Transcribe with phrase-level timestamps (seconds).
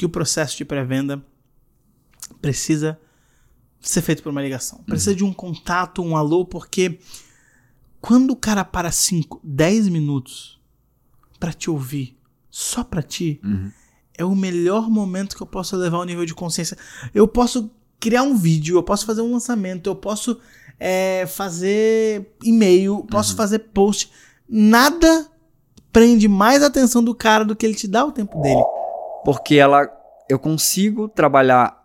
[0.00, 1.22] que o processo de pré-venda
[2.40, 2.98] precisa
[3.78, 4.82] ser feito por uma ligação.
[4.84, 6.98] Precisa de um contato, um alô, porque
[8.00, 10.58] quando o cara para 5, 10 minutos
[11.38, 12.16] pra te ouvir,
[12.50, 13.42] só pra ti,
[14.16, 16.78] é o melhor momento que eu posso levar ao nível de consciência.
[17.14, 20.40] Eu posso criar um vídeo, eu posso fazer um lançamento, eu posso
[20.78, 24.10] é, fazer e-mail, posso fazer post.
[24.48, 25.30] Nada
[25.92, 28.79] prende mais a atenção do cara do que ele te dá o tempo dele.
[29.24, 29.88] Porque ela,
[30.28, 31.80] eu consigo trabalhar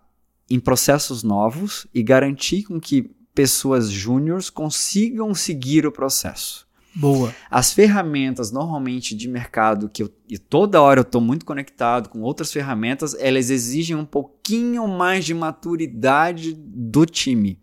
[0.50, 6.66] em processos novos e garantir com que pessoas júniores consigam seguir o processo.
[6.96, 7.36] Boa.
[7.52, 12.22] As ferramentas normalmente de mercado que eu, e toda hora eu estou muito conectado com
[12.22, 17.60] outras ferramentas, elas exigem um pouquinho mais de maturidade do time.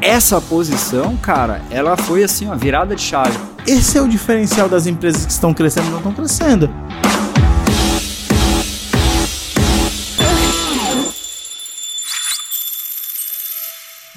[0.00, 3.38] Essa posição, cara, ela foi assim, ó, virada de chave.
[3.66, 6.70] Esse é o diferencial das empresas que estão crescendo e não estão crescendo.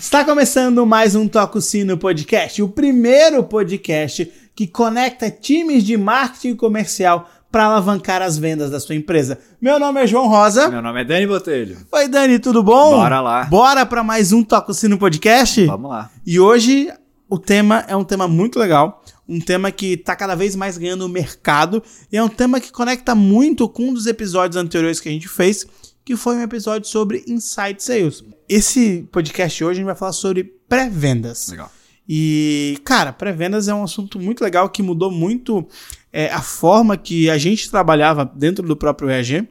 [0.03, 6.57] Está começando mais um Toco Sino Podcast, o primeiro podcast que conecta times de marketing
[6.57, 9.39] comercial para alavancar as vendas da sua empresa.
[9.61, 10.67] Meu nome é João Rosa.
[10.67, 11.77] Meu nome é Dani Botelho.
[11.89, 12.97] Oi, Dani, tudo bom?
[12.97, 13.45] Bora lá.
[13.45, 15.65] Bora para mais um Toco Sino Podcast?
[15.65, 16.11] Vamos lá.
[16.25, 16.91] E hoje
[17.29, 21.07] o tema é um tema muito legal, um tema que está cada vez mais ganhando
[21.07, 25.13] mercado e é um tema que conecta muito com um dos episódios anteriores que a
[25.13, 25.65] gente fez,
[26.03, 28.21] que foi um episódio sobre Inside Sales.
[28.55, 31.47] Esse podcast hoje a gente vai falar sobre pré-vendas.
[31.49, 31.71] Legal.
[32.07, 35.67] E, cara, pré-vendas é um assunto muito legal que mudou muito
[36.11, 39.47] é, a forma que a gente trabalhava dentro do próprio EAG.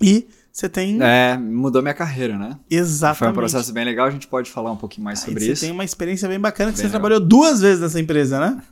[0.00, 2.56] E você tem É, mudou minha carreira, né?
[2.70, 3.18] exatamente.
[3.18, 5.52] Foi um processo bem legal, a gente pode falar um pouquinho mais Aí sobre você
[5.52, 5.62] isso.
[5.62, 7.00] tem uma experiência bem bacana que Bem você legal.
[7.00, 8.62] trabalhou duas vezes nessa empresa, né?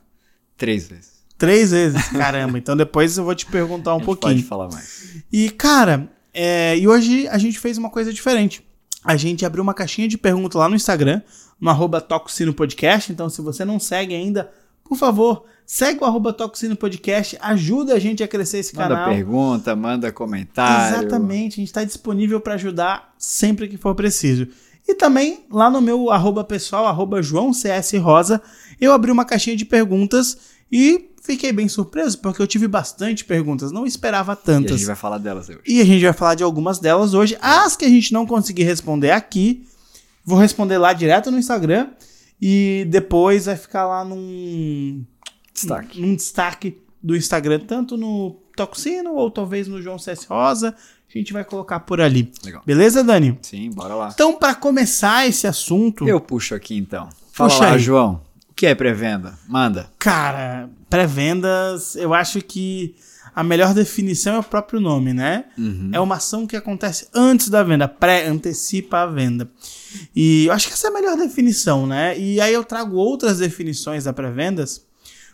[0.56, 1.10] Três vezes.
[1.36, 2.56] Três vezes, caramba.
[2.56, 4.34] Então depois eu vou te perguntar um pouquinho.
[4.34, 5.24] pode falar mais.
[5.32, 8.62] E, cara, é, e hoje a gente fez uma coisa diferente.
[9.04, 11.22] A gente abriu uma caixinha de perguntas lá no Instagram,
[11.60, 13.10] no arroba Tococino Podcast.
[13.10, 14.50] Então, se você não segue ainda,
[14.84, 17.38] por favor, segue o arroba Tococino Podcast.
[17.40, 19.08] Ajuda a gente a crescer esse Manda canal.
[19.08, 20.96] pergunta, manda comentário.
[20.98, 24.48] Exatamente, a gente está disponível para ajudar sempre que for preciso.
[24.86, 28.42] E também lá no meu arroba pessoal, arroba João CS Rosa,
[28.80, 30.36] eu abri uma caixinha de perguntas
[30.72, 34.78] e fiquei bem surpreso porque eu tive bastante perguntas, não esperava E a tantas.
[34.78, 35.60] gente vai falar delas hoje.
[35.66, 37.36] E a gente vai falar de algumas delas hoje.
[37.40, 39.66] As que a gente não conseguir responder aqui,
[40.24, 41.88] vou responder lá direto no Instagram
[42.40, 45.04] e depois vai ficar lá num
[45.52, 46.00] Destaque.
[46.00, 50.74] num destaque do Instagram, tanto no Toxino ou talvez no João CS Rosa.
[51.12, 52.30] A gente vai colocar por ali.
[52.44, 52.62] Legal.
[52.64, 53.36] Beleza, Dani?
[53.42, 54.10] Sim, bora lá.
[54.14, 57.08] Então, para começar esse assunto, Eu puxo aqui então.
[57.32, 57.78] Fala Puxa lá, aí.
[57.80, 58.20] João.
[58.60, 59.38] O que é pré-venda?
[59.48, 59.90] Manda.
[59.98, 62.94] cara, pré-vendas, eu acho que
[63.34, 65.46] a melhor definição é o próprio nome, né?
[65.56, 65.88] Uhum.
[65.94, 69.50] É uma ação que acontece antes da venda, pré-antecipa a venda.
[70.14, 72.18] E eu acho que essa é a melhor definição, né?
[72.18, 74.84] E aí eu trago outras definições da pré-vendas,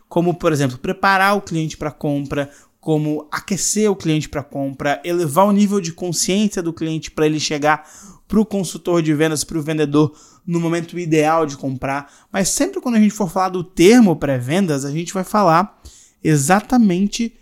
[0.09, 2.49] como, por exemplo, preparar o cliente para compra,
[2.79, 7.41] como aquecer o cliente para compra, elevar o nível de consciência do cliente para ele
[7.41, 7.91] chegar
[8.29, 10.13] para o consultor de vendas, para o vendedor,
[10.47, 12.13] no momento ideal de comprar.
[12.31, 15.81] Mas sempre quando a gente for falar do termo pré-vendas, a gente vai falar
[16.23, 17.35] exatamente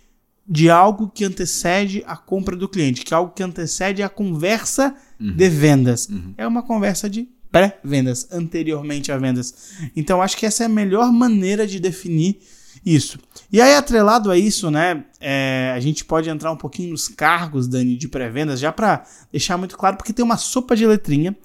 [0.47, 4.95] de algo que antecede a compra do cliente, que é algo que antecede a conversa
[5.19, 6.07] de vendas.
[6.37, 9.71] É uma conversa de pré-vendas, anteriormente a vendas.
[9.95, 12.39] Então, acho que essa é a melhor maneira de definir
[12.85, 13.17] isso.
[13.51, 17.67] E aí, atrelado a isso, né, é, a gente pode entrar um pouquinho nos cargos,
[17.67, 21.35] Dani, de pré-vendas, já para deixar muito claro, porque tem uma sopa de letrinha,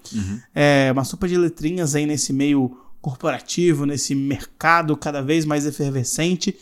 [0.53, 6.55] é, uma sopa de letrinhas aí nesse meio corporativo, nesse mercado cada vez mais efervescente,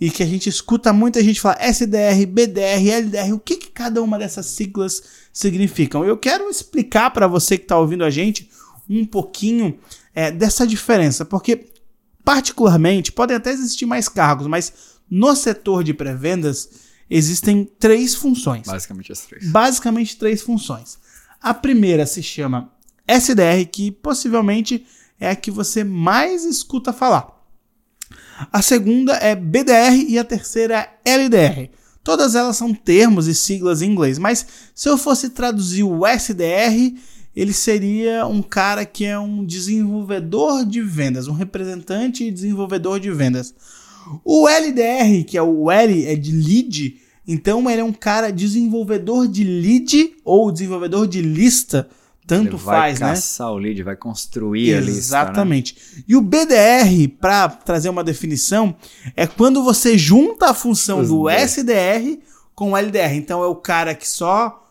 [0.00, 4.00] e que a gente escuta muita gente falar SDR, BDR, LDR, o que, que cada
[4.00, 5.02] uma dessas siglas
[5.32, 6.04] significam.
[6.04, 8.48] Eu quero explicar para você que está ouvindo a gente
[8.88, 9.78] um pouquinho
[10.14, 11.66] é, dessa diferença, porque
[12.24, 14.72] particularmente podem até existir mais cargos, mas
[15.10, 16.68] no setor de pré-vendas
[17.08, 19.50] existem três funções Basicamente as três.
[19.50, 20.98] basicamente três funções.
[21.40, 22.72] A primeira se chama
[23.08, 24.86] SDR, que possivelmente
[25.18, 27.38] é a que você mais escuta falar.
[28.52, 31.70] A segunda é BDR e a terceira é LDR.
[32.02, 36.94] Todas elas são termos e siglas em inglês, mas se eu fosse traduzir o SDR,
[37.40, 43.10] ele seria um cara que é um desenvolvedor de vendas, um representante e desenvolvedor de
[43.10, 43.54] vendas.
[44.22, 49.26] O LDR, que é o L, é de lead, então ele é um cara desenvolvedor
[49.26, 51.88] de lead ou desenvolvedor de lista,
[52.26, 53.08] tanto Ele vai faz, né?
[53.08, 54.92] caçar o lead, vai construir a lista.
[54.92, 54.98] né?
[54.98, 56.04] Exatamente.
[56.06, 58.76] E o BDR, para trazer uma definição,
[59.16, 61.56] é quando você junta a função Os do dois.
[61.56, 62.18] SDR
[62.54, 63.14] com o LDR.
[63.14, 64.62] Então é o cara que só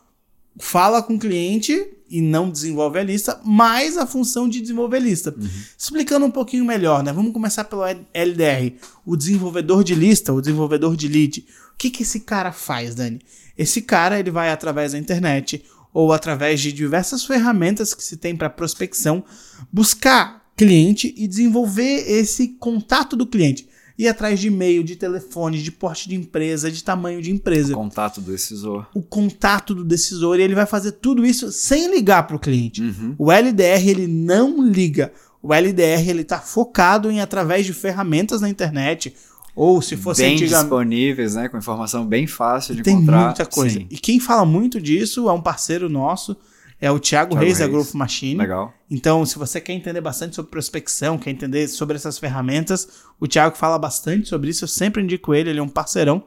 [0.60, 5.02] fala com o cliente e não desenvolve a lista, mais a função de desenvolver a
[5.02, 5.34] lista.
[5.38, 5.48] Uhum.
[5.78, 7.14] Explicando um pouquinho melhor, né?
[7.14, 7.84] Vamos começar pelo
[8.14, 8.74] LDR.
[9.06, 11.46] O desenvolvedor de lista, o desenvolvedor de lead.
[11.74, 13.22] O que, que esse cara faz, Dani?
[13.58, 15.64] Esse cara ele vai através da internet
[15.94, 19.24] ou através de diversas ferramentas que se tem para prospecção
[19.72, 23.69] buscar cliente e desenvolver esse contato do cliente
[24.00, 27.74] ir atrás de e-mail, de telefone, de porte de empresa, de tamanho de empresa.
[27.74, 28.88] O contato do decisor.
[28.94, 30.40] O contato do decisor.
[30.40, 32.81] E ele vai fazer tudo isso sem ligar para o cliente.
[32.81, 33.13] Uhum.
[33.18, 35.12] O LDR, ele não liga.
[35.44, 39.13] O LDR, ele está focado em, através de ferramentas na internet,
[39.54, 40.62] ou se fosse bem antigamente...
[40.62, 43.18] disponíveis, né, com informação bem fácil de Tem encontrar.
[43.18, 43.80] Tem muita coisa.
[43.80, 43.88] Sim.
[43.90, 46.38] E quem fala muito disso é um parceiro nosso,
[46.81, 48.40] é o Thiago, Thiago Reis, Reis, da Growth Machine.
[48.40, 48.74] Legal.
[48.90, 52.88] Então, se você quer entender bastante sobre prospecção, quer entender sobre essas ferramentas,
[53.20, 54.64] o Thiago fala bastante sobre isso.
[54.64, 56.24] Eu sempre indico ele, ele é um parceirão.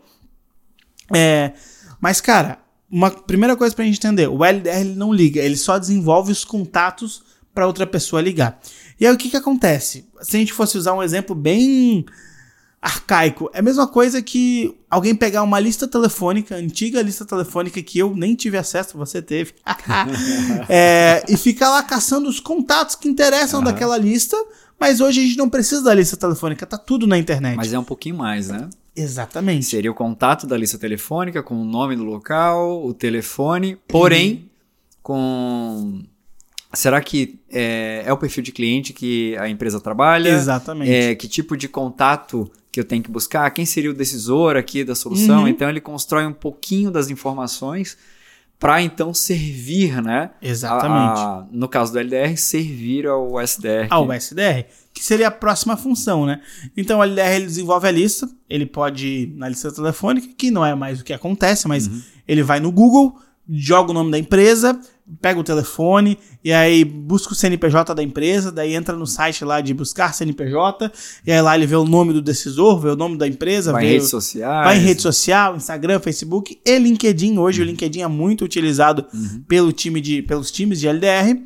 [1.14, 1.52] É,
[2.00, 2.58] mas, cara,
[2.90, 6.44] uma primeira coisa pra gente entender: o LDR ele não liga, ele só desenvolve os
[6.44, 7.22] contatos
[7.54, 8.60] para outra pessoa ligar.
[9.00, 10.08] E aí o que, que acontece?
[10.20, 12.04] Se a gente fosse usar um exemplo bem
[12.82, 13.49] arcaico.
[13.55, 18.14] É a mesma coisa que alguém pegar uma lista telefônica, antiga lista telefônica que eu
[18.17, 19.55] nem tive acesso, você teve,
[20.69, 23.64] é, e ficar lá caçando os contatos que interessam uhum.
[23.64, 24.37] daquela lista,
[24.81, 27.56] mas hoje a gente não precisa da lista telefônica, tá tudo na internet.
[27.56, 28.69] Mas é um pouquinho mais, né?
[28.96, 29.64] Exatamente.
[29.64, 34.49] Seria o contato da lista telefônica com o nome do local, o telefone, porém uhum.
[35.02, 36.02] com
[36.75, 40.31] Será que é, é, o perfil de cliente que a empresa trabalha?
[40.31, 40.90] Exatamente.
[40.90, 43.50] É, que tipo de contato que eu tenho que buscar?
[43.50, 45.42] Quem seria o decisor aqui da solução?
[45.42, 45.48] Uhum.
[45.48, 47.98] Então ele constrói um pouquinho das informações
[48.58, 50.30] para então servir, né?
[50.40, 51.20] Exatamente.
[51.20, 53.88] A, a, no caso do LDR, servir ao SDR.
[53.90, 56.40] Ao SDR, que seria a próxima função, né?
[56.76, 60.64] Então o LDR ele desenvolve a lista, ele pode ir na lista telefônica, que não
[60.64, 62.02] é mais o que acontece, mas uhum.
[62.26, 63.18] ele vai no Google,
[63.50, 64.80] joga o nome da empresa,
[65.20, 69.61] pega o telefone e aí busca o CNPJ da empresa, daí entra no site lá
[69.61, 70.91] de buscar CNPJ,
[71.26, 73.82] e aí lá ele vê o nome do decisor, vê o nome da empresa, vai
[73.82, 74.64] vê em redes sociais.
[74.64, 77.38] Vai em rede social, Instagram, Facebook e LinkedIn.
[77.38, 77.67] Hoje uhum.
[77.67, 79.43] o LinkedIn é muito utilizado uhum.
[79.47, 81.38] pelo time de, pelos times de LDR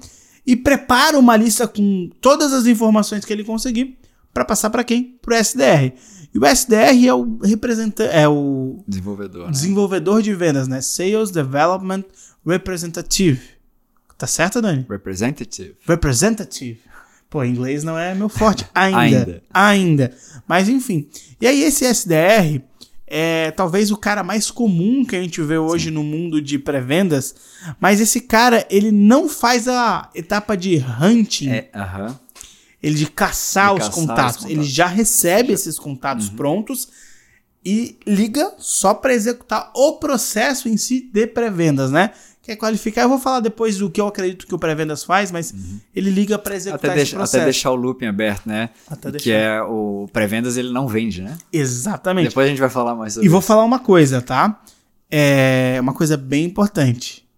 [0.46, 3.98] e prepara uma lista com todas as informações que ele conseguir
[4.32, 5.18] para passar para quem?
[5.20, 5.92] Para o SDR.
[6.32, 9.50] E o SDR é o representante, é o desenvolvedor, né?
[9.50, 10.82] desenvolvedor de vendas, né?
[10.82, 12.04] Sales Development
[12.46, 13.40] Representative.
[14.18, 14.86] Tá certo, Dani?
[14.88, 15.76] Representative.
[15.86, 16.80] Representative.
[17.28, 18.98] Pô, inglês não é meu forte ainda.
[18.98, 19.42] ainda.
[19.52, 20.16] Ainda.
[20.46, 21.08] Mas enfim.
[21.40, 22.62] E aí esse SDR
[23.06, 25.94] é talvez o cara mais comum que a gente vê hoje Sim.
[25.94, 27.34] no mundo de pré-vendas,
[27.78, 31.50] mas esse cara, ele não faz a etapa de hunting.
[31.50, 31.70] É.
[31.74, 32.26] Uh -huh
[32.86, 34.36] ele de caçar, de os, caçar contatos.
[34.36, 34.50] os, contatos.
[34.50, 36.36] Ele já recebe esses contatos uhum.
[36.36, 36.88] prontos
[37.64, 42.12] e liga só para executar o processo em si de pré-vendas, né?
[42.46, 43.02] Quer qualificar?
[43.02, 45.80] Eu vou falar depois do que eu acredito que o pré-vendas faz, mas uhum.
[45.92, 47.36] ele liga para executar até deixa, processo.
[47.38, 48.70] Até deixar o looping aberto, né?
[48.88, 51.36] Até que é o pré-vendas ele não vende, né?
[51.52, 52.28] Exatamente.
[52.28, 54.62] Depois a gente vai falar mais sobre E vou falar uma coisa, tá?
[55.10, 57.28] É uma coisa bem importante.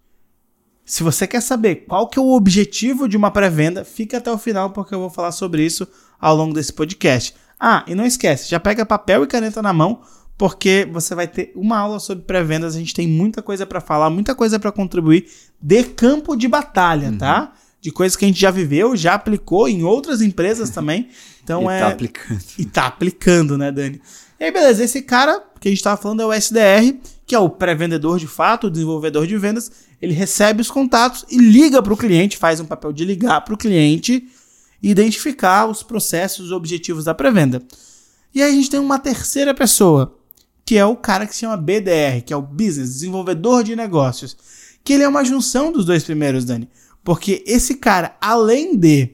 [0.84, 4.36] Se você quer saber qual que é o objetivo de uma pré-venda, fica até o
[4.36, 5.88] final porque eu vou falar sobre isso
[6.20, 7.34] ao longo desse podcast.
[7.58, 10.02] Ah, e não esquece, já pega papel e caneta na mão,
[10.38, 14.08] porque você vai ter uma aula sobre pré-vendas, a gente tem muita coisa para falar,
[14.08, 15.28] muita coisa para contribuir
[15.60, 17.18] de campo de batalha, uhum.
[17.18, 17.52] tá?
[17.80, 21.08] De coisas que a gente já viveu, já aplicou em outras empresas também.
[21.48, 22.40] Então e é tá aplicando.
[22.58, 24.02] E tá aplicando, né, Dani?
[24.38, 27.38] E aí, beleza, esse cara que a gente tava falando é o SDR, que é
[27.38, 29.72] o pré-vendedor de fato, o desenvolvedor de vendas,
[30.02, 33.54] ele recebe os contatos e liga para o cliente, faz um papel de ligar para
[33.54, 34.28] o cliente
[34.82, 37.62] e identificar os processos, os objetivos da pré-venda.
[38.34, 40.17] E aí a gente tem uma terceira pessoa,
[40.68, 44.36] que é o cara que se chama BDR, que é o Business, Desenvolvedor de Negócios.
[44.84, 46.68] Que ele é uma junção dos dois primeiros, Dani.
[47.02, 49.12] Porque esse cara, além de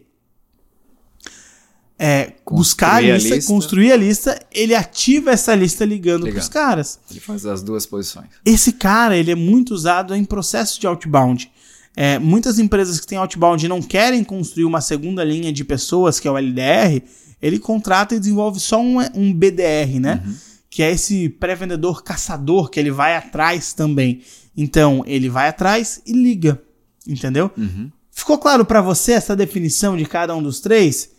[1.96, 6.40] é, buscar a lista, a lista, construir a lista, ele ativa essa lista ligando para
[6.40, 6.98] os caras.
[7.08, 8.30] Ele faz as duas posições.
[8.44, 11.48] Esse cara, ele é muito usado em processos de outbound.
[11.94, 16.18] É, muitas empresas que têm outbound e não querem construir uma segunda linha de pessoas,
[16.18, 17.00] que é o LDR,
[17.40, 20.20] ele contrata e desenvolve só um, um BDR, né?
[20.26, 20.34] Uhum.
[20.74, 24.22] Que é esse pré-vendedor caçador que ele vai atrás também.
[24.56, 26.60] Então, ele vai atrás e liga,
[27.06, 27.48] entendeu?
[27.56, 27.92] Uhum.
[28.10, 31.10] Ficou claro para você essa definição de cada um dos três?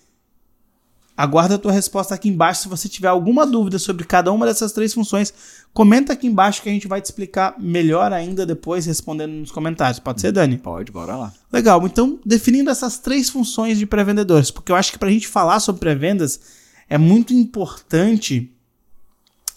[1.16, 2.64] Aguardo a tua resposta aqui embaixo.
[2.64, 5.34] Se você tiver alguma dúvida sobre cada uma dessas três funções,
[5.74, 10.00] comenta aqui embaixo que a gente vai te explicar melhor ainda depois, respondendo nos comentários.
[10.00, 10.58] Pode ser, Dani?
[10.58, 11.34] Pode, bora lá.
[11.50, 11.82] Legal.
[11.86, 15.62] Então, definindo essas três funções de pré-vendedores, porque eu acho que para a gente falar
[15.62, 16.42] sobre pré-vendas
[16.90, 18.52] é muito importante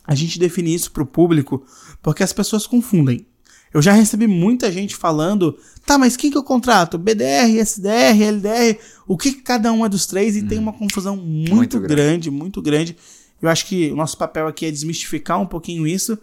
[0.09, 1.63] a gente definir isso para o público,
[2.03, 3.25] porque as pessoas confundem.
[3.73, 6.97] Eu já recebi muita gente falando, tá, mas quem que eu contrato?
[6.97, 10.35] BDR, SDR, LDR, o que, que cada um é dos três?
[10.37, 11.95] E tem uma confusão muito, Muito grande.
[11.95, 12.31] grande.
[12.31, 12.97] muito grande.
[13.43, 16.19] Eu acho que o nosso papel aqui é desmistificar um pouquinho isso,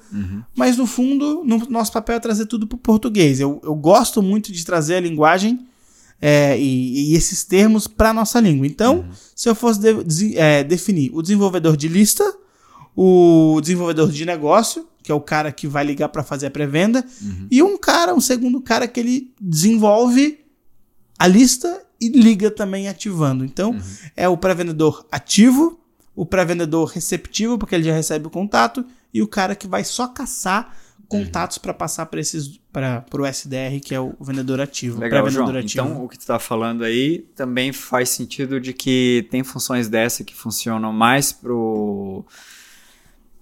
[0.56, 3.40] mas no fundo, no, nosso papel é trazer tudo pro português.
[3.40, 5.60] Eu, eu gosto muito de trazer a linguagem
[6.20, 8.66] é, e, e esses termos para nossa língua.
[8.68, 12.24] Então, se eu fosse de- desi- é, definir o desenvolvedor de lista,
[12.96, 17.06] o desenvolvedor de negócio, que é o cara que vai ligar para fazer a pré-venda,
[17.52, 20.40] e um cara, um segundo cara que ele desenvolve
[21.20, 23.46] a lista e liga também ativando.
[23.46, 23.78] Então,
[24.16, 25.80] é o pré-vendedor ativo,
[26.16, 30.08] o pré-vendedor receptivo, porque ele já recebe o contato, e o cara que vai só
[30.08, 30.76] caçar
[31.08, 35.48] contatos para passar para esses para o SDR, que é o vendedor ativo, Legal, João.
[35.56, 35.88] ativo.
[35.88, 40.24] Então, o que tu tá falando aí também faz sentido de que tem funções dessa
[40.24, 42.26] que funcionam mais pro,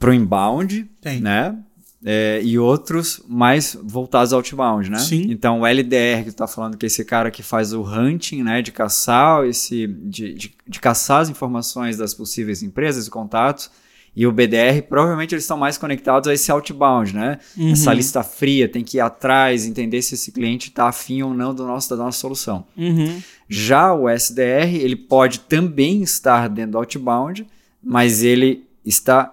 [0.04, 1.22] pro inbound, Tem.
[1.22, 1.58] né?
[2.06, 5.00] É, e outros mais voltados ao outbound, né?
[5.00, 5.28] Sim.
[5.30, 8.44] Então, o LDR que tu tá falando, que é esse cara que faz o hunting,
[8.44, 8.62] né?
[8.62, 9.88] De caçar esse...
[9.88, 13.72] De, de, de caçar as informações das possíveis empresas e contatos.
[14.14, 17.40] E o BDR, provavelmente eles estão mais conectados a esse outbound, né?
[17.56, 17.72] Uhum.
[17.72, 21.56] Essa lista fria, tem que ir atrás, entender se esse cliente está afim ou não
[21.56, 22.66] do nosso, da nossa solução.
[22.76, 23.22] Uhum.
[23.48, 27.48] Já o SDR, ele pode também estar dentro do outbound,
[27.82, 29.33] mas ele está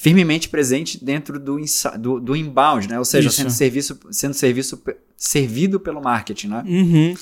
[0.00, 1.58] firmemente presente dentro do,
[1.98, 2.98] do, do inbound, né?
[3.00, 3.36] Ou seja, Isso.
[3.38, 4.80] sendo, serviço, sendo serviço,
[5.16, 6.64] servido pelo marketing, né?
[6.64, 7.14] Uhum.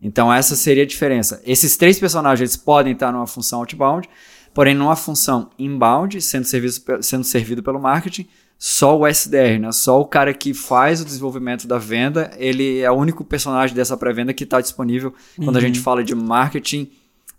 [0.00, 1.42] Então essa seria a diferença.
[1.44, 4.08] Esses três personagens eles podem estar numa função outbound,
[4.54, 8.26] porém numa função inbound, sendo, serviço, sendo servido pelo marketing,
[8.58, 9.70] só o SDR, né?
[9.70, 13.94] Só o cara que faz o desenvolvimento da venda, ele é o único personagem dessa
[13.94, 15.12] pré-venda que está disponível.
[15.36, 16.90] Quando a gente fala de marketing,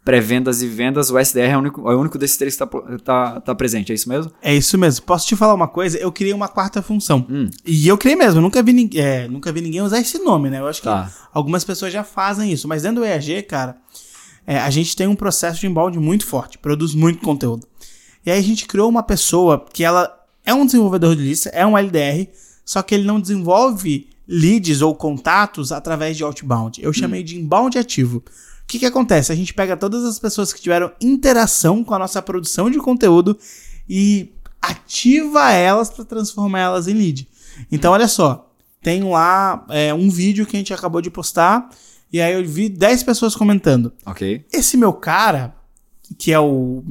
[0.04, 2.82] pré-vendas e vendas, o SDR é o único, é o único desses três que está
[3.04, 4.32] tá, tá presente, é isso mesmo?
[4.42, 5.06] É isso mesmo.
[5.06, 5.98] Posso te falar uma coisa?
[5.98, 7.26] Eu criei uma quarta função.
[7.30, 7.50] Hum.
[7.66, 8.40] E eu criei mesmo.
[8.40, 10.60] Eu nunca vi, é, nunca vi ninguém usar esse nome, né?
[10.60, 11.06] Eu acho Tá.
[11.06, 12.68] que algumas pessoas já fazem isso.
[12.68, 13.78] Mas dentro do EAG, cara,
[14.46, 16.58] é, a gente tem um processo de inbound muito forte.
[16.58, 17.66] Produz muito conteúdo.
[18.26, 20.14] E aí a gente criou uma pessoa que ela
[20.46, 22.28] é um desenvolvedor de lista, é um LDR,
[22.66, 26.82] só que ele não desenvolve leads ou contatos através de outbound.
[26.84, 28.24] Eu chamei de inbound ativo.
[28.64, 29.32] O que, que acontece?
[29.32, 33.38] A gente pega todas as pessoas que tiveram interação com a nossa produção de conteúdo
[33.88, 37.28] e ativa elas para transformar elas em lead.
[37.72, 38.52] Então, olha só,
[38.82, 41.70] tem lá é, um vídeo que a gente acabou de postar
[42.12, 43.92] e aí eu vi 10 pessoas comentando.
[44.06, 44.46] Ok.
[44.52, 45.56] Esse meu cara,
[46.18, 46.84] que é o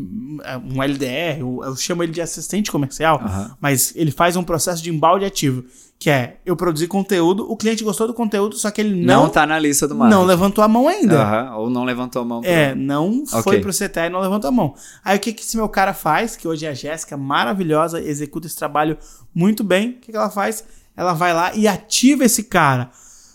[0.44, 3.20] é um LDR, eu, eu chamo ele de assistente comercial,
[3.60, 5.64] mas ele faz um processo de embalde ativo,
[6.02, 9.26] que é eu produzi conteúdo, o cliente gostou do conteúdo, só que ele Não, não
[9.28, 10.18] está na lista do marketing.
[10.20, 11.52] não levantou a mão ainda.
[11.54, 12.40] Ou não levantou a mão.
[12.40, 13.60] pra- É, não foi Ok.
[13.60, 14.74] pro CTA e não levantou a mão.
[15.04, 18.48] Aí o que, que esse meu cara faz, que hoje é a Jéssica, maravilhosa, executa
[18.48, 18.98] esse trabalho
[19.32, 19.90] muito bem.
[19.90, 20.64] O que, que ela faz?
[20.96, 22.90] Ela vai lá e ativa esse cara.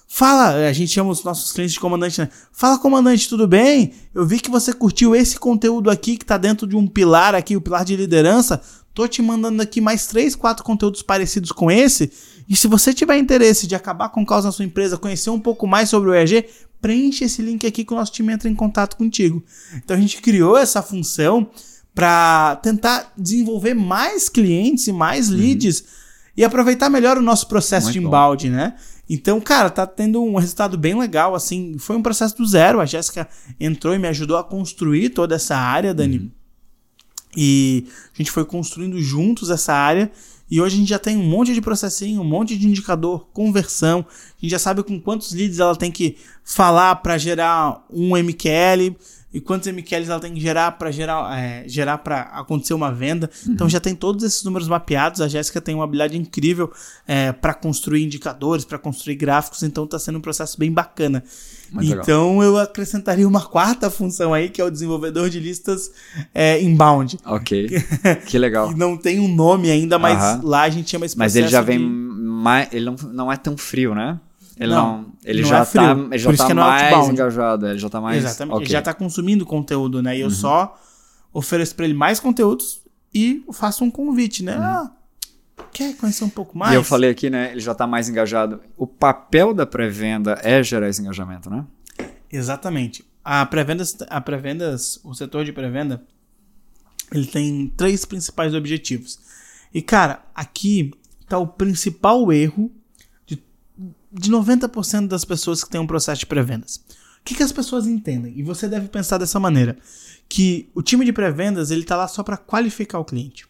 [0.09, 2.29] Fala, a gente chama os nossos clientes de comandante, né?
[2.51, 3.93] Fala, comandante, tudo bem?
[4.13, 7.55] Eu vi que você curtiu esse conteúdo aqui que tá dentro de um pilar aqui,
[7.55, 8.61] o pilar de liderança.
[8.93, 12.11] Tô te mandando aqui mais três, quatro conteúdos parecidos com esse.
[12.47, 15.67] E se você tiver interesse de acabar com causa na sua empresa, conhecer um pouco
[15.67, 16.45] mais sobre o EAG,
[16.81, 19.43] preenche esse link aqui que o nosso time entra em contato contigo.
[19.75, 21.49] Então a gente criou essa função
[21.93, 25.83] para tentar desenvolver mais clientes e mais leads
[26.37, 28.07] e aproveitar melhor o nosso processo Muito de bom.
[28.07, 28.75] embalde, né?
[29.09, 32.85] Então, cara, tá tendo um resultado bem legal, assim, foi um processo do zero, a
[32.85, 33.27] Jéssica
[33.59, 36.31] entrou e me ajudou a construir toda essa área, Dani.
[37.35, 40.11] E a gente foi construindo juntos essa área.
[40.49, 44.05] E hoje a gente já tem um monte de processinho, um monte de indicador, conversão.
[44.09, 48.95] A gente já sabe com quantos leads ela tem que falar para gerar um MQL
[49.37, 53.29] e quantos MQLs ela tem que gerar para gerar, é, gerar para acontecer uma venda.
[53.47, 55.21] Então já tem todos esses números mapeados.
[55.21, 56.71] A Jéssica tem uma habilidade incrível
[57.07, 59.61] é, para construir indicadores, para construir gráficos.
[59.61, 61.23] Então está sendo um processo bem bacana.
[61.71, 62.03] Muito legal.
[62.03, 65.91] então eu acrescentaria uma quarta função aí, que é o desenvolvedor de listas
[66.33, 67.19] é, inbound.
[67.23, 67.67] Ok.
[68.25, 68.69] que legal.
[68.69, 70.41] Que não tem um nome ainda, mas Aham.
[70.43, 72.69] lá a gente chama esse Mas processo ele já vem de- mais.
[72.73, 74.19] Ele não, não é tão frio, né?
[74.59, 75.11] Ele Não, não.
[75.23, 75.81] ele não já é frio.
[75.83, 77.11] tá, ele já tá é mais outbound.
[77.13, 77.67] engajado.
[77.67, 78.23] Ele já tá mais.
[78.23, 78.51] Exatamente.
[78.53, 78.57] ok.
[78.57, 78.63] Uhum.
[78.63, 80.17] Ele já tá consumindo conteúdo, né?
[80.17, 80.79] E eu só
[81.31, 82.81] ofereço pra ele mais conteúdos
[83.13, 84.55] e faço um convite, né?
[84.57, 84.91] Ah,
[85.71, 86.71] quer conhecer um pouco mais?
[86.71, 86.77] Uhum.
[86.77, 87.51] E eu falei aqui, né?
[87.51, 88.59] Ele já tá mais engajado.
[88.75, 91.63] O papel da pré-venda é gerar esse engajamento, né?
[92.31, 93.05] Exatamente.
[93.23, 96.03] A pré-vendas, a pré-vendas, o setor de pré-venda,
[97.11, 99.19] ele tem três principais objetivos.
[99.73, 100.91] E cara, aqui
[101.27, 102.71] tá o principal erro
[104.11, 106.77] de 90% das pessoas que têm um processo de pré-vendas.
[106.77, 108.33] O que, que as pessoas entendem?
[108.37, 109.77] E você deve pensar dessa maneira,
[110.29, 113.45] que o time de pré-vendas, ele tá lá só para qualificar o cliente.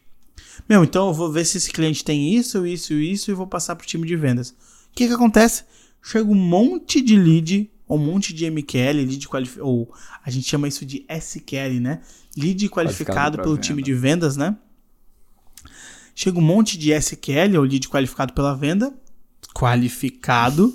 [0.68, 3.76] Meu, então eu vou ver se esse cliente tem isso, isso isso e vou passar
[3.76, 4.56] pro time de vendas.
[4.96, 5.64] que que acontece?
[6.02, 10.48] Chega um monte de lead, ou um monte de MQL, lead qualificado, ou a gente
[10.48, 12.02] chama isso de SQL, né?
[12.36, 13.62] Lead qualificado, Qualificado pelo venda.
[13.62, 14.56] time de vendas, né?
[16.16, 18.94] Chega um monte de SQL, ou lead qualificado pela venda,
[19.58, 20.72] qualificado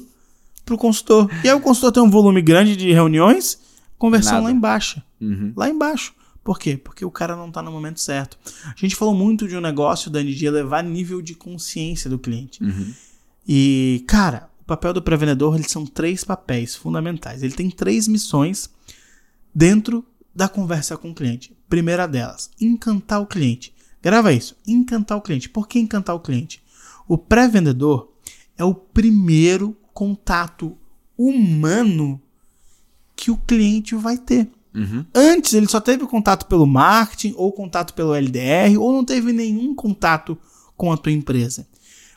[0.64, 1.30] pro consultor.
[1.44, 3.60] E aí o consultor tem um volume grande de reuniões,
[3.96, 4.44] conversão Nada.
[4.46, 5.00] lá embaixo.
[5.20, 5.52] Uhum.
[5.56, 6.12] Lá embaixo.
[6.42, 6.76] Por quê?
[6.76, 8.36] Porque o cara não tá no momento certo.
[8.66, 12.60] A gente falou muito de um negócio, Dani, de elevar nível de consciência do cliente.
[12.60, 12.92] Uhum.
[13.46, 17.44] E, cara, o papel do pré-vendedor, eles são três papéis fundamentais.
[17.44, 18.68] Ele tem três missões
[19.54, 21.56] dentro da conversa com o cliente.
[21.68, 23.72] Primeira delas, encantar o cliente.
[24.02, 25.48] Grava isso, encantar o cliente.
[25.48, 26.60] Por que encantar o cliente?
[27.06, 28.11] O pré-vendedor
[28.62, 30.78] é o primeiro contato
[31.18, 32.20] humano
[33.16, 34.48] que o cliente vai ter.
[34.72, 35.04] Uhum.
[35.12, 39.74] Antes ele só teve contato pelo marketing ou contato pelo LDR ou não teve nenhum
[39.74, 40.38] contato
[40.76, 41.66] com a tua empresa,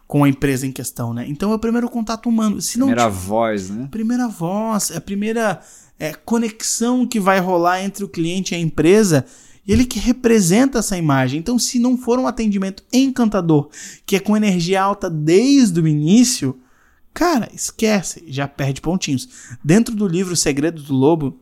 [0.08, 1.25] com a empresa em questão, né?
[1.28, 2.62] Então é o primeiro contato humano.
[2.62, 3.88] Se não Primeira voz, né?
[3.90, 5.62] primeira voz, é a primeira
[6.00, 9.25] é, conexão que vai rolar entre o cliente e a empresa,
[9.65, 11.39] e ele que representa essa imagem.
[11.39, 13.69] Então, se não for um atendimento encantador,
[14.05, 16.60] que é com energia alta desde o início,
[17.13, 19.27] cara, esquece, já perde pontinhos.
[19.63, 21.39] Dentro do livro Segredo do Lobo,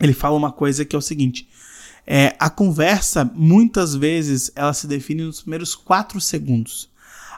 [0.00, 1.48] ele fala uma coisa que é o seguinte:
[2.06, 6.88] é, a conversa, muitas vezes, ela se define nos primeiros quatro segundos.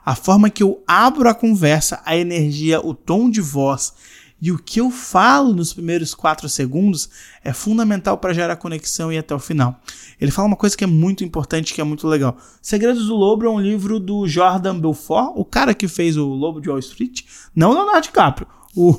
[0.04, 3.92] A forma que eu abro a conversa, a energia, o tom de voz
[4.40, 7.10] e o que eu falo nos primeiros quatro segundos
[7.42, 9.80] é fundamental para gerar conexão e ir até o final.
[10.20, 12.36] Ele fala uma coisa que é muito importante, que é muito legal.
[12.62, 16.60] Segredos do Lobo é um livro do Jordan Belfort, o cara que fez o Lobo
[16.60, 17.22] de Wall Street,
[17.54, 18.46] não Leonardo DiCaprio.
[18.76, 18.90] O,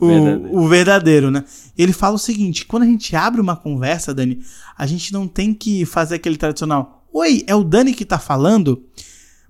[0.00, 0.58] o, Verdadeiro.
[0.58, 1.44] o verdadeiro, né?
[1.78, 4.40] Ele fala o seguinte: quando a gente abre uma conversa, Dani,
[4.76, 7.06] a gente não tem que fazer aquele tradicional.
[7.12, 8.82] Oi, é o Dani que tá falando?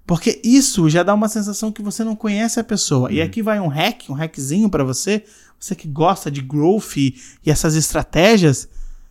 [0.06, 3.12] Porque isso já dá uma sensação que você não conhece a pessoa.
[3.12, 5.25] E aqui vai um hack, um hackzinho pra você,
[5.59, 7.14] você que gosta de growth e,
[7.47, 8.68] e essas estratégias,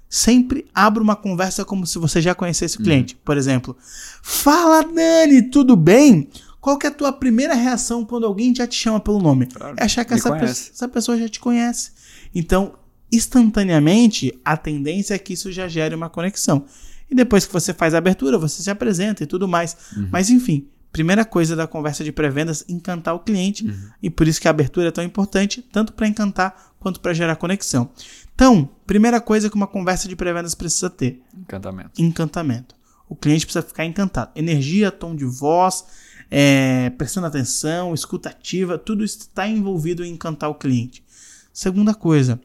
[0.10, 3.16] sempre abra uma conversa como se você já conhecesse o cliente.
[3.24, 3.78] Por exemplo,
[4.22, 6.28] fala Dani, tudo bem?
[6.60, 9.46] Qual que é a tua primeira reação quando alguém já te chama pelo nome?
[9.48, 11.92] Claro, é achar que essa, pe- essa pessoa já te conhece.
[12.36, 12.74] Então,
[13.12, 16.66] instantaneamente, a tendência é que isso já gere uma conexão.
[17.10, 19.76] E depois que você faz a abertura, você se apresenta e tudo mais.
[20.12, 23.66] Mas enfim, primeira coisa da conversa de pré-vendas, encantar o cliente.
[24.02, 27.36] E por isso que a abertura é tão importante, tanto para encantar quanto para gerar
[27.36, 27.90] conexão.
[28.36, 32.02] Então, primeira coisa que uma conversa de pré-vendas precisa ter: Encantamento.
[32.02, 32.76] encantamento.
[33.08, 34.32] O cliente precisa ficar encantado.
[34.36, 35.86] Energia, tom de voz,
[36.30, 41.04] é, prestando atenção, escuta ativa, tudo está envolvido em encantar o cliente.
[41.52, 42.40] Segunda coisa,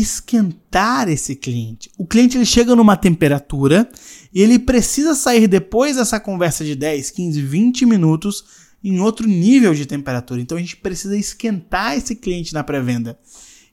[0.00, 1.90] esquentar esse cliente.
[1.98, 3.88] O cliente ele chega numa temperatura
[4.32, 8.44] e ele precisa sair depois dessa conversa de 10, 15, 20 minutos
[8.82, 10.40] em outro nível de temperatura.
[10.40, 13.18] Então a gente precisa esquentar esse cliente na pré-venda.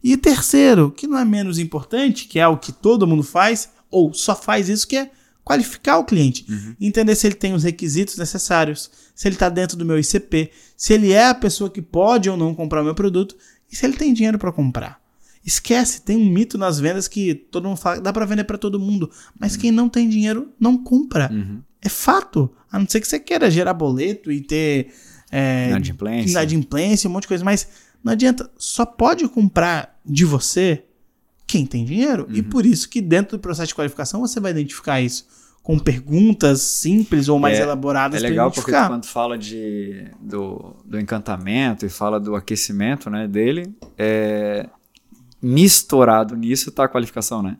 [0.04, 4.14] E terceiro, que não é menos importante, que é o que todo mundo faz, ou
[4.14, 5.10] só faz isso, que é
[5.44, 6.46] qualificar o cliente.
[6.82, 10.94] Entender se ele tem os requisitos necessários, se ele está dentro do meu ICP, se
[10.94, 13.36] ele é a pessoa que pode ou não comprar o meu produto
[13.72, 15.05] e se ele tem dinheiro para comprar.
[15.46, 18.80] Esquece, tem um mito nas vendas que todo mundo fala, dá para vender para todo
[18.80, 21.30] mundo, mas quem não tem dinheiro não compra.
[21.32, 21.62] Uhum.
[21.82, 22.50] É fato.
[22.72, 24.92] A não ser que você queira gerar boleto e ter
[25.32, 26.32] é, Inadimplência.
[26.32, 27.68] inadimplência, um monte de coisa, mas
[28.04, 28.50] não adianta.
[28.58, 30.84] Só pode comprar de você
[31.46, 32.28] quem tem dinheiro.
[32.32, 35.28] E por isso que dentro do processo de qualificação você vai identificar isso
[35.62, 41.00] com perguntas simples ou mais É- elaboradas É legal porque quando fala de, do, do
[41.00, 44.70] encantamento e fala do aquecimento né, dele, é,
[45.46, 47.58] misturado nisso tá a qualificação, né?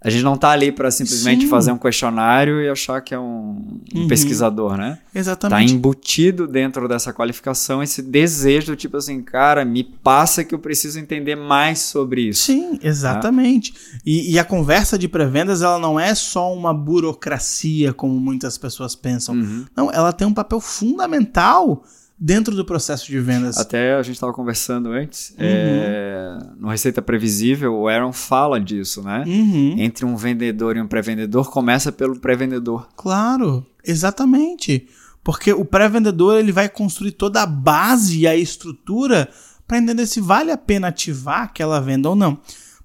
[0.00, 1.48] A gente não tá ali para simplesmente Sim.
[1.48, 4.06] fazer um questionário e achar que é um, um Uhum.
[4.06, 5.00] pesquisador, né?
[5.12, 5.74] Tá Exatamente.
[5.74, 11.00] embutido dentro dessa qualificação esse desejo do tipo assim, cara, me passa que eu preciso
[11.00, 12.44] entender mais sobre isso.
[12.44, 13.74] Sim, exatamente.
[14.06, 18.94] E, e a conversa de pré-vendas, ela não é só uma burocracia, como muitas pessoas
[18.94, 19.34] pensam.
[19.34, 19.64] Uhum.
[19.76, 21.82] Não, ela tem um papel fundamental
[22.18, 23.56] dentro do processo de vendas.
[23.58, 25.36] Até a gente estava conversando antes, Uhum.
[25.40, 29.24] é, no Receita Previsível, o Aaron fala disso, né?
[29.26, 29.76] Uhum.
[29.78, 32.88] Entre um vendedor e um pré-vendedor, começa pelo pré-vendedor.
[32.96, 34.88] Claro, exatamente.
[35.22, 39.28] Porque o pré-vendedor ele vai construir toda a base e a estrutura
[39.66, 42.38] para entender se vale a pena ativar aquela venda ou não.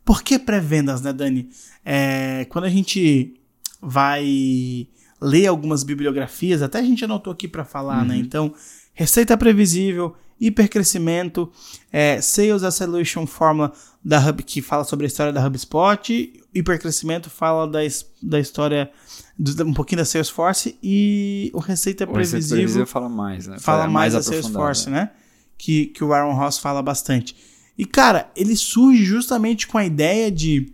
[0.03, 1.47] Por que pré-vendas, né, Dani?
[1.85, 3.33] É, quando a gente
[3.81, 4.87] vai
[5.21, 8.17] ler algumas bibliografias, até a gente anotou aqui para falar, né?
[8.17, 8.53] Então,
[8.93, 11.51] receita previsível, hipercrescimento,
[11.91, 13.71] é, Sales Acceleration Formula
[14.03, 17.79] da Hub, que fala sobre a história da HubSpot, hipercrescimento fala da,
[18.21, 18.91] da história
[19.39, 23.57] do- um pouquinho da Salesforce e o Receita O Receita Previsível Previsível fala mais, né?
[23.59, 25.01] fala É mais da aprofundado, Salesforce, né?
[25.01, 25.11] né?
[25.57, 27.35] Que, que o Aaron Ross fala bastante.
[27.77, 30.73] E, cara, ele surge justamente com a ideia de.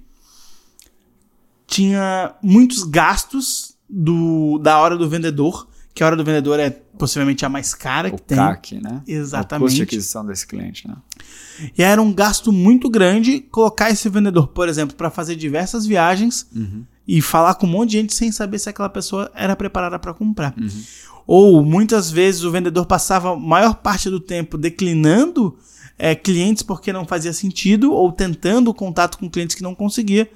[1.67, 5.67] Tinha muitos gastos do, da hora do vendedor,
[5.99, 8.37] que a hora do vendedor é possivelmente a mais cara O que tem.
[8.37, 8.89] CAC, né?
[8.89, 9.81] O custo de Exatamente.
[9.81, 10.95] aquisição desse cliente, né?
[11.77, 16.47] E era um gasto muito grande colocar esse vendedor, por exemplo, para fazer diversas viagens
[16.55, 16.85] Uhum.
[17.05, 20.13] e falar com um monte de gente sem saber se aquela pessoa era preparada para
[20.13, 20.55] comprar.
[21.27, 25.57] Ou muitas vezes o vendedor passava a maior parte do tempo declinando
[25.97, 30.31] é, clientes porque não fazia sentido ou tentando contato com clientes que não conseguia,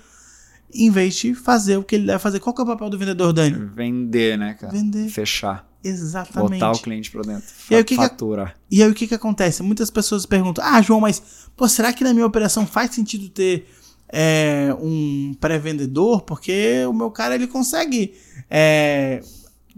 [0.73, 2.39] em vez de fazer o que ele deve fazer.
[2.39, 3.69] Qual que é o papel do vendedor, Dani?
[3.75, 4.71] Vender, né, cara?
[4.73, 5.09] Vender.
[5.09, 5.67] Fechar.
[5.83, 6.53] Exatamente.
[6.61, 7.43] Botar o cliente pra dentro.
[7.69, 8.55] E aí, o que que- Faturar.
[8.71, 9.61] E aí o que que acontece?
[9.61, 11.21] Muitas pessoas perguntam: Ah, João, mas
[11.57, 13.67] pô, será que na minha operação faz sentido ter
[14.07, 16.21] é, um pré-vendedor?
[16.21, 18.13] Porque o meu cara ele consegue.
[18.49, 19.21] é,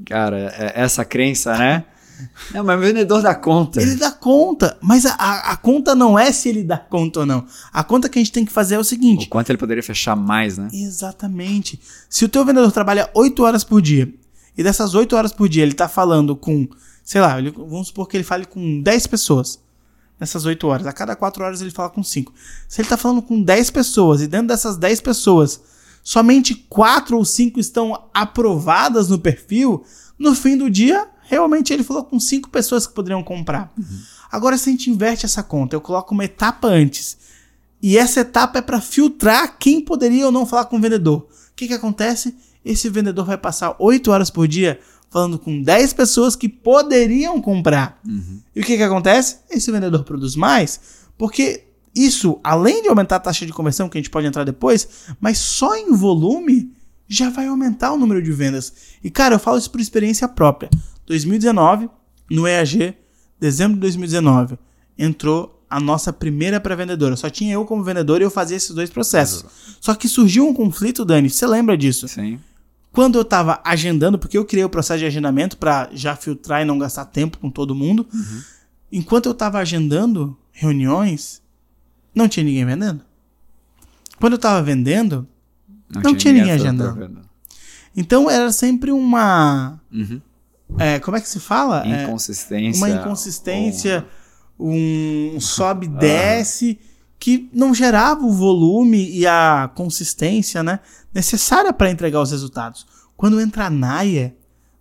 [0.06, 1.86] Cara, é- essa crença, né?
[2.54, 3.82] Não, mas o vendedor dá conta.
[3.82, 7.26] ele dá conta, mas a, a- a conta não é se ele dá conta ou
[7.26, 7.46] não.
[7.74, 9.84] A conta que a gente tem que fazer é o O seguinte: quanto ele poderia
[9.84, 10.68] fechar mais, né?
[10.74, 11.80] Exatamente.
[12.10, 14.14] Se o teu vendedor trabalha 8 horas por dia
[14.58, 16.68] e dessas 8 horas por dia ele tá falando com,
[17.04, 19.60] sei lá, ele- vamos supor que ele fale com 10 pessoas
[20.20, 20.88] nessas 8 horas.
[20.88, 22.34] A cada 4 horas ele fala com 5.
[22.68, 25.60] Se ele tá falando com 10 pessoas e dentro dessas 10 pessoas
[26.04, 29.84] somente 4 ou 5 estão aprovadas no perfil,
[30.20, 33.74] no fim do dia, realmente ele falou com 5 pessoas que poderiam comprar.
[34.32, 37.18] Agora se a gente inverte essa conta, eu coloco uma etapa antes.
[37.82, 41.28] E essa etapa é para filtrar quem poderia ou não falar com o vendedor.
[41.52, 42.36] O que, que acontece?
[42.64, 48.00] Esse vendedor vai passar 8 horas por dia falando com 10 pessoas que poderiam comprar.
[48.56, 49.38] E o que, que acontece?
[49.50, 50.80] Esse vendedor produz mais,
[51.18, 51.64] porque
[51.96, 54.88] isso, além de aumentar a taxa de conversão, que a gente pode entrar depois,
[55.22, 56.70] mas só em volume
[57.08, 58.74] já vai aumentar o número de vendas.
[59.04, 60.70] E cara, eu falo isso por experiência própria.
[61.06, 61.90] 2019,
[62.30, 62.96] no EAG,
[63.40, 64.58] dezembro de 2019,
[64.98, 67.16] entrou a nossa primeira pré-vendedora.
[67.16, 69.46] Só tinha eu como vendedor e eu fazia esses dois processos.
[69.82, 72.08] Só que surgiu um conflito, Dani, você lembra disso?
[72.08, 72.40] Sim.
[72.92, 76.66] Quando eu tava agendando, porque eu criei o processo de agendamento para já filtrar e
[76.66, 78.08] não gastar tempo com todo mundo.
[78.90, 81.42] Enquanto eu tava agendando reuniões,
[82.14, 83.02] não tinha ninguém vendendo.
[84.18, 85.28] Quando eu tava vendendo,
[85.90, 87.22] Não tinha ninguém agendando.
[87.96, 89.80] então era sempre uma.
[89.92, 90.22] Uhum.
[90.80, 91.86] é, como é que se fala?
[91.86, 92.78] É, Inconsistência.
[92.78, 94.06] uma inconsistência,
[94.60, 96.80] um sobe e desce,
[97.20, 100.80] que não gerava o volume e a consistência né,
[101.14, 102.86] necessária para entregar os resultados.
[103.16, 104.36] Quando entra a Naya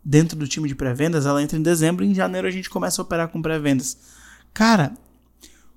[0.05, 3.01] dentro do time de pré-vendas, ela entra em dezembro e em janeiro a gente começa
[3.01, 3.97] a operar com pré-vendas.
[4.53, 4.93] Cara,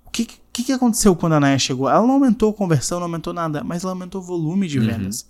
[0.05, 1.89] o que, que, que aconteceu quando a Naya chegou?
[1.89, 5.25] Ela não aumentou a conversão, não aumentou nada, mas ela aumentou o volume de vendas.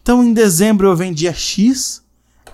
[0.00, 2.02] Então em dezembro eu vendia X,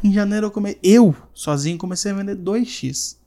[0.02, 0.78] em janeiro eu, come...
[0.82, 3.18] eu sozinho comecei a vender 2X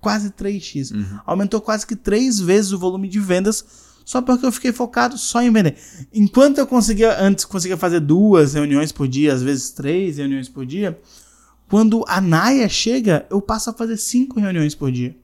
[0.00, 0.92] quase 3x.
[1.26, 3.64] Aumentou quase que três vezes o volume de vendas
[4.04, 5.76] só porque eu fiquei focado só em vender.
[6.12, 10.66] Enquanto eu conseguia antes conseguia fazer duas reuniões por dia, às vezes três reuniões por
[10.66, 10.98] dia,
[11.68, 15.16] quando a Naya chega, eu passo a fazer cinco reuniões por dia.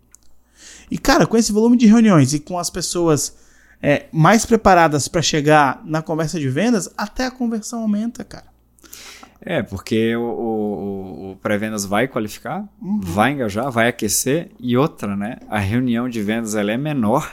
[0.91, 3.37] E cara, com esse volume de reuniões e com as pessoas
[3.83, 8.47] é, mais preparadas para chegar na conversa de vendas, até a conversão aumenta, cara.
[9.41, 13.01] É, porque o, o- o pré-vendas vai qualificar, Uhum.
[13.03, 14.51] vai engajar, vai aquecer.
[14.59, 15.37] E outra, né?
[15.49, 17.31] A reunião de vendas ela é menor,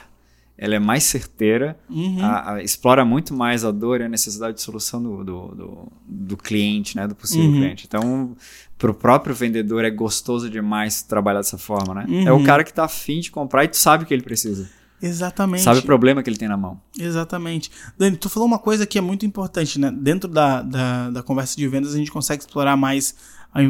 [0.56, 2.18] ela é mais certeira, Uhum.
[2.22, 5.92] a- a- explora muito mais a dor e a necessidade de solução do, do, do,
[6.06, 7.08] do cliente, né?
[7.08, 7.56] Do possível Uhum.
[7.56, 7.86] cliente.
[7.88, 8.36] Então,
[8.78, 12.06] para o próprio vendedor é gostoso demais trabalhar dessa forma, né?
[12.08, 12.28] Uhum.
[12.28, 14.68] É o cara que tá afim de comprar e tu sabe o que ele precisa.
[15.00, 15.62] Exatamente.
[15.62, 16.80] Sabe o problema que ele tem na mão.
[16.98, 17.70] Exatamente.
[17.98, 19.90] Dani, tu falou uma coisa que é muito importante, né?
[19.90, 23.14] Dentro da, da, da conversa de vendas, a gente consegue explorar mais.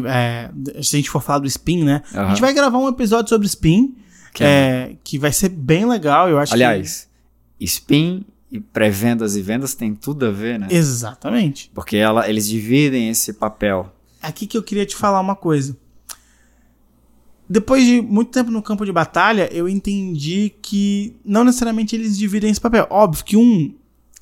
[0.07, 0.51] é,
[0.83, 2.03] se a gente for falar do spin, né?
[2.13, 2.29] A Aham.
[2.31, 3.97] gente vai gravar um episódio sobre spin,
[4.33, 7.09] Que é, que vai ser bem legal, eu acho Aliás,
[7.61, 10.69] spin e pré-vendas e vendas tem tudo a ver, né?
[10.69, 10.75] que.
[10.75, 11.71] Exatamente.
[11.75, 13.93] Porque ela, eles dividem esse papel.
[14.27, 15.77] Aqui que eu queria te falar uma coisa.
[17.49, 22.51] Depois de muito tempo no campo de batalha, eu entendi que não necessariamente eles dividem
[22.51, 22.87] esse papel.
[22.91, 23.75] Óbvio que um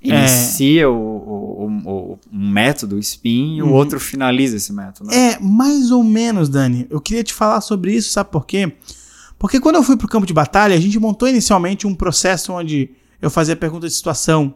[0.05, 5.09] Inicia o, o, o, o- um método, o spin, e o outro finaliza esse método.
[5.09, 5.35] né?
[5.35, 6.89] É, mais ou menos, Dani.
[6.91, 8.73] Eu queria te falar sobre isso, sabe por quê?
[9.39, 12.91] Porque quando eu fui pro campo de batalha, a gente montou inicialmente um processo onde
[13.21, 14.53] eu fazia pergunta de situação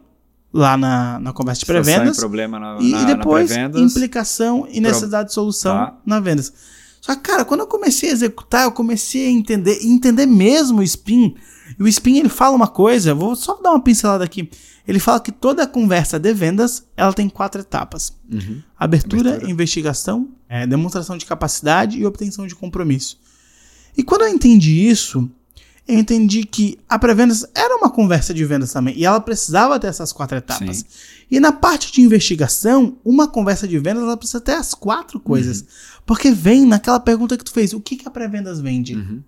[0.57, 2.17] lá na, na conversa de pré-vendas.
[2.17, 5.97] problema na, E, na, e depois na implicação e necessidade de solução Tá.
[6.05, 6.51] na vendas.
[6.99, 10.83] Só que, cara, quando eu comecei a executar, eu comecei a entender, entender mesmo o
[10.83, 11.35] spin.
[11.79, 14.49] E o spin ele fala uma coisa, vou só dar uma pincelada aqui.
[14.87, 18.61] Ele fala que toda conversa de vendas ela tem quatro etapas: Uhum.
[18.77, 19.51] abertura, Abertura.
[19.51, 23.19] investigação, é, demonstração de capacidade e obtenção de compromisso.
[23.95, 25.29] E quando eu entendi isso,
[25.87, 29.87] eu entendi que a pré-vendas era uma conversa de vendas também e ela precisava ter
[29.87, 30.77] essas quatro etapas.
[30.77, 30.85] Sim.
[31.31, 35.65] E na parte de investigação, uma conversa de vendas ela precisa ter as quatro coisas,
[36.05, 38.95] porque vem naquela pergunta que tu fez: o que que a pré-vendas vende?
[38.95, 39.21] Uhum.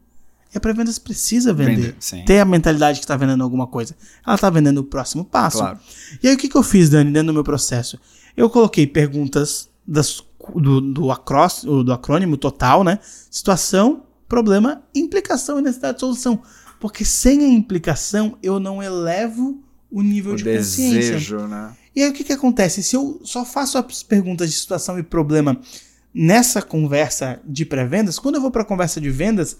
[0.53, 1.95] E a pré-vendas precisa vender.
[1.99, 2.25] Sim.
[2.25, 3.95] Ter a mentalidade que está vendendo alguma coisa.
[4.25, 5.59] Ela está vendendo o próximo passo.
[5.59, 5.79] Claro.
[6.21, 7.99] E aí o que, que eu fiz, Dani, dentro do meu processo?
[8.35, 10.23] Eu coloquei perguntas das,
[10.55, 12.99] do, do, do acrônimo total, né?
[13.29, 16.41] Situação, problema, implicação e necessidade de solução.
[16.79, 19.61] Porque sem a implicação, eu não elevo
[19.91, 21.13] o nível O de consciência.
[21.13, 21.73] desejo, né?
[21.95, 22.81] E aí o que, que acontece?
[22.81, 25.59] Se eu só faço as perguntas de situação e problema
[26.13, 29.57] nessa conversa de pré-vendas, quando eu vou para a conversa de vendas,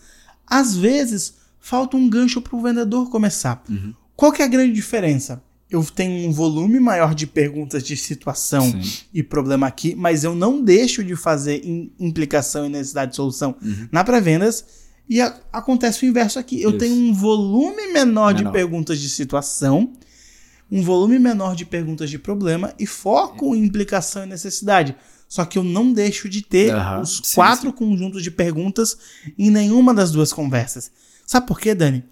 [0.47, 3.61] às vezes falta um gancho para o vendedor começar.
[3.67, 3.93] Uhum.
[4.15, 5.43] Qual que é a grande diferença?
[5.69, 8.81] Eu tenho um volume maior de perguntas de situação Sim.
[9.13, 13.55] e problema aqui, mas eu não deixo de fazer im- implicação e necessidade de solução
[13.61, 13.87] Uhum.
[13.91, 14.65] na pré-vendas.
[15.07, 16.59] E a- acontece o inverso aqui.
[16.61, 16.79] Eu Isso.
[16.79, 18.51] tenho um volume menor, de Menor.
[18.51, 19.93] perguntas de situação,
[20.71, 24.95] um volume menor de perguntas de problema e foco em implicação e necessidade.
[25.27, 28.97] Só que eu não deixo de ter Aham, os sim, quatro conjuntos de perguntas
[29.37, 30.89] em nenhuma das duas conversas.
[31.27, 32.03] Sabe por quê, Dani?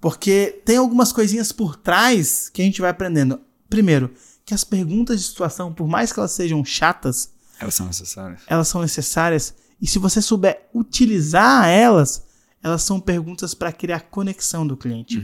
[0.00, 3.40] Porque tem algumas coisinhas por trás que a gente vai aprendendo.
[3.68, 4.10] Primeiro,
[4.44, 7.30] que as perguntas de situação, por mais que elas sejam chatas,
[7.60, 8.40] Elas são necessárias.
[8.46, 12.22] elas são necessárias e se você souber utilizar elas,
[12.62, 15.18] elas são perguntas para criar conexão do cliente.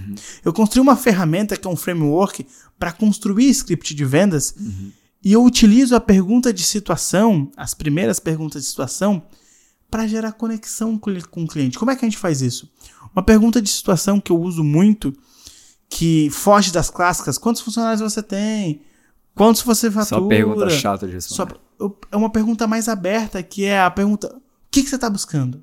[0.44, 2.46] Eu construí uma ferramenta que é um framework
[2.78, 4.54] para construir script de vendas
[5.22, 9.22] e eu utilizo a pergunta de situação, as primeiras perguntas de situação,
[9.94, 11.78] para gerar conexão com o cliente.
[11.78, 12.68] Como é que a gente faz isso?
[13.14, 15.16] Uma pergunta de situação que eu uso muito,
[15.88, 18.82] que foge das clássicas: quantos funcionários você tem?
[19.36, 20.20] Quantos você fatura?
[20.20, 21.60] Só pergunta chata de Só- responder.
[22.10, 25.62] é uma pergunta mais aberta, que é a pergunta: o que, que você está buscando?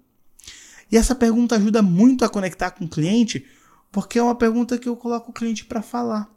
[0.89, 3.46] E essa pergunta ajuda muito a conectar com o cliente,
[3.91, 6.30] porque é uma pergunta que eu coloco o cliente para falar.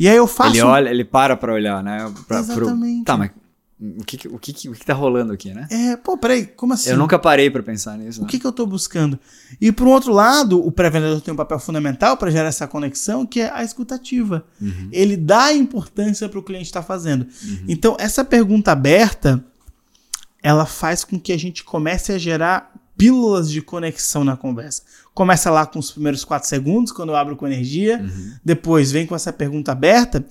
[0.00, 0.52] E aí eu faço.
[0.52, 1.98] Ele olha, ele para pra olhar, né?
[2.26, 3.04] Pra, pro- Exatamente.
[3.04, 3.30] Tá, mas
[3.98, 5.66] o que, o que, o que tá rolando aqui, né?
[5.68, 6.90] É, pô, peraí, como assim?
[6.90, 8.20] Eu nunca parei pra pensar nisso.
[8.20, 8.30] O né?
[8.30, 9.18] que, que eu estou buscando?
[9.60, 13.26] E por um outro lado, o pré-vendedor tem um papel fundamental para gerar essa conexão,
[13.26, 14.44] que é a escutativa.
[14.60, 14.88] Uhum.
[14.92, 17.26] Ele dá importância para o cliente estar fazendo.
[17.66, 19.44] Então, essa pergunta aberta,
[20.40, 24.82] ela faz com que a gente comece a gerar pílulas de conexão na conversa.
[25.14, 28.00] Começa lá com os primeiros quatro segundos, quando eu abro com energia.
[28.00, 28.32] Uhum.
[28.44, 30.24] Depois vem com essa pergunta aberta.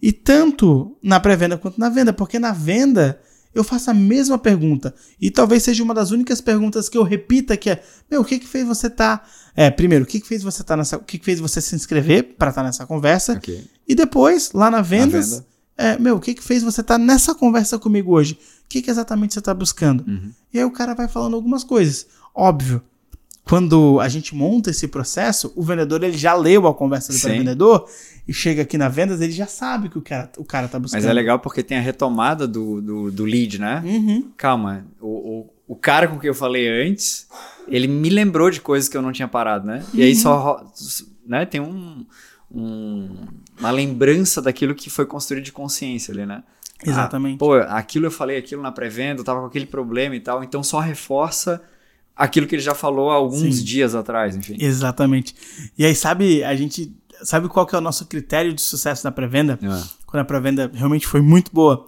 [0.00, 3.20] E tanto na pré-venda quanto na venda, porque na venda
[3.54, 4.94] eu faço a mesma pergunta.
[5.20, 8.38] E talvez seja uma das únicas perguntas que eu repita que é: Meu, o que
[8.38, 9.28] que fez você estar.
[9.56, 10.96] É, primeiro, o que que fez você estar nessa.
[10.96, 13.32] O que que fez você se inscrever para estar nessa conversa?
[13.32, 13.66] Ok.
[13.88, 15.46] E depois, lá na vendas, venda.
[15.76, 18.34] é, meu, o que que fez você estar nessa conversa comigo hoje?
[18.34, 20.04] O que que exatamente você está buscando?
[20.06, 20.30] Uhum.
[20.52, 22.06] E aí o cara vai falando algumas coisas.
[22.34, 22.82] Óbvio,
[23.48, 27.88] quando a gente monta esse processo, o vendedor ele já leu a conversa do vendedor
[28.26, 30.78] e chega aqui na vendas, ele já sabe o que o cara, o cara tá
[30.78, 31.00] buscando.
[31.00, 33.82] Mas é legal porque tem a retomada do, do, do lead, né?
[33.84, 34.30] Uhum.
[34.36, 35.06] Calma, o,
[35.40, 37.26] o, o cara com quem eu falei antes,
[37.66, 39.82] ele me lembrou de coisas que eu não tinha parado, né?
[39.94, 40.04] E Uhum.
[40.04, 40.72] aí só ro-
[41.26, 42.04] né, tem um,
[42.50, 43.16] um-
[43.58, 46.42] uma lembrança daquilo que foi construído de consciência ali, né?
[46.84, 47.36] Exatamente.
[47.36, 50.44] Ah, pô, aquilo eu falei, aquilo na pré-venda, eu tava com aquele problema e tal,
[50.44, 51.60] então só reforça
[52.18, 53.64] aquilo que ele já falou há alguns Sim.
[53.64, 54.56] dias atrás, enfim.
[54.60, 55.34] Exatamente.
[55.78, 56.92] E aí, sabe, a gente.
[57.22, 59.58] Sabe qual que é o nosso critério de sucesso na pré-venda?
[59.62, 59.82] É.
[60.06, 61.86] Quando a pré-venda realmente foi muito boa.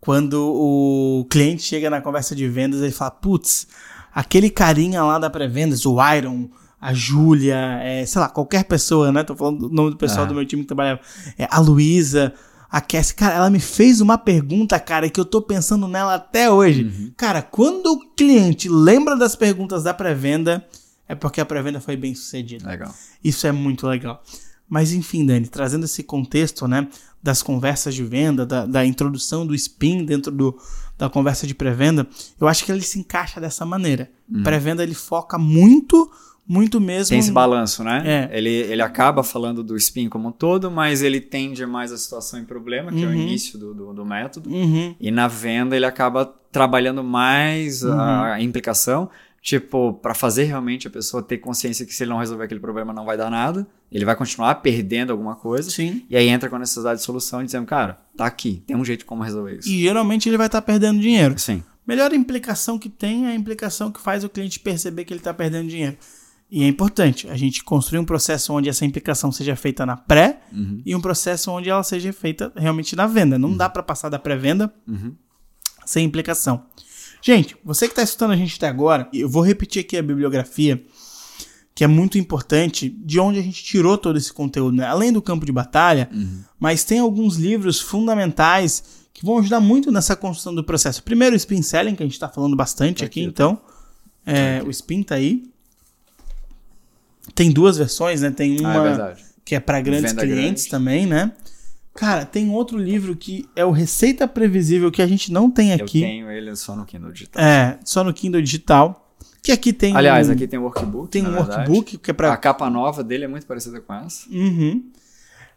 [0.00, 3.66] Quando o cliente chega na conversa de vendas e fala: Putz,
[4.14, 6.48] aquele carinha lá da pré-vendas, o Iron,
[6.80, 9.22] a Júlia, é, sei lá, qualquer pessoa, né?
[9.22, 10.28] Tô falando do nome do pessoal Ah.
[10.28, 11.00] do meu time que trabalhava.
[11.38, 12.32] É, a Luísa,
[12.70, 13.14] a Cassie.
[13.14, 16.84] Cara, ela me fez uma pergunta, cara, que eu tô pensando nela até hoje.
[16.84, 17.12] Uhum.
[17.16, 20.64] Cara, quando o cliente lembra das perguntas da pré-venda,
[21.08, 22.68] é porque a pré-venda foi bem sucedida.
[22.68, 22.94] Legal.
[23.22, 24.22] Isso é muito legal.
[24.68, 26.86] Mas enfim, Dani, trazendo esse contexto, né,
[27.20, 30.56] das conversas de venda, da, da introdução do spin dentro do,
[30.96, 32.06] da conversa de pré-venda,
[32.40, 34.08] eu acho que ele se encaixa dessa maneira.
[34.44, 36.08] Pré-venda ele foca muito,
[36.52, 37.10] muito mesmo.
[37.10, 38.28] Tem esse balanço, né?
[38.32, 38.36] É.
[38.36, 42.40] Ele, ele acaba falando do spin como um todo, mas ele tende mais a situação
[42.40, 43.14] em problema, que é o Uhum.
[43.14, 44.50] início do, do, do método.
[44.50, 49.08] Uhum, E na venda ele acaba trabalhando mais a implicação,
[49.40, 52.92] tipo, para fazer realmente a pessoa ter consciência que se ele não resolver aquele problema
[52.92, 55.70] não vai dar nada, ele vai continuar perdendo alguma coisa.
[55.70, 56.04] sim.
[56.10, 59.00] E aí entra com a necessidade de solução, dizendo, cara, tá aqui, tem um jeito
[59.00, 59.68] de como resolver isso.
[59.68, 61.38] E geralmente ele vai estar perdendo dinheiro.
[61.38, 61.62] Sim.
[61.86, 65.32] Melhor implicação que tem é a implicação que faz o cliente perceber que ele está
[65.32, 65.96] perdendo dinheiro.
[66.50, 70.40] E é importante a gente construir um processo onde essa implicação seja feita na pré
[70.52, 70.82] Uhum.
[70.84, 73.38] e um processo onde ela seja feita realmente na venda.
[73.38, 75.14] Não dá para passar da pré-venda Uhum.
[75.86, 76.64] sem implicação.
[77.22, 80.82] Gente, você que está escutando a gente até agora, eu vou repetir aqui a bibliografia,
[81.74, 84.86] que é muito importante, de onde a gente tirou todo esse conteúdo, né?
[84.86, 86.42] além do campo de batalha, Uhum.
[86.58, 88.82] mas tem alguns livros fundamentais
[89.12, 91.02] que vão ajudar muito nessa construção do processo.
[91.02, 93.60] Primeiro, o Spin Selling, que a gente está falando bastante Tá aqui, aqui, então.
[94.26, 95.44] É, o Spin tá aí.
[97.34, 98.30] Tem duas versões, né?
[98.30, 99.14] Tem Ah, é uma
[99.44, 100.68] que é para grandes Venda clientes grande.
[100.70, 101.32] também, né?
[101.94, 105.84] Cara, tem outro livro que é o Receita Previsível que a gente não tem Eu
[105.84, 106.00] aqui.
[106.00, 107.42] tenho ele só no Kindle digital.
[107.42, 109.08] É, só no Kindle digital.
[109.42, 111.10] Que aqui tem Aliás, um, aqui tem o workbook.
[111.10, 111.70] tem um verdade.
[111.70, 114.84] workbook que é para A capa nova dele é muito parecida com essa, Uhum.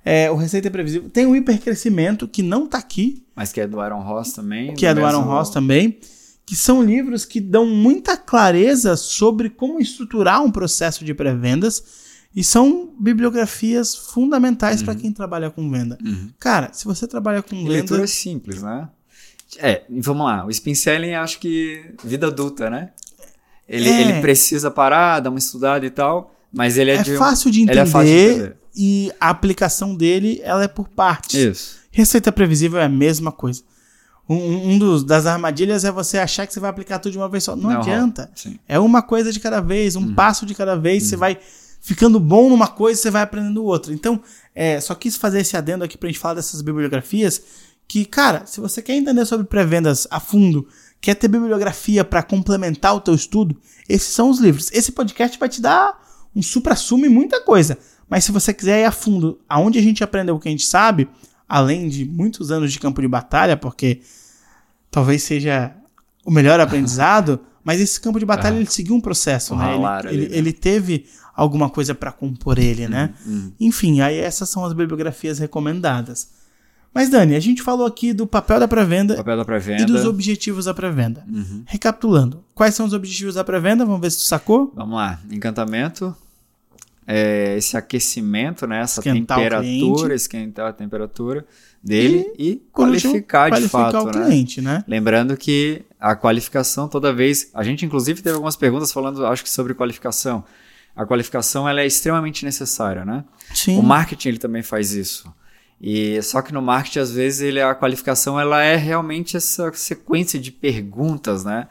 [0.06, 1.10] É, o Receita Previsível.
[1.10, 4.74] Tem o Hipercrescimento que não tá aqui, mas que é do Aaron Ross também.
[4.74, 5.98] que é do Aaron Ross também,
[6.46, 11.84] que são livros que dão muita clareza sobre como estruturar um processo de pré-vendas
[12.36, 15.98] e são bibliografias fundamentais para quem trabalha com venda.
[16.04, 16.30] Uhum.
[16.40, 18.90] Cara, se você trabalha com E venda, leitura simples, né?
[19.60, 20.46] É, vamos lá.
[20.46, 22.90] O Spin Selling, acho que vida adulta, né?
[23.70, 24.02] Ele, É.
[24.02, 27.60] ele precisa parar, dar uma estudada e tal, mas ele é, é de fácil de
[27.60, 28.58] ele entender é fácil de entender.
[28.76, 31.36] e a aplicação dele ela é por partes.
[31.36, 31.78] Isso.
[31.92, 33.62] Receita previsível é a mesma coisa.
[34.30, 37.28] Um, um dos, das armadilhas é você achar que você vai aplicar tudo de uma
[37.28, 37.56] vez só.
[37.56, 38.32] Não, Não adianta.
[38.68, 40.14] É uma coisa de cada vez, um Uhum.
[40.16, 41.04] passo de cada vez.
[41.04, 41.38] Você vai
[41.82, 43.94] ficando bom numa coisa, você vai aprendendo outra.
[43.94, 44.22] Então,
[44.56, 47.42] é, só quis fazer esse adendo aqui pra gente falar dessas bibliografias.
[47.86, 50.66] Que, cara, se você quer entender sobre pré-vendas a fundo,
[51.02, 53.58] quer ter bibliografia para complementar o teu estudo,
[53.90, 54.72] esses são os livros.
[54.72, 56.02] Esse podcast vai te dar
[56.34, 57.78] um supra-sumo e muita coisa.
[58.10, 60.66] Mas se você quiser ir a fundo, aonde a gente aprendeu o que a gente
[60.66, 61.10] sabe,
[61.48, 64.02] além de muitos anos de campo de batalha, porque
[64.90, 65.76] talvez seja
[66.26, 68.60] o melhor aprendizado, mas esse campo de batalha Ah.
[68.60, 69.76] ele seguiu um processo, né?
[70.06, 70.38] Ele, ele, né?
[70.38, 73.14] ele teve alguma coisa para compor ele, né?
[73.26, 73.52] Uhum.
[73.60, 76.30] Enfim, aí essas são as bibliografias recomendadas.
[76.94, 79.82] Mas Dani, a gente falou aqui do papel da pré-venda pré-venda.
[79.82, 81.26] e dos objetivos da pré-venda.
[81.28, 81.64] Uhum.
[81.66, 83.84] Recapitulando, quais são os objetivos da pré-venda?
[83.84, 84.72] Vamos ver se tu sacou.
[84.76, 85.20] Vamos lá.
[85.32, 86.16] Encantamento.
[87.06, 88.82] É, esse aquecimento, né?
[88.82, 91.46] Essa Esquentar temperatura, esquentar a temperatura
[91.84, 94.26] dele e, último, qualificar de qualificar fato, o né?
[94.26, 94.84] cliente, né?
[94.88, 99.50] Lembrando que a qualificação toda vez, a gente inclusive teve algumas perguntas falando, acho que
[99.50, 100.44] sobre qualificação.
[100.96, 103.24] A qualificação ela é extremamente necessária, né?
[103.54, 103.80] Sim.
[103.80, 105.34] O marketing ele também faz isso.
[105.82, 110.40] E só que no marketing às vezes ele a qualificação ela é realmente essa sequência
[110.40, 111.68] de perguntas, né?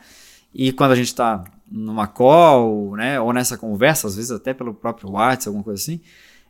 [0.54, 1.42] E quando a gente está
[1.72, 6.00] numa call, né, ou nessa conversa, às vezes até pelo próprio WhatsApp, alguma coisa assim,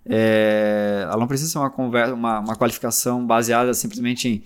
[0.04, 4.42] é, ela não precisa ser uma, conversa, uma, uma qualificação baseada simplesmente em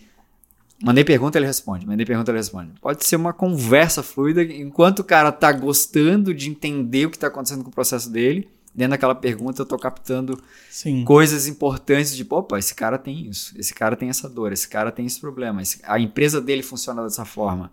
[0.84, 2.72] mandei pergunta, ele responde, mandei pergunta, ele responde.
[2.82, 7.28] Pode ser uma conversa fluida, enquanto o cara tá gostando de entender o que está
[7.28, 10.38] acontecendo com o processo dele, dentro daquela pergunta eu tô captando
[10.70, 11.02] Sim.
[11.04, 14.92] coisas importantes de, opa, esse cara tem isso, esse cara tem essa dor, esse cara
[14.92, 17.70] tem esse problema, esse- a empresa dele funciona dessa forma.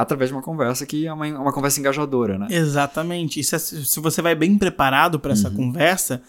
[0.00, 2.46] Através de uma conversa que é uma, uma conversa engajadora, né?
[2.50, 3.38] Exatamente.
[3.40, 5.38] Isso é- se você vai bem preparado para Uhum.
[5.38, 6.22] essa conversa,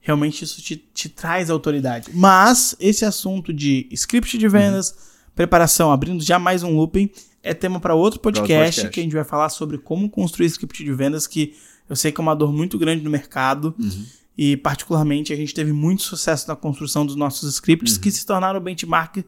[0.00, 2.10] realmente isso te, te traz autoridade.
[2.14, 4.94] Mas esse assunto de script de vendas,
[5.34, 7.10] preparação, abrindo já mais um looping,
[7.42, 8.88] é tema para outro podcast, podcast.
[8.90, 11.54] que a gente vai falar sobre como construir script de vendas, que
[11.88, 13.74] eu sei que é uma dor muito grande no mercado.
[13.78, 14.04] Uhum.
[14.36, 18.00] E, particularmente, a gente teve muito sucesso na construção dos nossos scripts, Uhum.
[18.02, 19.24] que se tornaram benchmark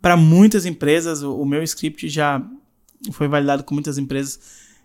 [0.00, 1.22] para muitas empresas.
[1.22, 2.42] O, o meu script já
[3.12, 4.38] foi validado com muitas empresas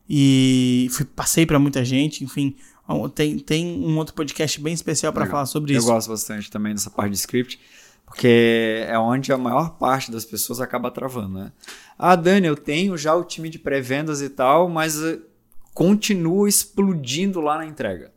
[0.09, 2.23] e fui- passei para muita gente.
[2.23, 2.55] Enfim,
[3.15, 5.87] tem, tem um outro podcast bem especial para falar sobre Eu isso.
[5.87, 7.59] gosto bastante também dessa parte de script,
[8.05, 11.51] porque é onde a maior parte das pessoas acaba travando, né?
[11.97, 15.19] Ah, Dani, eu tenho já o time de pré-vendas e tal, mas eh,
[15.73, 18.11] continua explodindo lá na entrega.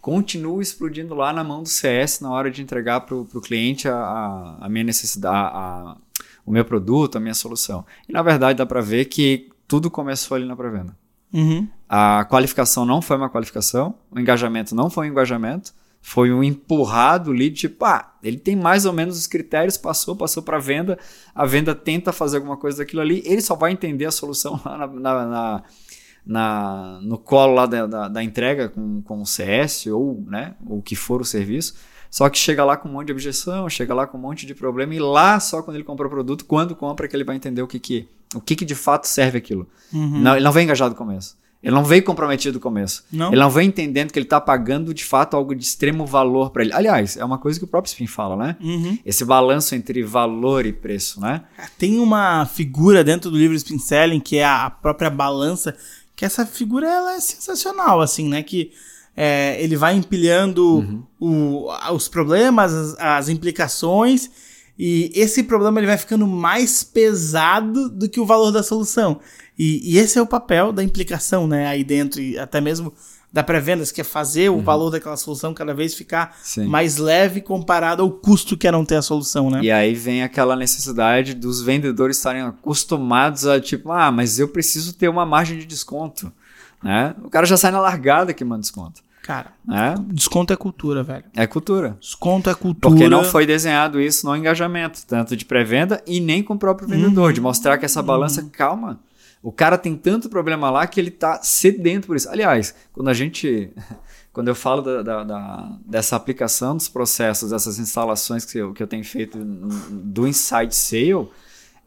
[0.00, 3.94] Continua explodindo lá na mão do CS na hora de entregar para o cliente a,
[3.96, 5.96] a, a minha necessidade, a-
[6.44, 7.84] o meu produto, a minha solução.
[8.08, 10.96] E na verdade dá para ver que tudo começou ali na pré-venda.
[11.32, 11.66] Uhum.
[11.88, 17.32] A qualificação não foi uma qualificação, o engajamento não foi um engajamento, foi um empurrado
[17.32, 20.98] lead, tipo, ah, ele tem mais ou menos os critérios, passou, passou para venda,
[21.34, 24.76] a venda tenta fazer alguma coisa daquilo ali, ele só vai entender a solução lá
[24.78, 25.62] na, na- na-
[26.26, 30.80] na- no colo lá da, da, da entrega com, com o CS ou né, o
[30.80, 31.74] que for o serviço.
[32.14, 34.54] Só que chega lá com um monte de objeção, chega lá com um monte de
[34.54, 37.60] problema, e lá só quando ele compra o produto, quando compra, que ele vai entender
[37.60, 39.66] o que, que, o que, que de fato serve aquilo.
[39.92, 40.20] Uhum.
[40.20, 41.36] Não, ele não vem engajado do começo.
[41.60, 43.04] Ele não veio comprometido do começo.
[43.10, 43.32] Não?
[43.32, 46.62] Ele não vem entendendo que ele está pagando de fato algo de extremo valor para
[46.62, 46.72] ele.
[46.72, 48.56] Aliás, é uma coisa que o próprio Spin fala, né?
[48.60, 48.96] Uhum.
[49.04, 51.42] Esse balanço entre valor e preço, né?
[51.76, 55.76] Tem uma figura dentro do livro Spin Selling, que é a própria balança,
[56.14, 58.40] que essa figura ela é sensacional, assim, né?
[58.40, 58.70] Que
[59.16, 64.30] é, ele vai empilhando o- os problemas, as, as implicações,
[64.78, 69.20] e esse problema ele vai ficando mais pesado do que o valor da solução.
[69.58, 72.92] E, e esse é o papel da implicação, né, aí dentro, e até mesmo
[73.32, 76.66] da pré-vendas, que é fazer o valor daquela solução cada vez ficar Sim.
[76.66, 79.58] mais leve comparado ao custo que é não ter a solução, né?
[79.60, 84.92] E aí vem aquela necessidade dos vendedores estarem acostumados a tipo, ah, mas eu preciso
[84.92, 86.32] ter uma margem de desconto,
[86.84, 87.14] né?
[87.24, 89.94] O cara já sai na largada que manda desconto, Cara, né?
[90.08, 91.24] desconto é cultura, velho.
[91.34, 91.96] É cultura.
[92.00, 92.94] Desconto é cultura.
[92.94, 96.86] Porque não foi desenhado isso no engajamento, tanto de pré-venda e nem com o próprio
[96.86, 99.00] vendedor, de mostrar que essa balança, calma.
[99.42, 102.28] O cara tem tanto problema lá que ele tá sedento por isso.
[102.30, 103.70] Aliás, quando a gente.
[104.32, 108.82] Quando eu falo da, da- da- dessa aplicação dos processos, dessas instalações que eu, que
[108.82, 111.28] eu tenho feito do Inside Sale,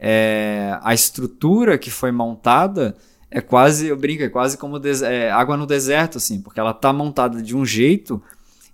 [0.00, 2.96] é, a estrutura que foi montada
[3.30, 6.92] é quase, eu brinco, é quase como é, água no deserto, assim, porque ela tá
[6.92, 8.22] montada de um jeito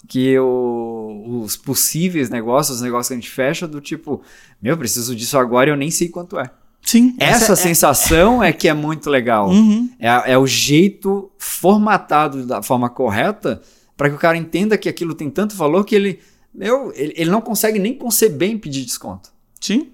[0.07, 4.23] que o- os possíveis negócios, os negócios que a gente fecha, do tipo,
[4.61, 6.51] meu, preciso disso agora e eu nem sei quanto é.
[6.83, 7.17] Sim.
[7.19, 9.49] Essa, é- sensação é que é muito legal.
[9.49, 9.89] Uhum.
[9.99, 13.63] É, é o jeito formatado da forma correta
[13.97, 16.19] para que o cara entenda que aquilo tem tanto valor que ele,
[16.55, 19.33] meu, ele, ele não consegue nem conceber em pedir desconto.
[19.59, 19.89] Sim.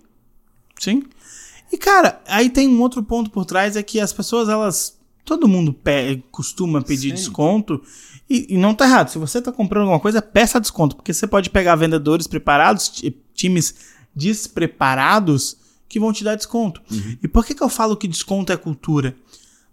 [0.80, 1.04] Sim.
[1.72, 4.98] E, cara, aí tem um outro ponto por trás, é que as pessoas, elas.
[5.24, 7.14] Todo mundo pe- costuma pedir Sim.
[7.14, 7.80] desconto.
[8.28, 9.10] E, e não tá errado.
[9.10, 10.96] Se você tá comprando alguma coisa, peça desconto.
[10.96, 13.74] Porque você pode pegar vendedores preparados, ti- times
[14.14, 15.56] despreparados,
[15.88, 16.80] que vão te dar desconto.
[17.22, 19.14] E por que, que eu falo que desconto é cultura?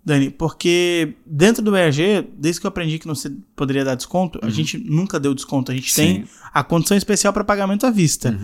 [0.03, 4.39] Dani, porque dentro do ERG, desde que eu aprendi que não se poderia dar desconto,
[4.41, 5.71] a gente nunca deu desconto.
[5.71, 6.01] A gente Sim.
[6.01, 8.39] tem a condição especial para pagamento à vista.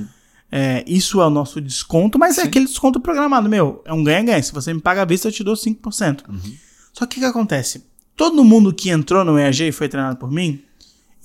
[0.56, 2.48] É, isso é o nosso desconto, mas é Sim.
[2.48, 3.82] aquele desconto programado, meu.
[3.86, 4.44] É um ganha-ganha.
[4.44, 6.20] Se você me paga à vista, eu te dou 5%.
[6.94, 7.86] Só que o que, acontece?
[8.16, 10.62] Todo mundo que entrou no EAG e foi treinado por mim,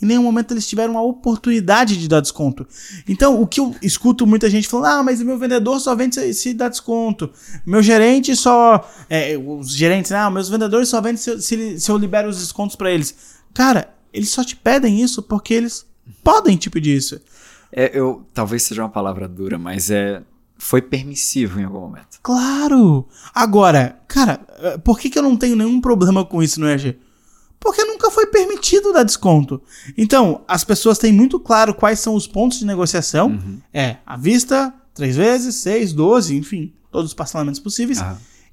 [0.00, 2.66] em nenhum momento eles tiveram a oportunidade de dar desconto.
[3.06, 6.14] Então, o que eu escuto muita gente falando, ah, mas o meu vendedor só vende
[6.14, 7.30] se, se dá desconto.
[7.66, 8.88] Meu gerente só.
[9.10, 12.38] é, os gerentes, ah, meus vendedores só vendem se, eu- se, se eu libero os
[12.38, 13.14] descontos pra eles.
[13.52, 15.84] Cara, eles só te pedem isso porque eles
[16.24, 17.20] podem te pedir isso.
[17.72, 20.22] É, eu, talvez seja uma palavra dura, mas é,
[20.58, 22.18] foi permissivo em algum momento.
[22.22, 23.06] Claro!
[23.34, 26.98] Agora, cara, eh, por que, que eu não tenho nenhum problema com isso no EG?
[27.60, 29.60] Porque nunca foi permitido dar desconto.
[29.96, 33.30] Então, as pessoas têm muito claro quais são os pontos de negociação.
[33.72, 37.98] É, à vista, três vezes, seis, doze, enfim, todos os parcelamentos possíveis.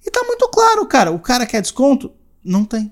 [0.06, 1.12] E tá muito claro, cara.
[1.12, 2.12] O cara quer desconto?
[2.44, 2.92] Não tem.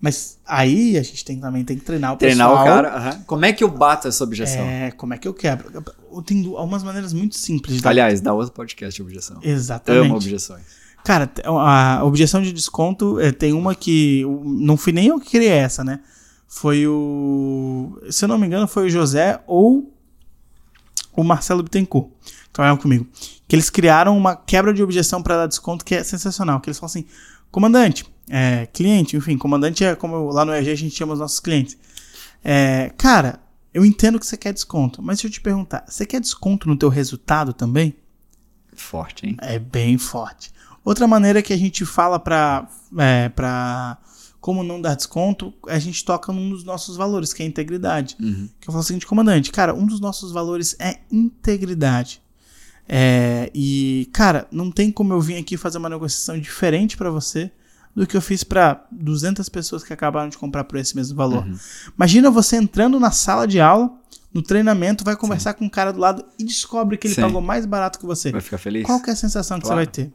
[0.00, 2.64] Mas aí a gente tem, também tem que treinar o Treinar pessoal.
[2.64, 2.96] o cara.
[2.96, 3.22] aham.
[3.26, 4.62] Como é que eu bato essa objeção?
[4.62, 5.82] É, como é que eu quebro?
[6.24, 7.90] Tenho algumas maneiras muito simples de dar.
[7.90, 9.38] Aliás, dá outro podcast de objeção.
[9.42, 10.06] Exatamente.
[10.06, 10.62] Amo objeções.
[11.04, 14.24] Cara, a objeção de desconto é, tem uma que.
[14.44, 16.00] Não fui nem eu que criei essa, né?
[16.48, 17.98] Foi o.
[18.10, 19.94] Se eu não me engano, foi o José ou
[21.14, 22.08] o Marcelo Bittencourt,
[22.52, 23.06] trabalham comigo.
[23.46, 26.60] Que eles criaram uma quebra de objeção para dar desconto que é sensacional.
[26.60, 27.04] Que eles falam assim:
[27.50, 31.40] comandante, é, cliente, enfim, comandante é como lá no EG a gente chama os nossos
[31.40, 31.76] clientes.
[32.44, 33.40] É, cara,
[33.74, 36.76] eu entendo que você quer desconto, mas se eu te perguntar, você quer desconto no
[36.76, 37.94] teu resultado também?
[38.72, 39.36] Forte, hein?
[39.40, 40.52] É bem forte.
[40.84, 43.98] Outra maneira que a gente fala pra, é, pra
[44.40, 48.16] como não dar desconto, a gente toca num dos nossos valores, que é a integridade.
[48.60, 52.22] Que eu falo o seguinte, comandante, cara, um dos nossos valores é integridade.
[52.88, 57.50] É, e, cara, não tem como eu vir aqui fazer uma negociação diferente pra você
[57.94, 61.46] do que eu fiz pra 200 pessoas que acabaram de comprar por esse mesmo valor.
[61.96, 63.92] Imagina você entrando na sala de aula,
[64.32, 67.22] no treinamento, vai conversar com um cara do lado e descobre que ele Sim.
[67.22, 68.30] pagou mais barato que você.
[68.30, 68.84] Vai ficar feliz?
[68.86, 69.80] Qual é a sensação que Claro.
[69.80, 70.12] você vai ter?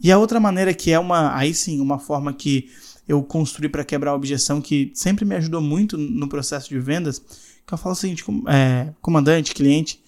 [0.00, 2.70] E a outra maneira que é uma, aí sim, uma forma que
[3.08, 7.18] eu construí para quebrar a objeção que sempre me ajudou muito no processo de vendas,
[7.66, 10.00] que eu falo o seguinte, é, comandante, cliente,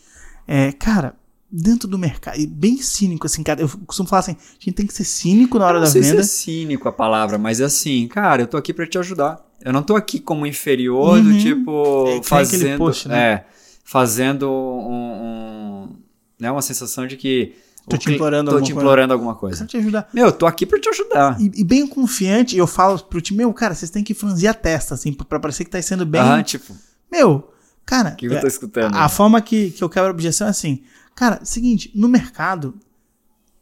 [0.47, 1.15] é, cara,
[1.53, 4.87] dentro do mercado, e bem cínico assim, cara, eu costumo falar assim, a gente tem
[4.87, 6.23] que ser cínico na hora Eu não da sei venda.
[6.23, 9.45] se é cínico a palavra, mas é assim, cara, eu tô aqui pra te ajudar.
[9.63, 11.25] Eu não tô aqui como inferior Uhum.
[11.33, 13.19] do tipo É, fazendo, post, né?
[13.19, 13.45] é,
[13.85, 15.97] fazendo um, um-
[16.39, 17.55] né, uma sensação de que
[17.89, 18.85] Tô te implorando tô alguma te coisa.
[18.87, 19.57] implorando alguma Eu coisa.
[19.59, 20.09] quero te ajudar.
[20.15, 21.41] Meu, eu tô aqui pra te ajudar.
[21.41, 24.55] E, e bem confiante, eu falo pro time, meu, cara, vocês têm que franzir a
[24.55, 26.21] testa, assim, pra parecer que tá sendo bem.
[26.21, 26.75] Ah, tipo,
[27.11, 27.51] Meu,
[27.85, 28.13] cara.
[28.13, 28.95] que, que eu é, tô escutando?
[28.95, 30.83] A forma que, que eu quebro a objeção é assim,
[31.15, 32.79] cara, seguinte, no mercado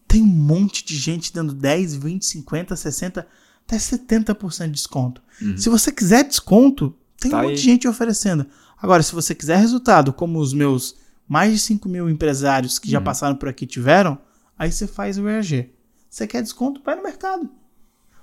[0.07, 3.27] tem um monte de gente dando 10, 20, 50, 60,
[3.67, 5.23] até 70% de desconto.
[5.57, 7.57] Se você quiser desconto, tem Tá um monte aí.
[7.57, 8.47] de gente oferecendo.
[8.81, 10.97] Agora, se você quiser resultado, como os meus
[11.29, 14.19] mais de 5 mil empresários que já passaram por aqui tiveram,
[14.59, 15.71] aí você faz o ERG.
[16.09, 17.51] Você quer desconto, vai no mercado.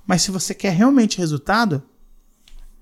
[0.08, 1.84] Mas se você quer realmente resultado,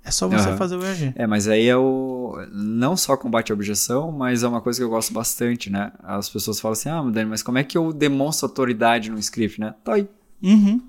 [0.06, 0.58] É só você Aham.
[0.58, 1.14] fazer o EAG.
[1.16, 2.36] É, mas aí é o.
[2.52, 5.94] Não só combate à objeção, mas é uma coisa que eu gosto bastante, né?
[6.04, 9.62] As pessoas falam assim: ah, Dani, mas como é que eu demonstro autoridade no script,
[9.62, 9.74] né?
[9.84, 10.08] Tá aí.
[10.42, 10.82] Uhum.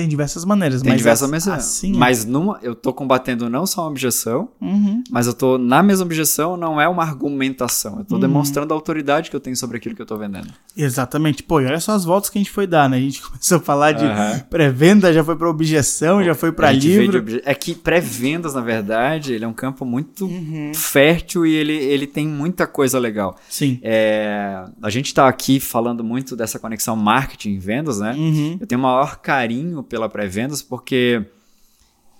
[0.00, 3.82] Tem diversas maneiras, Tem mas diversas as- assim, mas numa, eu tô combatendo não só
[3.82, 5.04] uma objeção, Uhum.
[5.10, 5.58] mas eu tô.
[5.58, 7.98] Na mesma objeção, não é uma argumentação.
[7.98, 8.20] Eu tô Uhum.
[8.20, 10.48] demonstrando a autoridade que eu tenho sobre aquilo que eu tô vendendo.
[10.76, 11.42] Exatamente.
[11.42, 12.96] Pô, e olha só as voltas que a gente foi dar, né?
[12.96, 14.38] A gente começou a falar de Aham.
[14.48, 17.18] pré-venda, já foi pra objeção, já foi pra livro.
[17.18, 20.72] obje- É que pré-vendas, na verdade, ele é um campo muito Uhum.
[20.74, 23.36] fértil e ele, ele tem muita coisa legal.
[23.48, 23.78] Sim.
[23.82, 28.14] É, a gente está aqui falando muito dessa conexão marketing e vendas, né?
[28.16, 28.56] Uhum.
[28.60, 31.22] Eu tenho o maior carinho pela pré-vendas porque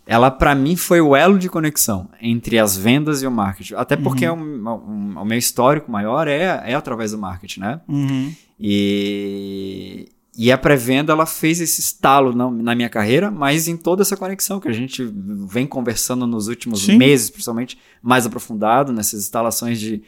[0.06, 3.74] ela, para mim, foi o elo de conexão entre as vendas e o marketing.
[3.74, 4.36] Até porque Uhum.
[4.66, 4.68] um-
[5.14, 7.80] um- o meu histórico maior é, é através do marketing, né?
[7.88, 8.34] Uhum.
[8.58, 14.02] E, e a pré-venda ela fez esse estalo na, na minha carreira, mas em toda
[14.02, 15.04] essa conexão que a gente
[15.48, 16.96] vem conversando nos últimos Sim.
[16.98, 20.02] meses, principalmente mais aprofundado nessas instalações de,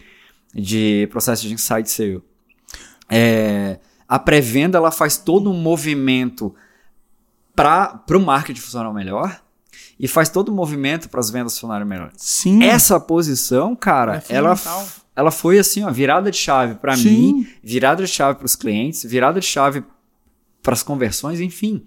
[0.55, 2.23] de processo de insight sale.
[3.09, 6.55] É, a pré-venda ela faz todo um movimento
[7.55, 9.41] para o marketing funcionar melhor
[9.99, 12.11] e faz todo um movimento para as vendas funcionarem melhor.
[12.17, 12.63] Sim.
[12.63, 14.59] Essa posição, cara, É ela,
[15.15, 19.05] ela foi assim, ó, virada de chave para mim, virada de chave para os clientes,
[19.05, 19.85] virada de chave
[20.63, 21.85] para as conversões, enfim.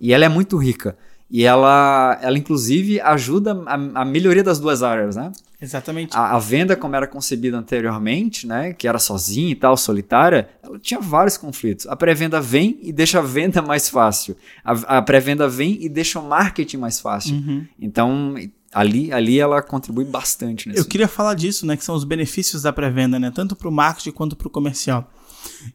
[0.00, 0.96] E ela é muito rica.
[1.30, 5.32] E ela, ela inclusive, ajuda a, a melhoria das duas áreas, né?
[5.64, 6.14] Exatamente.
[6.14, 10.78] A, a venda, como era concebida anteriormente, né, que era sozinha e tal, solitária, ela
[10.78, 11.86] tinha vários conflitos.
[11.86, 14.36] A pré-venda vem e deixa a venda mais fácil.
[14.62, 17.34] A, a pré-venda vem e deixa o marketing mais fácil.
[17.36, 17.66] Uhum.
[17.80, 18.34] Então,
[18.72, 21.76] ali, ali ela contribui bastante nesse Eu queria falar disso, né?
[21.76, 23.32] Que são os benefícios da pré-venda, né?
[23.34, 25.10] Tanto para o marketing quanto para o comercial.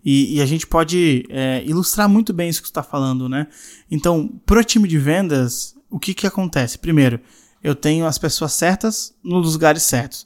[0.06, 3.48] E, e a gente pode é, ilustrar muito bem isso que você está falando, né?
[3.90, 6.78] Então, pro time de vendas, o que que acontece?
[6.78, 7.20] Primeiro,
[7.64, 10.26] eu tenho as pessoas certas nos lugares certos.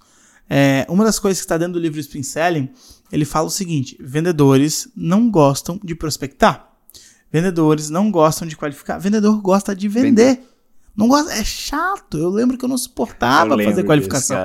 [0.50, 2.70] É, uma das coisas que está dentro do livro Spin Selling,
[3.12, 6.70] ele fala o seguinte: vendedores não gostam de prospectar.
[7.32, 9.00] Vendedores não gostam de qualificar.
[9.00, 10.42] Vendedor gosta de vender.
[10.96, 12.20] Não gosta, é chato.
[12.20, 14.38] Eu lembro que eu não suportava Eu fazer qualificação.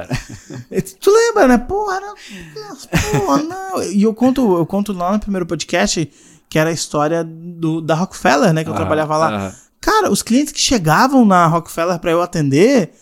[0.70, 1.58] disso, Tu lembra, né?
[1.58, 2.14] Porra, era...
[3.12, 3.82] Porra, não.
[3.82, 6.10] E eu conto, eu conto lá no primeiro podcast
[6.48, 8.64] que era a história do, da Rockefeller, né?
[8.64, 9.48] Que eu Ah, trabalhava lá.
[9.48, 9.54] ah.
[9.88, 12.92] Cara, os clientes que chegavam na Rockefeller pra eu atender,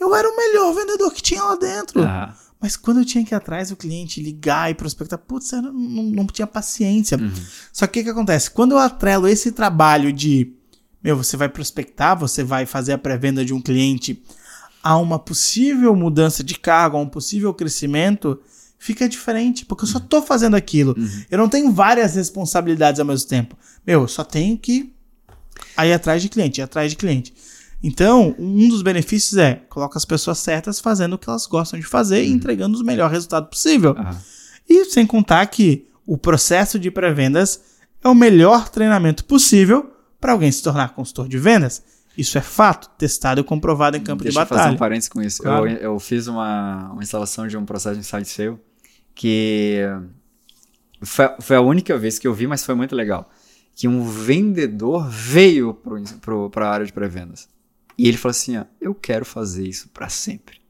[0.00, 2.02] eu era o melhor vendedor que tinha lá dentro.
[2.02, 5.62] Ah, Mas quando eu tinha que ir atrás do cliente, ligar e prospectar, putz, eu
[5.62, 7.16] não, não, tinha paciência.
[7.16, 7.32] Uhum.
[7.72, 8.50] Só que o que acontece?
[8.50, 10.52] Quando eu atrelo esse trabalho de,
[11.00, 14.20] meu, você vai prospectar, você vai fazer a pré-venda de um cliente
[14.82, 18.40] a uma possível mudança de cargo, a um possível crescimento,
[18.76, 20.96] fica diferente, porque eu só tô fazendo aquilo.
[21.30, 23.56] Eu não tenho várias responsabilidades ao mesmo tempo.
[23.86, 24.93] Meu, eu só tenho que
[25.78, 27.34] ir atrás de cliente, ir atrás de cliente.
[27.82, 31.84] Então, um dos benefícios é coloca as pessoas certas fazendo o que elas gostam de
[31.84, 33.94] fazer e entregando o melhor resultado possível.
[33.98, 34.14] ah.
[34.68, 37.60] E sem contar que o processo de pré-vendas
[38.02, 41.82] é o melhor treinamento possível para alguém se tornar consultor de vendas.
[42.16, 44.74] Isso é fato, testado e comprovado em campo Deixa de eu fazer batalha.
[44.74, 45.42] um parênteses com isso.
[45.42, 45.68] Claro.
[45.68, 48.56] Eu, eu fiz uma, uma instalação de um processo de insight sale
[49.14, 49.80] que
[51.02, 53.28] foi, foi a única vez que eu vi, mas foi muito legal.
[53.74, 55.76] Que um vendedor veio
[56.50, 57.48] para a área de pré-vendas.
[57.98, 60.60] E ele falou assim: ó, eu quero fazer isso para sempre.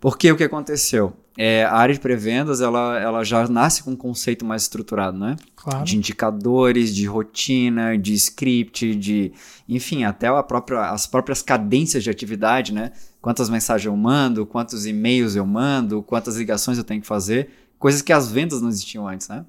[0.00, 1.16] Porque o que aconteceu?
[1.38, 5.36] É, a área de pré-vendas ela, ela já nasce com um conceito mais estruturado, né?
[5.54, 5.84] Claro.
[5.84, 9.32] de indicadores, de rotina, de script, de,
[9.68, 12.92] enfim, até a própria, as próprias cadências de atividade, né?
[13.20, 18.00] Quantas mensagens eu mando, quantos e-mails eu mando, quantas ligações eu tenho que fazer, coisas
[18.00, 19.44] que as vendas não existiam antes, né?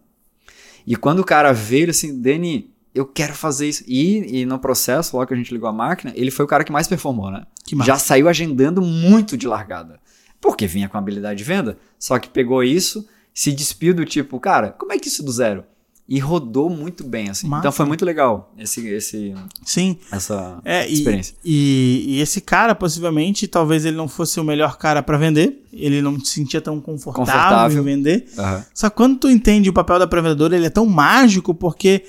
[0.87, 3.83] E quando o cara veio, ele assim, Dani, eu quero fazer isso.
[3.85, 6.63] E, e no processo, logo que a gente ligou a máquina, ele foi o cara
[6.63, 7.43] que mais performou, né?
[7.85, 9.99] Já saiu agendando muito de largada.
[10.39, 14.71] Porque vinha com habilidade de venda, só que pegou isso, se despiu do tipo, cara,
[14.71, 15.65] como é que isso do zero?
[16.09, 17.47] E rodou muito bem, assim.
[17.49, 17.59] Massa.
[17.59, 19.33] Então foi muito legal esse, esse,
[19.65, 19.97] Sim.
[20.09, 21.35] essa É, e, experiência.
[21.43, 25.65] e, e esse cara, possivelmente, talvez ele não fosse o melhor cara para vender.
[25.73, 27.81] Ele não se sentia tão confortável, Confortável.
[27.81, 28.25] em vender.
[28.37, 28.65] Aham.
[28.73, 32.03] Só que quando tu entende o papel da pré-vendedora, ele é tão mágico porque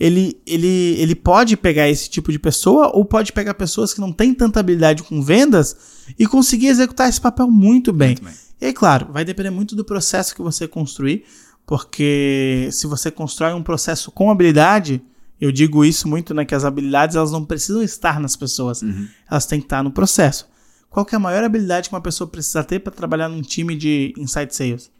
[0.00, 4.12] ele, ele, ele pode pegar esse tipo de pessoa ou pode pegar pessoas que não
[4.12, 5.76] têm tanta habilidade com vendas
[6.18, 8.08] e conseguir executar esse papel muito bem.
[8.08, 8.34] Muito bem.
[8.60, 11.24] E aí, claro, vai depender muito do processo que você construir,
[11.66, 15.02] porque se você constrói um processo com habilidade,
[15.40, 19.08] eu digo isso muito, né, que as habilidades elas não precisam estar nas pessoas, Uhum.
[19.30, 20.48] elas têm que estar no processo.
[20.90, 24.14] Qual é a maior habilidade que uma pessoa precisa ter para trabalhar num time de
[24.16, 24.90] inside sales?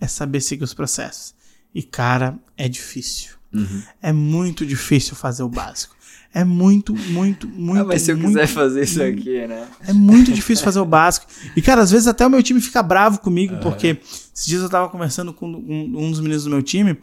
[0.00, 1.34] É saber seguir os processos.
[1.74, 3.36] E cara, é difícil.
[3.52, 3.82] Uhum.
[4.02, 5.94] É muito difícil fazer o básico.
[6.32, 7.80] É muito, muito, muito.
[7.80, 9.66] Ah, mas se eu muito, quiser fazer isso aqui, né?
[9.86, 11.26] É muito difícil fazer o básico.
[11.56, 13.98] E, cara, às vezes até o meu time fica bravo comigo, porque
[14.34, 16.98] esses dias eu tava conversando com um, um dos meninos do meu time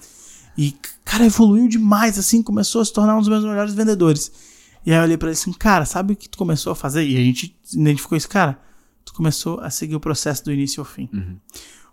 [0.58, 4.32] e, cara, evoluiu demais, assim, começou a se tornar um dos meus melhores vendedores.
[4.86, 7.04] E aí eu olhei pra ele assim, cara, sabe o que tu começou a fazer?
[7.04, 8.60] E a gente identificou isso, cara,
[9.04, 11.10] tu começou a seguir o processo do início ao fim.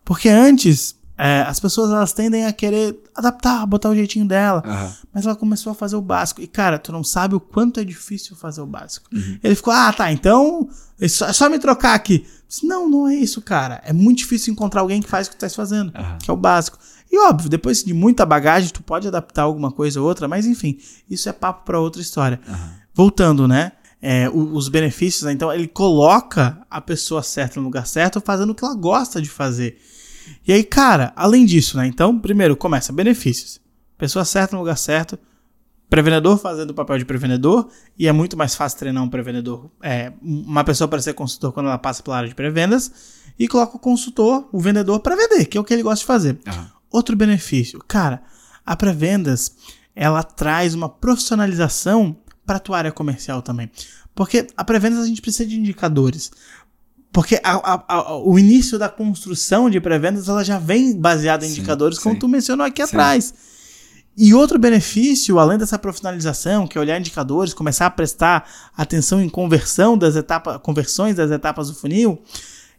[0.05, 4.62] Porque antes, é, as pessoas elas tendem a querer adaptar, botar o jeitinho dela.
[4.64, 4.92] Aham.
[5.12, 6.40] Mas ela começou a fazer o básico.
[6.40, 9.08] E, cara, tu não sabe o quanto é difícil fazer o básico.
[9.42, 12.26] Ele ficou, ah, tá, então é só, é só me trocar aqui.
[12.48, 13.80] Disse, não, não é isso, cara.
[13.84, 16.18] É muito difícil encontrar alguém que faz o que tu tá fazendo, Aham.
[16.18, 16.78] que é o básico.
[17.10, 20.78] E óbvio, depois de muita bagagem, tu pode adaptar alguma coisa ou outra, mas enfim,
[21.10, 22.40] isso é papo pra outra história.
[22.94, 23.72] Voltando, né?
[24.02, 25.32] é, os benefícios, né?
[25.32, 29.30] então ele coloca a pessoa certa no lugar certo, fazendo o que ela gosta de
[29.30, 29.78] fazer.
[30.46, 31.86] E aí, cara, além disso, né?
[31.86, 33.60] Então, primeiro começa benefícios.
[33.96, 35.18] Pessoa certa no lugar certo.
[35.88, 37.68] Prevenedor fazendo o papel de prevenedor.
[37.98, 39.70] E é muito mais fácil treinar um prevenedor.
[39.82, 42.92] É, uma pessoa para ser consultor quando ela passa pela área de pré-vendas.
[43.38, 46.06] E coloca o consultor, o vendedor, para vender, que é o que ele gosta de
[46.06, 46.38] fazer.
[46.46, 46.70] Aham.
[46.90, 48.22] Outro benefício, cara,
[48.66, 49.56] a pré-vendas
[49.94, 53.70] ela traz uma profissionalização para a tua área comercial também.
[54.14, 56.30] Porque a pré-vendas a gente precisa de indicadores.
[57.12, 61.48] Porque a- a- a- o início da construção de pré-vendas ela já vem baseada em
[61.50, 62.18] Sim, indicadores, como sim.
[62.18, 62.88] tu mencionou aqui Sim.
[62.94, 63.34] atrás.
[64.16, 69.28] E outro benefício, além dessa profissionalização, que é olhar indicadores, começar a prestar atenção em
[69.28, 72.22] conversão das etapas, conversões das etapas do funil,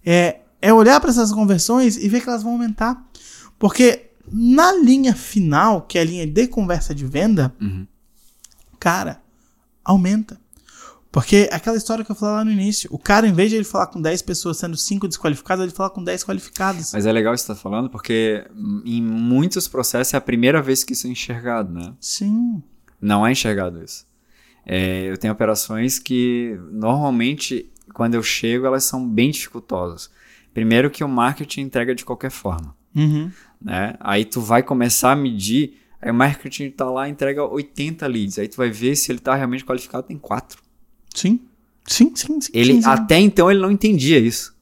[0.06, 3.04] é, é olhar para essas conversões e ver que elas vão aumentar.
[3.60, 7.86] Porque na linha final, que é a linha de conversa de venda, Uhum.
[8.80, 9.22] cara,
[9.84, 10.40] aumenta.
[11.14, 13.64] Porque aquela história que eu falei lá no início, o cara, em vez de ele
[13.64, 16.92] falar com 10 pessoas sendo 5 desqualificadas, ele fala com 10 qualificadas.
[16.92, 18.44] Mas é legal isso que você tá falando, porque
[18.84, 21.94] em muitos processos é a primeira vez que isso é enxergado, né?
[22.02, 22.64] Sim.
[23.00, 24.08] Não é enxergado isso.
[24.66, 30.10] É, eu tenho operações que, normalmente, quando eu chego, elas são bem dificultosas.
[30.52, 33.30] Primeiro que o marketing entrega de qualquer forma, Uhum.
[33.62, 33.94] né?
[34.00, 38.40] Aí tu vai começar a medir, aí o marketing tá lá, entrega 80 leads.
[38.40, 40.64] Aí tu vai ver se ele tá realmente qualificado, tem 4.
[41.14, 41.40] Sim.
[41.86, 42.52] Sim, sim, sim.
[42.54, 42.88] Ele, sim, sim.
[42.88, 44.54] até então, ele não entendia isso.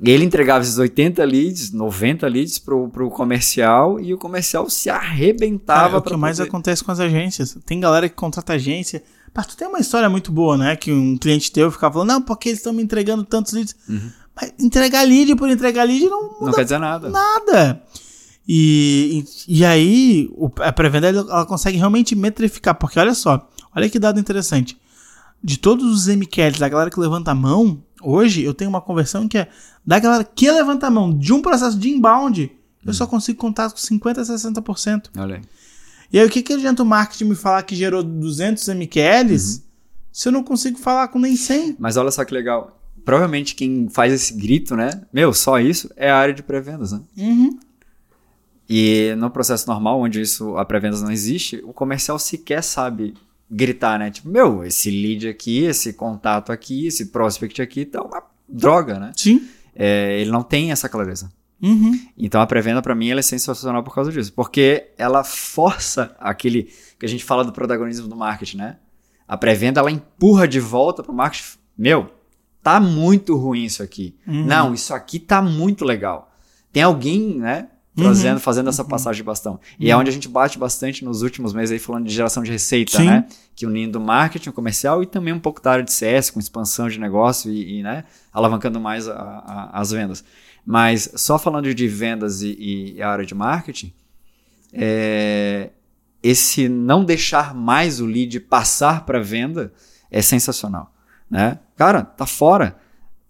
[0.00, 5.96] Ele entregava esses 80 leads, 90 leads pro, pro comercial e o comercial se arrebentava
[5.96, 7.58] é o que mais poder- acontece com as agências.
[7.66, 9.02] Tem galera que contrata agência.
[9.34, 10.76] Mas tu tem uma história muito boa, né?
[10.76, 13.74] Que um cliente teu ficava falando, não, porque eles estão me entregando tantos leads.
[14.36, 16.46] Mas entregar lead por entregar lead não Uhum.
[16.46, 17.10] Não quer dizer nada.
[17.10, 17.82] nada.
[18.46, 20.30] E, e, e aí,
[20.60, 22.74] a pré-venda ela ela consegue realmente metrificar.
[22.76, 24.78] Porque olha só, olha que dado interessante.
[25.42, 29.28] De todos os MQLs, da galera que levanta a mão, hoje eu tenho uma conversão
[29.28, 29.48] que é
[29.86, 32.52] da galera que levanta a mão de um processo de inbound,
[32.84, 35.10] eu só consigo contar com 50% a 60%.
[35.16, 35.42] Olha aí.
[36.10, 39.62] E aí, o que, que adianta o marketing me falar que gerou 200 MQLs
[40.10, 41.76] se eu não consigo falar com nem 100?
[41.78, 42.80] Mas olha só que legal.
[43.04, 45.02] Provavelmente quem faz esse grito, né?
[45.12, 47.00] Meu, só isso é a área de pré-vendas, né?
[47.16, 47.58] Uhum.
[48.68, 53.14] E no processo normal, onde isso, a pré-vendas não existe, o comercial sequer sabe
[53.50, 54.10] gritar, né?
[54.10, 59.12] Tipo, meu, esse lead aqui, esse contato aqui, esse prospect aqui, tá uma droga, né?
[59.16, 59.48] Sim.
[59.74, 61.30] É, ele não tem essa clareza.
[61.60, 61.98] Uhum.
[62.16, 66.72] Então a pré-venda para mim ela é sensacional por causa disso, porque ela força aquele
[66.98, 68.76] que a gente fala do protagonismo do marketing, né?
[69.26, 71.58] A pré-venda ela empurra de volta pro marketing.
[71.76, 72.10] Meu,
[72.62, 74.16] tá muito ruim isso aqui.
[74.26, 74.44] Uhum.
[74.44, 76.32] Não, isso aqui tá muito legal.
[76.72, 77.68] Tem alguém, né?
[77.98, 78.04] Uhum.
[78.04, 79.58] Trazendo, fazendo essa passagem de bastão.
[79.78, 82.50] E é onde a gente bate bastante nos últimos meses aí falando de geração de
[82.50, 83.06] receita, Sim.
[83.06, 83.26] né?
[83.56, 86.88] Que unindo marketing, o comercial e também um pouco da área de CS, com expansão
[86.88, 88.04] de negócio e, e, né?
[88.32, 90.22] Alavancando mais a- a- as vendas.
[90.64, 93.92] Mas só falando de vendas e, e a área de marketing,
[94.72, 95.70] é,
[96.22, 99.72] esse não deixar mais o lead passar para venda
[100.10, 100.92] é sensacional,
[101.30, 101.58] né?
[101.76, 102.76] Cara, tá fora.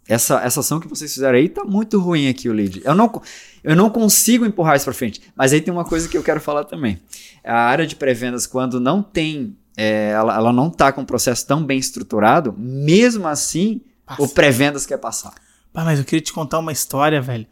[0.09, 2.81] Essa, essa ação que vocês fizeram aí tá muito ruim aqui o lead.
[2.83, 3.23] Eu não,
[3.63, 5.21] eu não consigo empurrar isso para frente.
[5.37, 6.99] Mas aí tem uma coisa que eu quero falar também.
[7.45, 11.47] A área de pré-vendas, quando não tem, é, ela, ela não tá com um processo
[11.47, 14.23] tão bem estruturado, mesmo assim, Passa.
[14.23, 15.35] o pré-vendas quer passar.
[15.75, 17.47] Pá, mas eu queria te contar uma história, velho,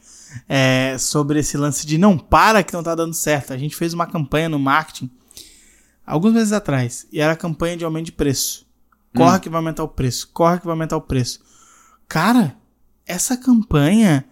[0.49, 3.53] é, sobre esse lance de não para que não tá dando certo.
[3.53, 5.11] A gente fez uma campanha no marketing
[6.07, 8.65] alguns meses atrás e era a campanha de aumento de preço.
[9.15, 11.41] Corre que vai aumentar o preço, corre que vai aumentar o preço.
[12.09, 12.57] Cara,
[13.07, 14.25] essa campanha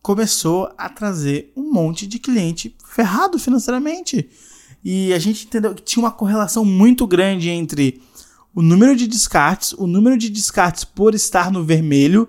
[0.00, 4.28] começou a trazer um monte de cliente ferrado financeiramente.
[4.84, 8.02] E a gente entendeu que tinha uma correlação muito grande entre
[8.54, 12.28] o número de descartes, o número de descartes por estar no vermelho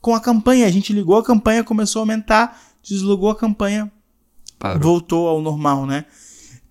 [0.00, 0.66] com a campanha.
[0.66, 3.90] A gente ligou a campanha, começou a aumentar, desligou a campanha,
[4.58, 4.82] Parou.
[4.82, 6.04] voltou ao normal, né?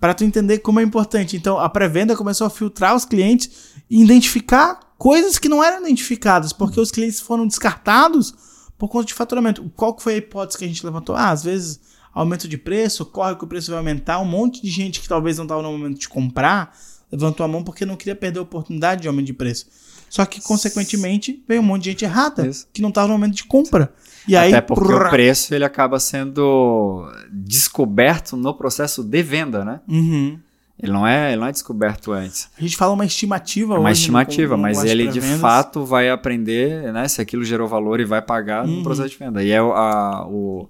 [0.01, 1.37] para tu entender como é importante.
[1.37, 6.53] Então, a pré-venda começou a filtrar os clientes e identificar coisas que não eram identificadas,
[6.53, 8.35] porque os clientes foram descartados
[8.77, 9.67] por conta de faturamento.
[9.75, 11.15] Qual foi a hipótese que a gente levantou?
[11.15, 11.79] Ah, às vezes
[12.13, 15.37] aumento de preço, corre que o preço vai aumentar, um monte de gente que talvez
[15.37, 16.77] não estava no momento de comprar,
[17.11, 19.65] levantou a mão porque não queria perder a oportunidade de aumento de preço.
[20.07, 22.67] Só que, consequentemente, veio um monte de gente errada, Isso.
[22.71, 23.91] que não estava no momento de compra.
[24.27, 25.07] E Até aí, porque prrr...
[25.07, 29.79] o preço ele acaba sendo descoberto no processo de venda, né?
[29.87, 30.39] Uhum.
[30.81, 32.49] Ele não é, ele não é descoberto antes.
[32.57, 36.09] A gente fala uma estimativa é uma estimativa, no, no, mas ele de fato vai
[36.09, 38.77] aprender, né, se aquilo gerou valor e vai pagar uhum.
[38.77, 39.43] no processo de venda.
[39.43, 40.67] E é a, o,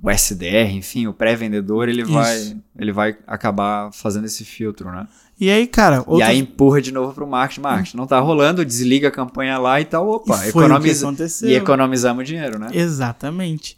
[0.00, 5.06] o SDR, enfim, o pré-vendedor, ele vai, ele vai acabar fazendo esse filtro, né?
[5.40, 5.98] E aí, cara.
[5.98, 6.20] Outros...
[6.20, 7.60] E aí empurra de novo pro marketing.
[7.60, 10.08] Marketing não tá rolando, desliga a campanha lá e tal.
[10.08, 11.14] Opa, e economiza...
[11.44, 12.68] e economizamos dinheiro, né?
[12.72, 13.76] Exatamente.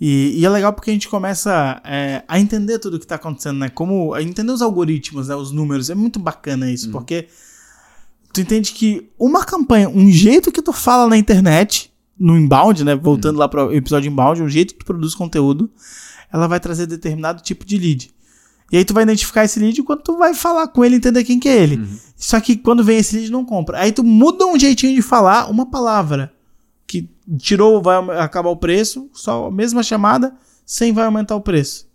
[0.00, 3.16] E, e é legal porque a gente começa é, a entender tudo o que tá
[3.16, 3.68] acontecendo, né?
[3.68, 4.14] Como.
[4.14, 5.34] A entender os algoritmos, né?
[5.34, 5.90] Os números.
[5.90, 6.92] É muito bacana isso, uhum.
[6.92, 7.28] porque
[8.32, 12.94] tu entende que uma campanha, um jeito que tu fala na internet, no inbound, né?
[12.94, 13.40] Voltando uhum.
[13.40, 15.70] lá pro episódio inbound, um jeito que tu produz conteúdo,
[16.32, 18.14] ela vai trazer determinado tipo de lead.
[18.72, 21.38] E aí tu vai identificar esse lead quando tu vai falar com ele, entender quem
[21.38, 21.76] que é ele.
[21.76, 21.98] Uhum.
[22.16, 23.78] Só que quando vem esse lead não compra.
[23.78, 26.32] Aí tu muda um jeitinho de falar uma palavra
[26.86, 27.08] que
[27.38, 30.34] tirou, vai acabar o preço, só a mesma chamada,
[30.64, 31.86] sem vai aumentar o preço.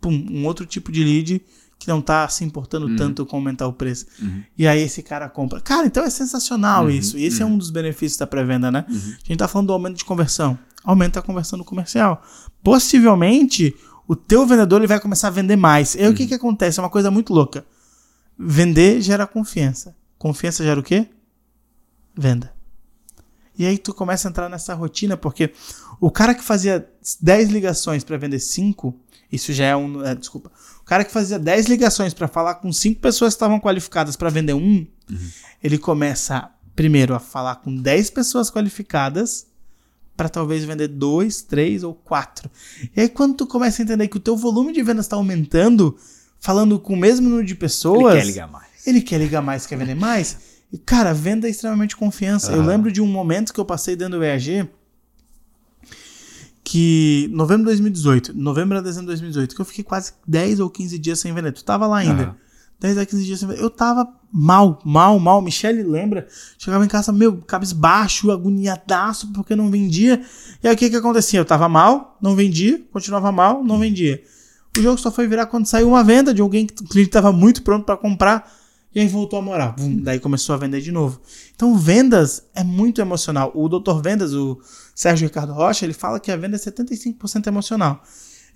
[0.00, 1.42] Pum, um outro tipo de lead
[1.80, 2.94] que não tá se importando uhum.
[2.94, 4.04] tanto com aumentar o preço.
[4.20, 4.44] Uhum.
[4.56, 5.62] E aí esse cara compra.
[5.62, 6.90] Cara, então é sensacional uhum.
[6.90, 7.16] isso.
[7.16, 8.84] E esse é um dos benefícios da pré-venda, né?
[8.86, 8.96] Uhum.
[8.96, 10.58] A gente tá falando do aumento de conversão.
[10.84, 12.22] Aumenta a conversão no comercial.
[12.62, 13.74] Possivelmente
[14.06, 15.94] o teu vendedor ele vai começar a vender mais.
[15.94, 16.12] E aí uhum.
[16.12, 16.28] o que, uhum.
[16.28, 16.78] que acontece?
[16.78, 17.64] É uma coisa muito louca.
[18.38, 19.96] Vender gera confiança.
[20.18, 21.08] Confiança gera o quê?
[22.14, 22.52] Venda.
[23.58, 25.54] E aí tu começa a entrar nessa rotina, porque
[25.98, 26.86] o cara que fazia
[27.22, 28.94] 10 ligações para vender 5,
[29.32, 30.04] isso já é um.
[30.04, 30.50] É, desculpa.
[30.90, 34.28] O cara que fazia 10 ligações para falar com 5 pessoas que estavam qualificadas para
[34.28, 35.30] vender um, uhum.
[35.62, 39.46] ele começa primeiro a falar com 10 pessoas qualificadas
[40.16, 42.50] para talvez vender dois, três ou quatro.
[42.96, 45.96] E aí quando tu começa a entender que o teu volume de vendas está aumentando,
[46.40, 48.66] falando com o mesmo número de pessoas, ele quer ligar mais.
[48.84, 50.38] Ele quer ligar mais, quer vender mais.
[50.72, 52.50] E cara, venda é extremamente confiança.
[52.50, 52.56] Uhum.
[52.56, 54.68] Eu lembro de um momento que eu passei dentro do EAG
[56.70, 60.70] que novembro de 2018, novembro a dezembro de 2018, que eu fiquei quase 10 ou
[60.70, 61.50] 15 dias sem vender.
[61.50, 62.28] Tu tava lá ainda.
[62.28, 62.34] Uhum.
[62.78, 63.60] 10 a 15 dias sem vender.
[63.60, 65.42] Eu tava mal, mal, mal.
[65.42, 66.28] Michelle lembra?
[66.56, 70.22] Chegava em casa, meu, cabisbaixo, agoniadaço, porque não vendia.
[70.62, 71.40] E aí o que que acontecia?
[71.40, 74.22] Eu tava mal, não vendia, continuava mal, não vendia.
[74.78, 77.32] O jogo só foi virar quando saiu uma venda de alguém que o cliente estava
[77.32, 78.48] muito pronto para comprar.
[78.94, 79.72] E aí voltou a morar.
[79.72, 81.20] Bum, daí começou a vender de novo.
[81.54, 83.52] Então, vendas é muito emocional.
[83.54, 84.60] O doutor Vendas, o
[84.94, 88.02] Sérgio Ricardo Rocha, ele fala que a venda é 75% emocional.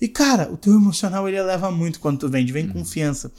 [0.00, 2.72] E, cara, o teu emocional ele eleva muito quando tu vende, vem uhum.
[2.72, 3.30] confiança.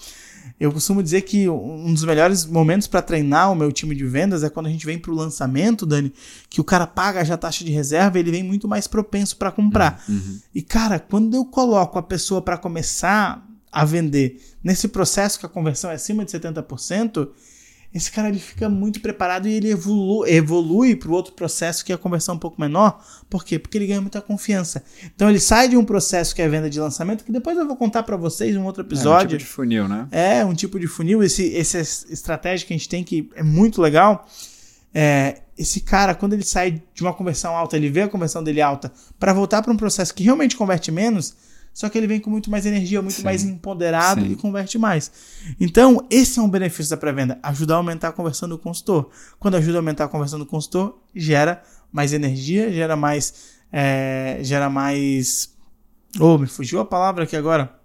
[0.60, 4.44] Eu costumo dizer que um dos melhores momentos para treinar o meu time de vendas
[4.44, 6.14] é quando a gente vem para o lançamento, Dani,
[6.50, 9.52] que o cara paga já a taxa de reserva, ele vem muito mais propenso para
[9.52, 10.04] comprar.
[10.08, 10.40] Uhum.
[10.54, 13.46] E cara, quando eu coloco a pessoa para começar
[13.76, 17.28] a vender nesse processo que a conversão é acima de 70%,
[17.94, 21.92] esse cara ele fica muito preparado e ele evolui, evolui para o outro processo que
[21.92, 23.06] é a conversão um pouco menor.
[23.30, 23.60] Por quê?
[23.60, 24.82] Porque ele ganha muita confiança.
[25.14, 27.68] Então ele sai de um processo que é a venda de lançamento, que depois eu
[27.68, 29.24] vou contar para vocês em um outro episódio.
[29.24, 30.08] É um tipo de funil, né?
[30.12, 31.22] É, um tipo de funil.
[31.22, 34.26] Esse, essa estratégia que a gente tem que é muito legal.
[34.94, 38.62] É, esse cara, quando ele sai de uma conversão alta, ele vê a conversão dele
[38.62, 41.36] alta, para voltar para um processo que realmente converte menos,
[41.76, 43.24] só que ele vem com muito mais energia, muito Sim.
[43.24, 44.32] mais empoderado Sim.
[44.32, 45.12] e converte mais.
[45.60, 49.10] Então, esse é um benefício da pré-venda, ajudar a aumentar a conversão do consultor.
[49.38, 51.62] Quando ajuda a aumentar a conversão do consultor, gera
[51.92, 53.56] mais energia, gera mais.
[53.74, 55.54] É, gera mais.
[56.18, 57.78] Oh, me fugiu a palavra aqui agora.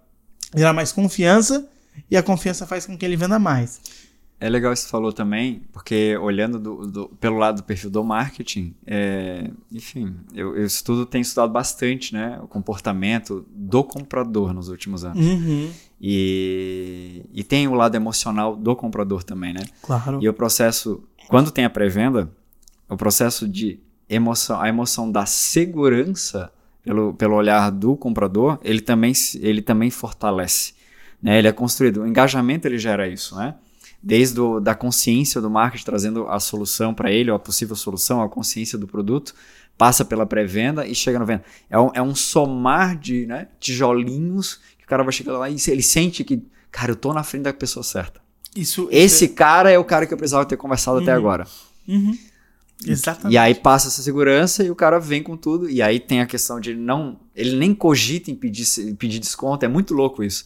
[0.55, 1.69] Gera mais confiança
[2.09, 3.81] e a confiança faz com que ele venda mais.
[4.41, 7.91] É legal isso que você falou também, porque olhando do, do, pelo lado do perfil
[7.91, 14.51] do marketing, é, enfim, eu, eu estudo, tenho estudado bastante né, o comportamento do comprador
[14.51, 15.23] nos últimos anos.
[15.23, 15.69] Uhum.
[16.01, 19.61] E, e tem o lado emocional do comprador também, né?
[19.83, 20.17] Claro.
[20.19, 22.27] E o processo, quando tem a pré-venda,
[22.89, 23.79] o processo de
[24.09, 26.51] emoção, a emoção da segurança
[26.83, 30.73] pelo, pelo olhar do comprador, ele também, ele também fortalece.
[31.21, 31.37] Né?
[31.37, 33.53] Ele é construído, o engajamento ele gera isso, né?
[34.01, 38.21] Desde o, da consciência do marketing, trazendo a solução para ele, ou a possível solução,
[38.21, 39.33] a consciência do produto,
[39.77, 41.43] passa pela pré-venda e chega no venda.
[41.69, 45.55] É um, é um somar de né, tijolinhos que o cara vai chegar lá e
[45.67, 48.21] ele sente que, cara, eu tô na frente da pessoa certa.
[48.55, 49.27] Isso, Esse é...
[49.29, 51.03] cara é o cara que eu precisava ter conversado uhum.
[51.03, 51.47] até agora.
[51.87, 52.17] Uhum.
[52.85, 53.33] Exatamente.
[53.33, 55.69] E aí passa essa segurança e o cara vem com tudo.
[55.69, 57.19] E aí tem a questão de não.
[57.35, 58.65] Ele nem cogita em pedir,
[58.97, 59.63] pedir desconto.
[59.63, 60.45] É muito louco isso.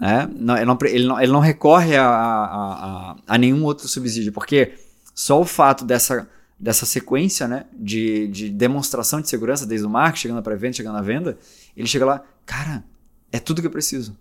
[0.00, 0.28] Né?
[0.34, 4.32] Não, ele, não, ele, não, ele não recorre a, a, a, a nenhum outro subsídio,
[4.32, 4.72] porque
[5.14, 6.26] só o fato dessa,
[6.58, 10.94] dessa sequência né, de, de demonstração de segurança, desde o marketing, chegando para venda, chegando
[10.94, 11.38] na venda,
[11.76, 12.82] ele chega lá, cara,
[13.30, 14.16] é tudo que eu preciso.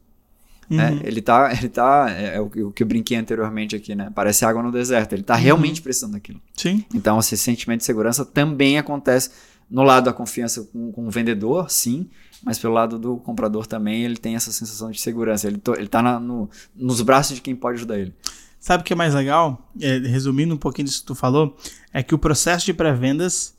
[0.69, 0.77] Uhum.
[0.77, 0.99] Né?
[1.03, 4.11] Ele tá, ele tá é, é, o, o, que eu brinquei anteriormente aqui, né?
[4.13, 5.13] Parece água no deserto.
[5.13, 5.41] Ele tá uhum.
[5.41, 6.39] realmente precisando daquilo.
[6.55, 6.85] Sim.
[6.93, 9.31] Então, esse sentimento de segurança também acontece
[9.69, 12.09] no lado da confiança com, com o vendedor, sim,
[12.43, 15.47] mas pelo lado do comprador também, ele tem essa sensação de segurança.
[15.47, 18.13] Ele, to, ele tá na, no, nos braços de quem pode ajudar ele.
[18.59, 19.69] Sabe o que é mais legal?
[19.79, 21.55] É, resumindo um pouquinho disso que tu falou,
[21.93, 23.53] é que o processo de pré-vendas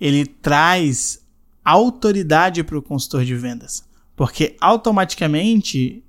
[0.00, 1.20] ele traz
[1.64, 3.84] autoridade para o consultor de vendas.
[4.16, 6.02] Porque automaticamente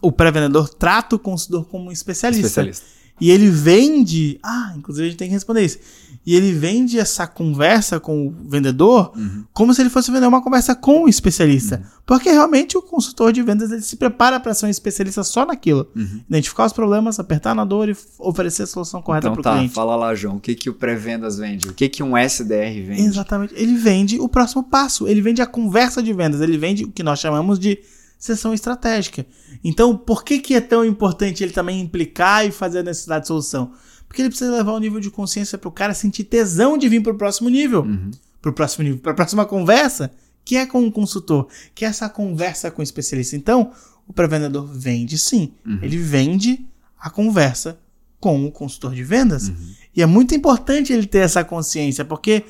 [0.00, 2.46] o pré-vendedor trata o consultor como um especialista.
[2.46, 2.99] especialista.
[3.20, 4.38] E ele vende.
[4.42, 5.78] Ah, inclusive a gente tem que responder isso.
[6.24, 9.44] E ele vende essa conversa com o vendedor uhum.
[9.52, 11.76] como se ele fosse vender uma conversa com o especialista.
[11.76, 12.00] Uhum.
[12.04, 15.88] Porque realmente o consultor de vendas ele se prepara para ser um especialista só naquilo.
[15.96, 16.20] Uhum.
[16.28, 19.56] Identificar os problemas, apertar na dor e oferecer a solução correta então, para o tá,
[19.56, 19.74] cliente.
[19.74, 20.36] Fala lá, João.
[20.36, 21.68] O que, que o pré-vendas vende?
[21.68, 23.02] O que, que um SDR vende?
[23.02, 23.54] Exatamente.
[23.56, 25.08] Ele vende o próximo passo.
[25.08, 26.40] Ele vende a conversa de vendas.
[26.40, 27.78] Ele vende o que nós chamamos de
[28.20, 29.26] sessão estratégica.
[29.64, 33.28] Então, por que, que é tão importante ele também implicar e fazer a necessidade de
[33.28, 33.72] solução?
[34.06, 37.02] Porque ele precisa levar o nível de consciência para o cara sentir tesão de vir
[37.02, 37.82] para o próximo nível.
[37.82, 38.10] Uhum.
[38.42, 40.10] Para o próximo nível, para a próxima conversa,
[40.44, 43.36] que é com o consultor, que é essa conversa com o especialista.
[43.36, 43.72] Então,
[44.06, 45.52] o pré-vendedor vende sim.
[45.64, 45.78] Uhum.
[45.82, 46.66] Ele vende
[46.98, 47.78] a conversa
[48.18, 49.48] com o consultor de vendas.
[49.48, 49.74] Uhum.
[49.96, 52.44] E é muito importante ele ter essa consciência, porque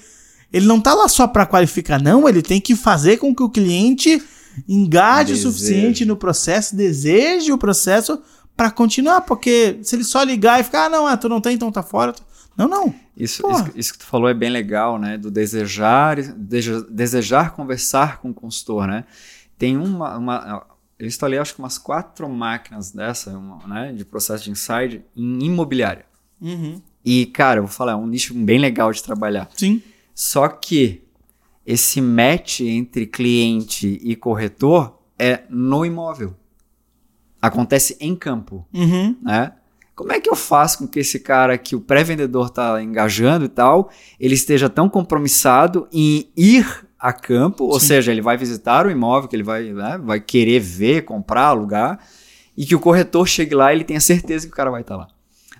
[0.53, 3.49] ele não está lá só para qualificar, não, ele tem que fazer com que o
[3.49, 4.21] cliente
[4.69, 8.23] engaje o suficiente no processo, deseje o processo
[8.57, 11.55] para continuar, porque se ele só ligar e ficar, ah, não, ah, tu não tem,
[11.55, 12.15] então tá fora.
[12.57, 12.95] Não, não.
[13.17, 15.17] Isso, isso, isso, que tu falou é bem legal, né?
[15.17, 16.17] Do desejar,
[16.91, 19.05] desejar conversar com o consultor, né?
[19.57, 20.67] Tem uma, uma
[21.01, 25.45] eu instalei acho que umas quatro máquinas dessa, uma, né, de processo de inside em
[25.45, 26.05] imobiliária.
[26.39, 26.83] Uhum.
[27.03, 29.49] E, cara, eu vou falar, é um nicho bem legal de trabalhar.
[29.57, 29.83] Sim.
[30.15, 31.03] Só que
[31.67, 36.35] esse match entre cliente e corretor é no imóvel.
[37.41, 38.67] Acontece em campo.
[38.73, 39.17] Uhum.
[39.23, 39.53] Né?
[39.95, 43.49] Como é que eu faço com que esse cara que o pré-vendedor está engajando e
[43.49, 47.73] tal, ele esteja tão compromissado em ir a campo, Sim.
[47.73, 51.47] ou seja, ele vai visitar o imóvel que ele vai, né, vai querer ver, comprar,
[51.47, 51.99] alugar,
[52.57, 54.97] e que o corretor chegue lá e ele tenha certeza que o cara vai estar
[54.97, 55.09] tá lá.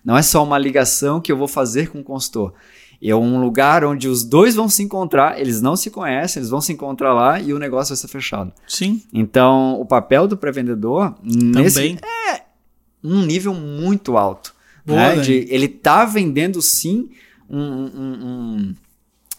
[0.05, 2.55] Não é só uma ligação que eu vou fazer com o consultor.
[3.03, 6.61] É um lugar onde os dois vão se encontrar, eles não se conhecem, eles vão
[6.61, 8.53] se encontrar lá e o negócio vai ser fechado.
[8.68, 9.03] Sim.
[9.12, 12.42] Então, o papel do pré-vendedor nesse é
[13.03, 14.55] um nível muito alto.
[14.84, 15.16] Boa, né?
[15.16, 17.09] De, ele tá vendendo sim
[17.48, 18.74] um, um, um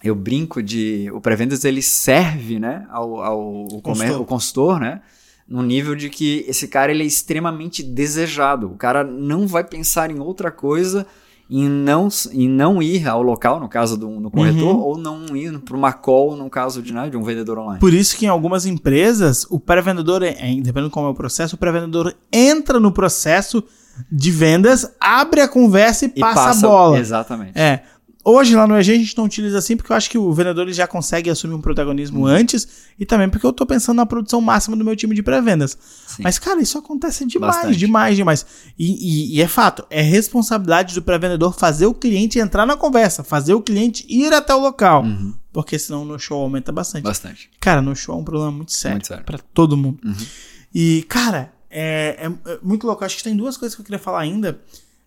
[0.03, 4.26] eu brinco de o pré-vendas ele serve, né, ao, ao, consultor.
[4.26, 5.01] consultor, né,
[5.47, 8.72] no nível de que esse cara ele é extremamente desejado.
[8.72, 11.05] O cara não vai pensar em outra coisa
[11.54, 14.82] em não, em não ir ao local, no caso do no corretor, uhum.
[14.82, 17.78] ou não ir para uma call, no caso de, né, de um vendedor online.
[17.78, 21.56] Por isso que em algumas empresas, o pré-vendedor, é, dependendo de como é o processo,
[21.56, 23.62] o pré-vendedor entra no processo
[24.10, 26.97] de vendas, abre a conversa e, e passa, passa, a bola.
[26.97, 27.60] Exatamente.
[27.60, 27.84] É.
[28.24, 30.63] Hoje lá no EG a gente não utiliza assim porque eu acho que o vendedor
[30.63, 32.26] ele já consegue assumir um protagonismo uhum.
[32.26, 32.67] antes
[32.99, 35.78] e também porque eu tô pensando na produção máxima do meu time de pré-vendas.
[36.19, 37.78] Mas, cara, isso acontece demais, Bastante.
[37.78, 38.45] demais, demais.
[38.78, 43.24] E, e, e, é fato, é responsabilidade do pré-vendedor fazer o cliente entrar na conversa,
[43.24, 45.03] fazer o cliente ir até o local.
[45.03, 45.34] Uhum.
[45.51, 47.03] Porque senão no show aumenta bastante.
[47.03, 47.49] Bastante.
[47.59, 49.24] Cara, no show é um problema muito sério, muito sério.
[49.24, 49.99] pra todo mundo.
[50.05, 50.26] Uhum.
[50.74, 53.03] E, cara, é, é, é muito louco.
[53.03, 54.61] Acho que tem duas coisas que eu queria falar ainda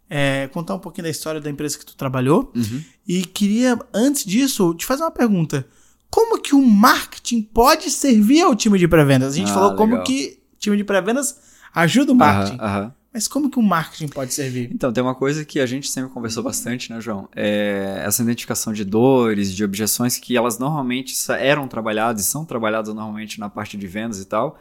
[0.09, 2.53] é, contar um pouquinho da história da empresa que tu trabalhou.
[2.55, 2.83] Uhum.
[3.07, 5.67] E queria, antes disso, te fazer uma pergunta.
[6.11, 9.35] Como que o marketing pode servir ao time de pré-vendas?
[9.35, 9.89] A gente ah, falou legal.
[9.89, 11.39] como que o time de pré-vendas
[11.75, 12.59] ajuda o marketing.
[12.61, 12.95] Aham, aham.
[13.13, 14.69] Mas como que o marketing pode servir?
[14.73, 17.29] Então, tem uma coisa que a gente sempre conversou bastante, né, João?
[17.35, 22.93] É essa identificação de dores, de objeções que elas normalmente eram trabalhadas e são trabalhadas
[22.93, 24.59] normalmente na parte de vendas e tal.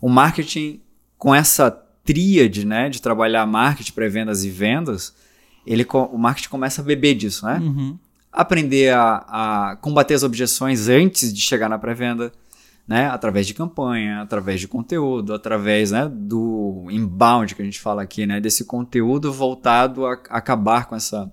[0.00, 0.80] O marketing,
[1.16, 1.72] com essa
[2.08, 5.14] tríade, né, de trabalhar marketing, pré-vendas e vendas,
[5.66, 7.58] ele, o marketing começa a beber disso, né?
[7.58, 7.98] Uhum.
[8.32, 12.32] Aprender a, a, combater as objeções antes de chegar na pré-venda,
[12.86, 13.08] né?
[13.10, 18.24] Através de campanha, através de conteúdo, através né, do inbound que a gente fala aqui,
[18.24, 18.40] né?
[18.40, 21.30] Desse conteúdo voltado a, a acabar com essa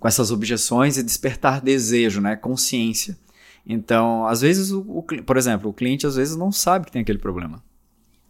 [0.00, 2.36] com essas objeções e despertar desejo, né?
[2.36, 3.18] Consciência.
[3.66, 7.02] Então, às vezes, o, o, por exemplo, o cliente às vezes não sabe que tem
[7.02, 7.62] aquele problema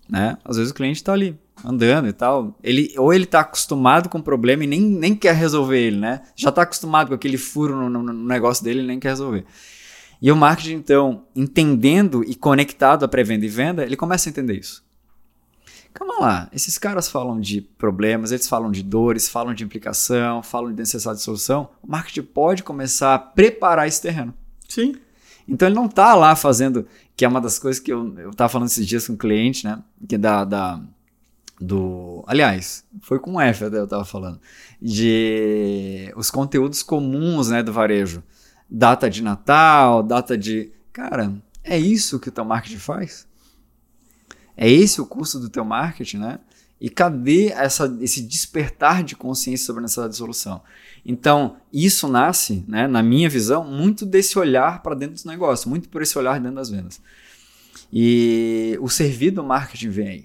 [0.08, 0.36] né?
[0.44, 4.18] Às vezes o cliente está ali andando e tal, ele ou ele está acostumado com
[4.18, 6.22] o problema e nem, nem quer resolver ele, né?
[6.34, 9.44] Já está acostumado com aquele furo no, no, no negócio dele e nem quer resolver.
[10.20, 14.58] E o marketing, então, entendendo e conectado à pré-venda e venda, ele começa a entender
[14.58, 14.84] isso.
[15.92, 20.70] Calma lá, esses caras falam de problemas, eles falam de dores, falam de implicação, falam
[20.70, 21.70] de necessidade de solução.
[21.82, 24.32] O marketing pode começar a preparar esse terreno.
[24.68, 24.94] Sim.
[25.46, 26.86] Então ele não tá lá fazendo,
[27.16, 29.64] que é uma das coisas que eu, eu tava falando esses dias com um cliente,
[29.64, 29.82] né?
[30.08, 30.82] Que da, da
[31.62, 32.24] do.
[32.26, 34.40] Aliás, foi com F até eu tava falando.
[34.80, 38.22] De os conteúdos comuns, né, do varejo.
[38.68, 40.72] Data de Natal, data de.
[40.92, 41.32] Cara,
[41.62, 43.26] é isso que o teu marketing faz?
[44.56, 46.38] É esse o custo do teu marketing, né?
[46.80, 50.62] E cadê essa, esse despertar de consciência sobre a necessidade de solução?
[51.04, 55.88] Então, isso nasce, né, na minha visão, muito desse olhar para dentro dos negócios, muito
[55.88, 57.00] por esse olhar dentro das vendas.
[57.92, 60.24] E o servir do marketing vem aí.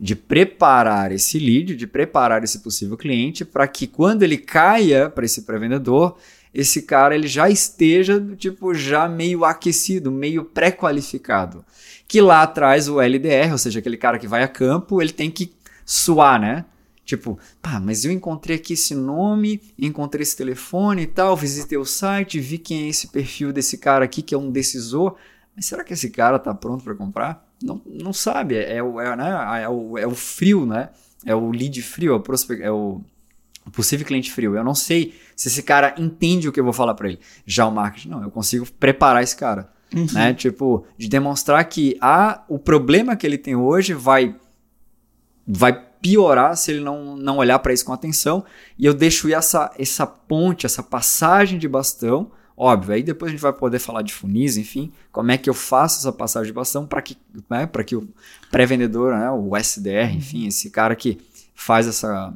[0.00, 5.24] De preparar esse lead, de preparar esse possível cliente para que quando ele caia para
[5.24, 6.16] esse pré-vendedor,
[6.52, 11.64] esse cara ele já esteja tipo já meio aquecido, meio pré-qualificado.
[12.08, 15.30] Que lá atrás o LDR, ou seja, aquele cara que vai a campo, ele tem
[15.30, 15.52] que
[15.84, 16.64] suar, né?
[17.04, 21.84] Tipo, pá, mas eu encontrei aqui esse nome, encontrei esse telefone e tal, visitei o
[21.84, 25.16] site, vi quem é esse perfil desse cara aqui que é um decisor.
[25.54, 27.46] Mas será que esse cara tá pronto para comprar?
[27.62, 29.62] Não, não sabe, é, é, é, né?
[29.62, 30.90] é, o, é o frio, né?
[31.26, 33.00] É o lead frio, é o, prospect, é o
[33.72, 34.56] possível cliente frio.
[34.56, 37.20] Eu não sei se esse cara entende o que eu vou falar para ele.
[37.46, 39.72] Já o marketing, não, eu consigo preparar esse cara.
[39.94, 40.06] Uhum.
[40.12, 40.34] Né?
[40.34, 44.34] Tipo, de demonstrar que ah, o problema que ele tem hoje vai,
[45.46, 48.44] vai piorar se ele não, não olhar para isso com atenção.
[48.78, 52.30] E eu deixo essa, essa ponte, essa passagem de bastão.
[52.54, 55.54] Óbvio, aí depois a gente vai poder falar de funis, enfim, como é que eu
[55.54, 57.16] faço essa passagem de bastão para que,
[57.50, 58.06] né, que o
[58.48, 60.16] pré-vendedor, né, o SDR, uhum.
[60.18, 61.18] enfim, esse cara que
[61.52, 62.32] faz essa,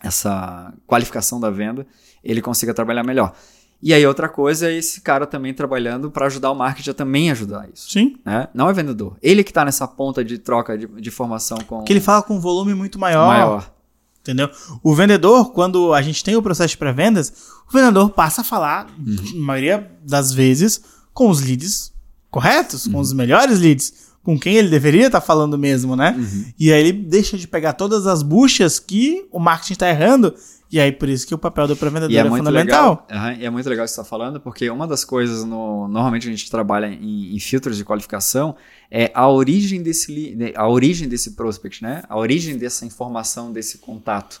[0.00, 1.84] essa qualificação da venda,
[2.22, 3.34] ele consiga trabalhar melhor.
[3.82, 7.30] E aí, outra coisa é esse cara também trabalhando para ajudar o marketing a também
[7.32, 7.90] ajudar isso.
[7.90, 8.16] Sim.
[8.24, 8.46] Né?
[8.54, 9.16] Não é vendedor.
[9.20, 11.82] Ele que está nessa ponta de troca de, de formação com.
[11.82, 13.26] Que ele fala com um volume muito maior.
[13.26, 13.72] Maior.
[14.20, 14.48] Entendeu?
[14.84, 17.32] O vendedor, quando a gente tem o processo de pré-vendas,
[17.68, 19.16] o vendedor passa a falar, uhum.
[19.34, 20.80] na maioria das vezes,
[21.12, 21.92] com os leads
[22.30, 22.92] corretos, uhum.
[22.92, 26.14] com os melhores leads, com quem ele deveria estar tá falando mesmo, né?
[26.16, 26.44] Uhum.
[26.56, 30.32] E aí ele deixa de pegar todas as buchas que o marketing está errando
[30.72, 33.06] e aí, por isso que o papel do pré-vendedor é, é fundamental.
[33.10, 35.86] Legal, uhum, e é muito legal que você está falando, porque uma das coisas, no,
[35.86, 38.56] normalmente a gente trabalha em, em, filtros de qualificação,
[38.90, 42.02] é a origem desse, a origem desse prospect, né?
[42.08, 44.40] A origem dessa informação, desse contato.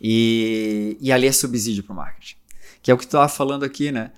[0.00, 2.36] E, e ali é subsídio para o marketing.
[2.80, 4.12] Que é o que tu estava falando aqui, né?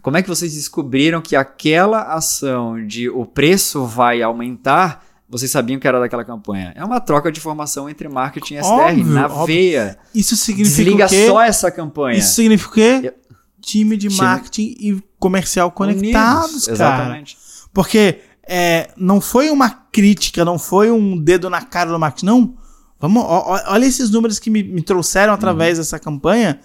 [0.00, 5.80] Como é que vocês descobriram que aquela ação de o preço vai aumentar vocês sabiam
[5.80, 6.72] que era daquela campanha.
[6.76, 9.46] É uma troca de informação entre marketing e SDR, óbvio, na óbvio.
[9.46, 9.98] veia.
[10.14, 12.18] Isso significa Desliga só essa campanha.
[12.18, 13.14] Isso significa o quê?
[13.60, 14.20] Time de Time...
[14.20, 16.74] marketing e comercial conectados, Unidos, cara.
[16.74, 17.38] Exatamente.
[17.72, 22.56] Porque é, não foi uma crítica, não foi um dedo na cara do marketing, não.
[23.00, 25.82] Vamos, ó, olha esses números que me, me trouxeram através uhum.
[25.82, 26.60] dessa campanha.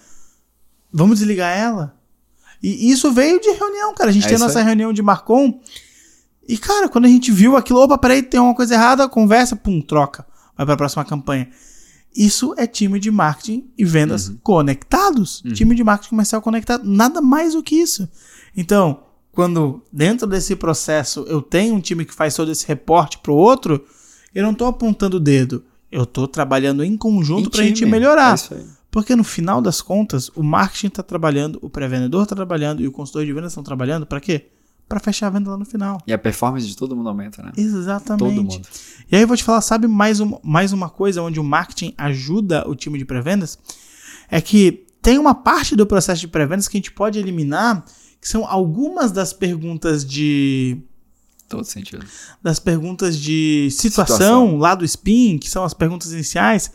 [0.92, 1.96] Vamos desligar ela.
[2.62, 4.10] E isso veio de reunião, cara.
[4.10, 5.58] A gente é tem nossa reunião de Marcon
[6.48, 9.80] e, cara, quando a gente viu aquilo, opa, peraí, tem uma coisa errada, conversa, pum,
[9.80, 10.26] troca.
[10.56, 11.48] Vai para a próxima campanha.
[12.14, 14.38] Isso é time de marketing e vendas uhum.
[14.42, 15.42] conectados.
[15.44, 15.52] Uhum.
[15.52, 16.84] Time de marketing comercial conectado.
[16.84, 18.08] Nada mais do que isso.
[18.56, 19.00] Então,
[19.32, 23.84] quando dentro desse processo eu tenho um time que faz todo esse reporte pro outro,
[24.34, 25.64] eu não estou apontando o dedo.
[25.90, 28.36] Eu estou trabalhando em conjunto para a gente melhorar.
[28.52, 32.88] É Porque no final das contas, o marketing está trabalhando, o pré-vendedor está trabalhando e
[32.88, 34.48] o consultor de vendas estão trabalhando para quê?
[34.90, 36.02] Para fechar a venda lá no final.
[36.04, 37.52] E a performance de todo mundo aumenta, né?
[37.56, 38.18] Exatamente.
[38.18, 38.68] Todo mundo.
[39.08, 41.94] E aí eu vou te falar, sabe mais, um, mais uma coisa onde o marketing
[41.96, 43.56] ajuda o time de pré-vendas?
[44.28, 47.84] É que tem uma parte do processo de pré-vendas que a gente pode eliminar,
[48.20, 50.82] que são algumas das perguntas de
[51.48, 52.04] todo sentido.
[52.42, 56.72] Das perguntas de situação, situação, lá do SPIN, que são as perguntas iniciais,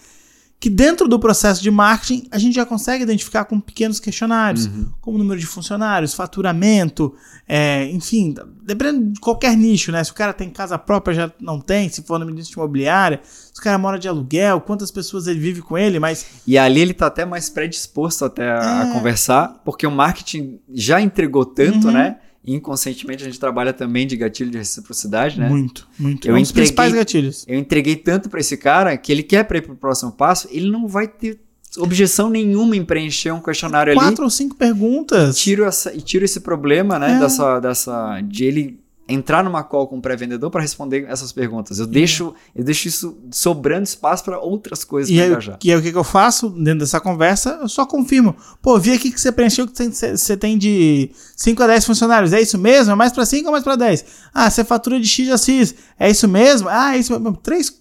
[0.59, 4.89] que dentro do processo de marketing a gente já consegue identificar com pequenos questionários, uhum.
[5.01, 7.13] como número de funcionários, faturamento,
[7.47, 8.33] é, enfim,
[8.63, 10.03] dependendo de qualquer nicho, né?
[10.03, 13.59] Se o cara tem casa própria, já não tem, se for no ministro imobiliária, se
[13.59, 16.25] o cara mora de aluguel, quantas pessoas ele vive com ele, mas...
[16.47, 18.89] E ali ele tá até mais predisposto até a, é...
[18.89, 21.93] a conversar, porque o marketing já entregou tanto, uhum.
[21.93, 22.17] né?
[22.45, 25.49] Inconscientemente a gente trabalha também de gatilho de reciprocidade, né?
[25.49, 26.27] Muito, muito.
[26.27, 27.45] Eu é um dos principais gatilhos.
[27.47, 30.69] Eu entreguei tanto para esse cara que ele quer para ir pro próximo passo, ele
[30.69, 31.39] não vai ter
[31.77, 34.11] objeção nenhuma em preencher um questionário Quatro ali.
[34.11, 35.37] Quatro ou cinco perguntas.
[35.37, 37.17] E tiro, essa, e tiro esse problema, né?
[37.17, 37.19] É.
[37.19, 41.77] Dessa, dessa, de ele entrar numa call com o pré-vendedor para responder essas perguntas.
[41.79, 45.59] Eu deixo, eu deixo isso sobrando espaço para outras coisas E para aí, engajar.
[45.63, 47.59] e aí o que, que eu faço dentro dessa conversa?
[47.61, 48.35] Eu só confirmo.
[48.61, 52.33] Pô, vi aqui que você preencheu que você tem de 5 a 10 funcionários.
[52.33, 52.91] É isso mesmo?
[52.93, 54.05] É mais pra 5 ou mais pra 10?
[54.33, 55.75] Ah, você fatura de X a X.
[55.99, 56.67] É isso mesmo?
[56.69, 57.37] Ah, é isso mesmo.
[57.37, 57.71] Três,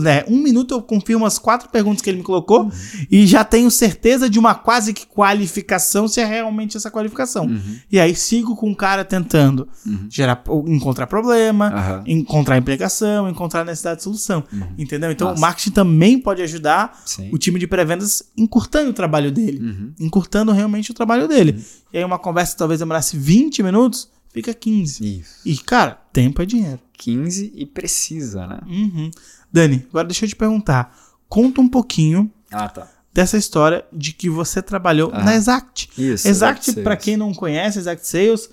[0.00, 2.70] né, um minuto eu confirmo as quatro perguntas que ele me colocou Uhum.
[3.10, 7.44] e já tenho certeza de uma quase que qualificação, se é realmente essa qualificação.
[7.46, 7.76] Uhum.
[7.90, 9.68] E aí sigo com o cara tentando
[10.08, 10.42] gerar,
[10.74, 12.04] encontrar problema, Aham.
[12.06, 14.44] encontrar implicação, encontrar necessidade de solução.
[14.78, 15.10] Entendeu?
[15.10, 15.38] Então Massa.
[15.38, 17.30] o marketing também pode ajudar Sim.
[17.32, 19.58] o time de pré-vendas encurtando o trabalho dele.
[19.60, 19.92] Uhum.
[20.00, 21.64] Encurtando realmente o trabalho dele.
[21.92, 25.20] E aí uma conversa talvez demorasse 20 minutos, fica 15.
[25.20, 25.40] Isso.
[25.44, 26.78] E, cara, tempo é dinheiro.
[26.94, 28.58] 15 e precisa, né?
[28.66, 29.10] Uhum.
[29.52, 30.94] Dani, agora deixa eu te perguntar.
[31.28, 32.88] Conta um pouquinho Ah, tá.
[33.12, 35.24] dessa história de que você trabalhou Ah.
[35.24, 35.88] na Exact.
[35.96, 36.28] Isso.
[36.28, 38.50] Exact, para quem não conhece, Exact Sales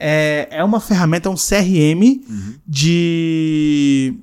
[0.00, 2.54] é, é uma ferramenta, é um CRM Uhum.
[2.66, 4.14] de,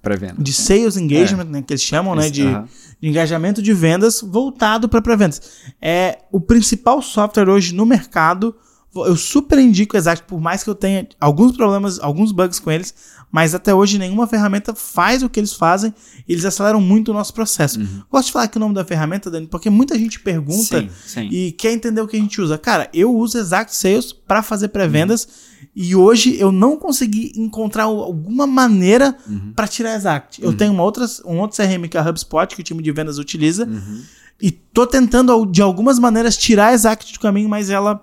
[0.00, 0.36] Pré-venda.
[0.42, 2.68] de sales engagement, né, que eles chamam, né, de, aham.
[3.00, 5.42] de engajamento de vendas voltado para pré-vendas.
[5.82, 8.54] É o principal software hoje no mercado.
[8.94, 12.70] Eu super indico o Exact, por mais que eu tenha alguns problemas, alguns bugs com
[12.70, 12.94] eles,
[13.32, 15.94] mas até hoje nenhuma ferramenta faz o que eles fazem.
[16.28, 17.78] e Eles aceleram muito o nosso processo.
[18.10, 21.28] Gosto de falar aqui o nome da ferramenta, Dani, porque muita gente pergunta Sim, sim.
[21.30, 22.58] e quer entender o que a gente usa.
[22.58, 25.28] Cara, eu uso Exact Sales para fazer pré-vendas
[25.76, 29.52] e hoje eu não consegui encontrar alguma maneira Uhum.
[29.54, 30.42] para tirar Exact.
[30.42, 32.90] Eu tenho uma outra, um outro CRM que é a HubSpot, que o time de
[32.90, 34.02] vendas utiliza, Uhum.
[34.42, 38.00] e tô tentando de algumas maneiras tirar Exact do caminho, mas ela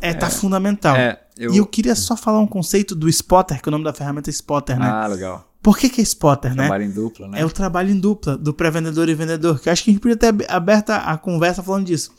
[0.00, 0.94] é, tá fundamental.
[0.96, 1.52] É, eu...
[1.54, 4.32] E eu queria só falar um conceito do Spotter, que o nome da ferramenta é
[4.32, 4.86] Spotter, né?
[4.88, 5.50] Ah, legal.
[5.62, 6.64] Por que, que é Spotter, né?
[6.64, 7.40] Trabalho em dupla, né?
[7.40, 10.02] É o trabalho em dupla do pré-vendedor e vendedor, que eu acho que a gente
[10.02, 12.10] podia ter ab- aberto a conversa falando disso.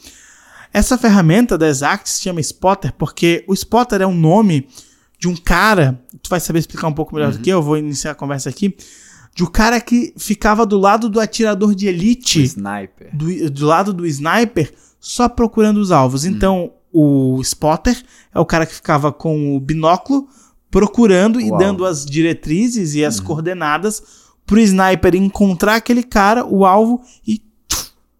[0.73, 4.67] Essa ferramenta da Exact se chama Spotter porque o Spotter é um nome
[5.17, 8.11] de um cara, tu vai saber explicar um pouco melhor do que eu, vou iniciar
[8.11, 8.75] a conversa aqui,
[9.33, 13.15] de um cara que ficava do lado do atirador de elite, Sniper.
[13.15, 16.25] do, do lado do sniper, só procurando os alvos.
[16.25, 18.01] Então, o Spotter
[18.33, 20.29] é o cara que ficava com o binóculo
[20.71, 24.01] procurando e O dando as diretrizes e as coordenadas
[24.45, 27.41] pro sniper encontrar aquele cara, o alvo, e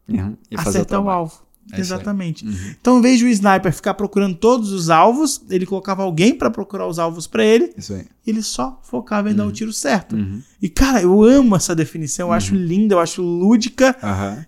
[0.07, 0.37] Uhum.
[0.51, 1.17] E o acertar o trabalho.
[1.17, 1.44] alvo.
[1.71, 1.79] É.
[1.79, 2.45] Exatamente.
[2.79, 6.49] Então, em vez de o sniper ficar procurando todos os alvos, ele colocava alguém para
[6.51, 8.05] procurar os alvos para ele, Isso aí.
[8.25, 10.15] ele só focava em dar o tiro certo.
[10.15, 10.41] Uhum.
[10.61, 13.95] E, cara, eu amo essa definição, eu acho linda, eu acho lúdica.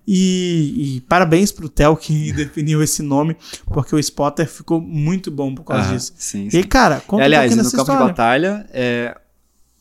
[0.08, 5.54] E, e parabéns pro Theo que definiu esse nome, porque o Spotter ficou muito bom
[5.56, 6.14] por causa disso.
[6.18, 6.60] Sim, sim.
[6.60, 8.08] E, cara, conta aliás, um no campo dessa de história.
[8.08, 9.18] batalha, é,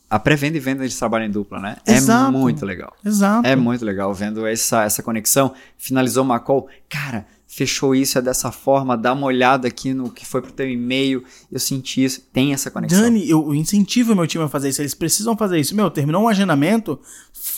[0.08, 1.76] a pré-venda e venda de trabalho em dupla, né?
[1.86, 2.28] Exato.
[2.28, 2.96] É muito legal.
[3.04, 3.46] Exato.
[3.46, 5.52] É muito legal vendo essa, essa conexão.
[5.76, 6.68] Finalizou uma call.
[6.88, 8.96] Cara, fechou isso, é dessa forma.
[8.96, 11.24] Dá uma olhada aqui no que foi pro teu e-mail.
[11.50, 12.20] Eu senti isso.
[12.32, 13.00] Tem essa conexão.
[13.00, 14.80] Dani, eu incentivo meu time a fazer isso.
[14.80, 15.74] Eles precisam fazer isso.
[15.74, 17.00] Meu, terminou um agendamento,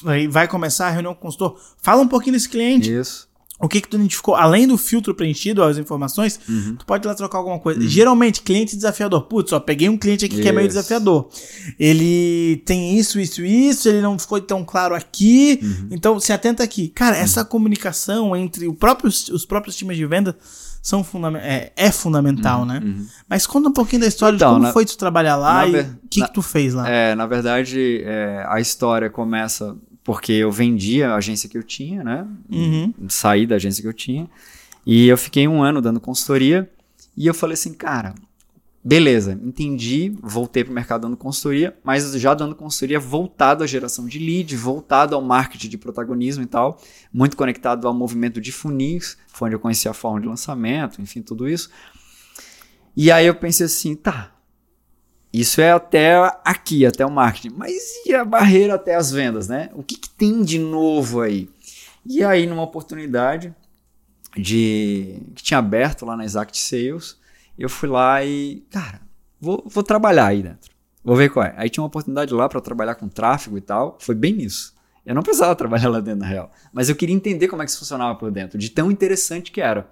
[0.02, 1.60] vai, vai começar a reunião com o consultor.
[1.82, 2.90] Fala um pouquinho desse cliente.
[2.90, 3.27] Isso.
[3.60, 4.36] O que que tu identificou?
[4.36, 6.76] Além do filtro preenchido, as informações, Uhum.
[6.78, 7.80] tu pode ir lá trocar alguma coisa.
[7.80, 9.22] Geralmente, cliente desafiador.
[9.22, 10.76] Putz, ó, peguei um cliente aqui que é meio Isso.
[10.76, 11.28] desafiador.
[11.78, 15.58] Ele tem isso, isso, isso, ele não ficou tão claro aqui.
[15.62, 15.88] Uhum.
[15.90, 16.88] Então, se atenta aqui.
[16.88, 20.36] Cara, essa comunicação entre próprio, os próprios times de venda
[20.80, 22.80] são fundament é, é fundamental, né?
[23.28, 24.36] Mas conta um pouquinho da história Uhum.
[24.36, 26.72] Então, de como na- foi tu trabalhar lá e o que, na- que tu fez
[26.74, 26.88] lá.
[26.88, 29.76] É, na verdade, é, a história começa
[30.08, 32.26] porque eu vendi a agência que eu tinha, né?
[32.50, 32.94] Uhum.
[33.10, 34.26] Saí da agência que eu tinha.
[34.86, 36.66] E eu fiquei um ano dando consultoria.
[37.14, 38.14] E eu falei assim, cara,
[38.82, 44.18] beleza, entendi, voltei pro mercado dando consultoria, mas já dando consultoria voltado à geração de
[44.18, 46.80] lead, voltado ao marketing de protagonismo e tal,
[47.12, 51.20] muito conectado ao movimento de funis, foi onde eu conheci a forma de lançamento, enfim,
[51.20, 51.68] tudo isso.
[52.96, 54.32] E aí eu pensei assim, tá,
[55.32, 57.54] isso é até aqui, até o marketing.
[57.56, 57.74] Mas
[58.06, 59.70] e a barreira até as vendas, né?
[59.74, 61.48] O que, que tem de novo aí?
[62.04, 63.54] E aí, numa oportunidade
[64.36, 67.18] de que tinha aberto lá na Exact Sales,
[67.58, 69.00] eu fui lá e, cara,
[69.40, 70.70] vou, vou trabalhar aí dentro.
[71.04, 71.54] Vou ver qual é.
[71.56, 73.98] Aí tinha uma oportunidade lá para trabalhar com tráfego e tal.
[74.00, 74.74] Foi bem nisso.
[75.04, 76.50] Eu não precisava trabalhar lá dentro, na real.
[76.72, 79.60] Mas eu queria entender como é que isso funcionava por dentro, de tão interessante que
[79.60, 79.88] era.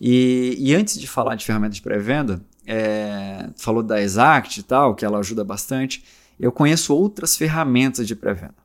[0.00, 4.94] E, e antes de falar de ferramentas de pré-venda, é, falou da Exact e tal,
[4.94, 6.04] que ela ajuda bastante.
[6.38, 8.64] Eu conheço outras ferramentas de pré-venda.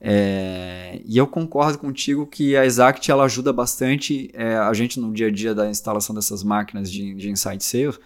[0.00, 5.12] É, e eu concordo contigo que a Exact ela ajuda bastante é, a gente no
[5.12, 7.98] dia a dia da instalação dessas máquinas de, de Insight Sales,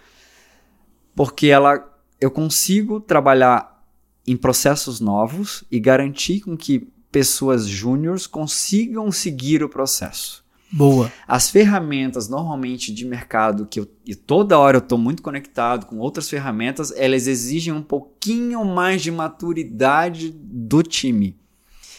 [1.14, 1.86] porque ela,
[2.18, 3.84] eu consigo trabalhar
[4.26, 10.41] em processos novos e garantir com que pessoas júniores consigam seguir o processo.
[10.72, 11.12] Boa.
[11.28, 15.98] As ferramentas normalmente de mercado que eu, e toda hora eu estou muito conectado com
[15.98, 21.36] outras ferramentas, elas exigem um pouquinho mais de maturidade do time.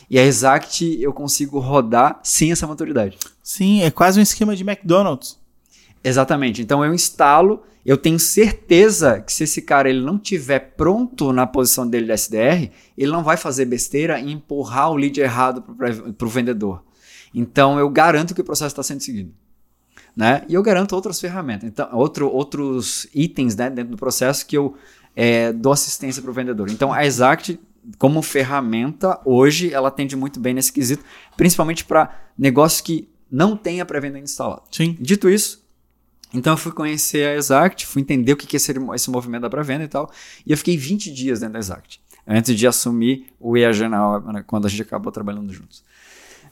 [0.09, 3.17] E a Exact eu consigo rodar sem essa maturidade.
[3.43, 5.39] Sim, é quase um esquema de McDonald's.
[6.03, 6.61] Exatamente.
[6.61, 11.45] Então eu instalo, eu tenho certeza que se esse cara ele não tiver pronto na
[11.45, 15.61] posição dele de SDR, ele não vai fazer besteira e empurrar o lead errado
[16.17, 16.83] para o vendedor.
[17.33, 19.33] Então eu garanto que o processo está sendo seguido.
[20.15, 20.43] Né?
[20.47, 24.75] E eu garanto outras ferramentas, então, outro, outros itens né, dentro do processo que eu
[25.15, 26.69] é, dou assistência para o vendedor.
[26.69, 27.59] Então a Exact,
[27.97, 31.03] como ferramenta, hoje ela atende muito bem nesse quesito,
[31.35, 34.61] principalmente para negócios que não têm a pré-venda instalada.
[34.69, 34.95] Sim.
[34.99, 35.63] Dito isso,
[36.33, 39.49] então eu fui conhecer a Exact, fui entender o que é esse, esse movimento da
[39.49, 40.11] pré-venda e tal,
[40.45, 44.65] e eu fiquei 20 dias dentro da Exact, antes de assumir o IAG na quando
[44.65, 45.83] a gente acabou trabalhando juntos.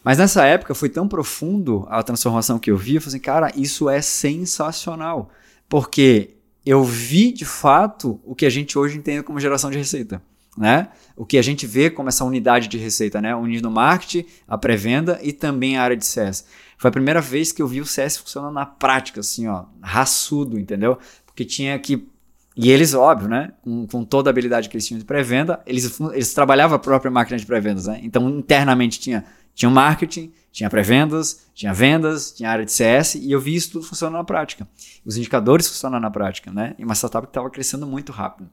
[0.03, 3.51] Mas nessa época foi tão profundo a transformação que eu vi, eu falei assim, cara,
[3.55, 5.29] isso é sensacional.
[5.69, 10.21] Porque eu vi de fato o que a gente hoje entende como geração de receita.
[10.57, 10.89] Né?
[11.15, 13.33] O que a gente vê como essa unidade de receita, né?
[13.33, 16.45] Unindo o marketing, a pré-venda e também a área de CS.
[16.77, 20.59] Foi a primeira vez que eu vi o CS funcionando na prática, assim, ó, raçudo,
[20.59, 20.97] entendeu?
[21.25, 22.05] Porque tinha que
[22.55, 23.53] e eles, óbvio, né?
[23.61, 27.09] Com, com, toda a habilidade que eles tinham de pré-venda, eles, eles trabalhavam a própria
[27.09, 28.01] máquina de pré-vendas, né?
[28.03, 29.23] Então, internamente tinha
[29.61, 33.73] tinha o marketing, tinha pré-vendas, tinha vendas, tinha área de CS e eu vi isso
[33.73, 34.67] tudo funcionando na prática.
[35.05, 36.73] Os indicadores funcionando na prática, né?
[36.79, 38.49] E uma startup que estava crescendo muito rápido.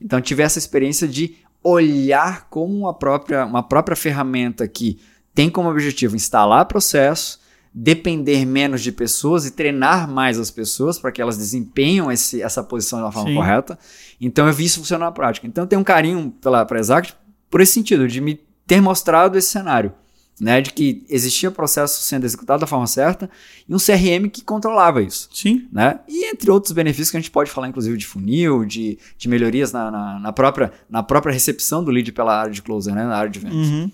[0.00, 5.00] Então tive essa experiência de olhar como uma própria, uma própria ferramenta que
[5.34, 7.40] tem como objetivo instalar processo,
[7.74, 12.62] depender menos de pessoas e treinar mais as pessoas para que elas desempenham esse, essa
[12.62, 13.34] posição da forma Sim.
[13.34, 13.76] correta.
[14.20, 15.48] Então eu vi isso funcionar na prática.
[15.48, 17.16] Então eu tenho um carinho pela Exact
[17.50, 19.92] por esse sentido, de me ter mostrado esse cenário
[20.40, 23.30] né, de que existia processo sendo executado da forma certa
[23.68, 25.28] e um CRM que controlava isso.
[25.32, 25.68] Sim.
[25.72, 26.00] Né?
[26.08, 29.72] E entre outros benefícios que a gente pode falar, inclusive, de funil, de, de melhorias
[29.72, 33.16] na, na, na própria, na própria recepção do lead pela área de closer, né, na
[33.16, 33.68] área de vendas.
[33.68, 33.90] Uhum.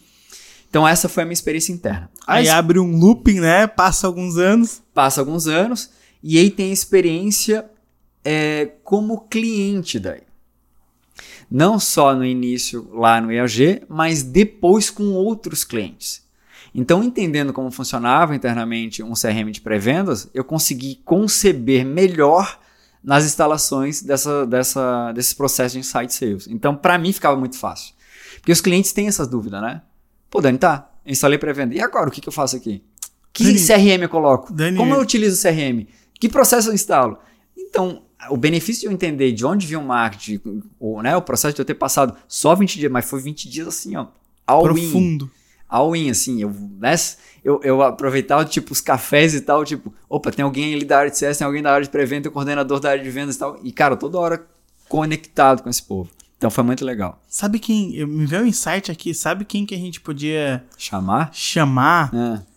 [0.68, 2.08] Então essa foi a minha experiência interna.
[2.26, 3.66] Aí, aí abre um looping, né?
[3.66, 4.80] Passa alguns anos.
[4.94, 5.90] Passa alguns anos
[6.22, 7.64] e aí tem a experiência
[8.24, 10.22] é, como cliente daí.
[11.50, 16.22] Não só no início lá no EAG, mas depois com outros clientes.
[16.74, 22.58] Então, entendendo como funcionava internamente um CRM de pré-vendas, eu consegui conceber melhor
[23.02, 26.46] nas instalações dessa, dessa, desses processos de insight sales.
[26.46, 27.94] Então, para mim, ficava muito fácil.
[28.36, 29.82] Porque os clientes têm essas dúvidas, né?
[30.30, 31.74] Pô, Dani, tá, instalei pré-venda.
[31.74, 32.84] E agora, o que, que eu faço aqui?
[33.32, 34.52] Que Dani, CRM eu coloco?
[34.52, 35.86] Dani, Como eu utilizo o CRM?
[36.14, 37.18] Que processo eu instalo?
[37.56, 41.54] Então, o benefício de eu entender de onde vinha o marketing, o, né, o processo
[41.54, 44.08] de eu ter passado só 20 dias, mas foi 20 dias assim, ó,
[44.46, 45.24] all Profundo.
[45.24, 45.39] In
[45.70, 46.42] all-in, assim.
[46.42, 46.94] Eu, né,
[47.44, 51.10] eu, eu aproveitava, tipo, os cafés e tal, tipo, opa, tem alguém ali da área
[51.10, 53.38] de CS, tem alguém da área de pré-venda, tem coordenador da área de vendas e
[53.38, 53.58] tal.
[53.62, 54.46] E, cara, toda hora
[54.88, 56.10] conectado com esse povo.
[56.36, 57.20] Então foi muito legal.
[57.28, 58.04] Sabe quem.
[58.06, 60.64] Me veio um insight aqui, sabe quem que a gente podia.
[60.76, 61.30] Chamar?
[61.34, 62.10] Chamar.
[62.14, 62.49] É.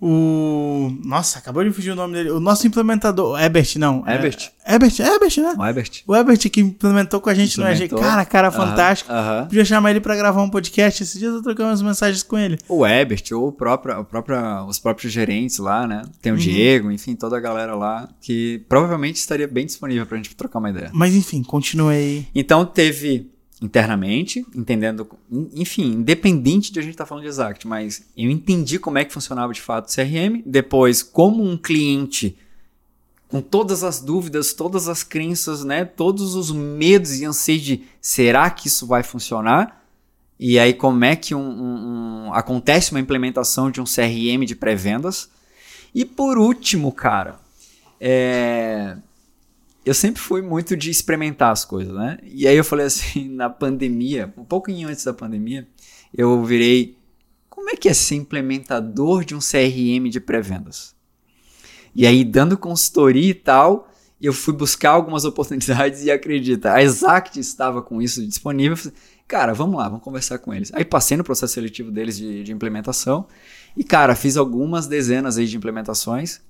[0.00, 0.92] O.
[1.04, 2.30] Nossa, acabou de fugir o nome dele.
[2.30, 3.40] O nosso implementador.
[3.40, 4.04] Ebert, não.
[4.06, 4.50] É, Ebert.
[4.64, 5.54] É, Ebert, Ebert, né?
[5.58, 6.02] O Ebert.
[6.06, 7.88] O Ebert que implementou com a gente no EG.
[7.88, 9.10] Cara, cara fantástico.
[9.12, 9.44] Uh -huh.
[9.44, 11.02] Podia chamar ele para gravar um podcast.
[11.02, 12.58] Esses dias eu troquei umas mensagens com ele.
[12.68, 16.02] O Ebert, ou o próprio, o próprio, os próprios gerentes lá, né?
[16.22, 16.40] Tem o uhum.
[16.40, 20.70] Diego, enfim, toda a galera lá que provavelmente estaria bem disponível pra gente trocar uma
[20.70, 20.90] ideia.
[20.92, 22.26] Mas enfim, continue aí.
[22.34, 23.30] Então teve
[23.60, 25.08] internamente, entendendo,
[25.52, 29.04] enfim, independente de a gente estar tá falando de Exact, mas eu entendi como é
[29.04, 32.36] que funcionava de fato o CRM, depois como um cliente
[33.26, 38.48] com todas as dúvidas, todas as crenças, né, todos os medos e anseios de será
[38.48, 39.84] que isso vai funcionar?
[40.40, 44.54] E aí como é que um, um, um, acontece uma implementação de um CRM de
[44.54, 45.28] pré-vendas?
[45.94, 47.40] E por último, cara,
[48.00, 48.96] é,
[49.88, 52.18] eu sempre fui muito de experimentar as coisas, né?
[52.22, 55.66] E aí eu falei assim, na pandemia, um pouquinho antes da pandemia,
[56.12, 56.98] eu virei,
[57.48, 60.94] como é que é ser implementador de um CRM de pré-vendas?
[61.94, 63.90] E aí, dando consultoria e tal,
[64.20, 68.76] eu fui buscar algumas oportunidades e acredita, a Exact estava com isso disponível.
[68.76, 68.94] Falei,
[69.26, 70.70] cara, vamos lá, vamos conversar com eles.
[70.74, 73.26] Aí passei no processo seletivo deles de, de implementação
[73.74, 76.42] e, cara, fiz algumas dezenas aí de implementações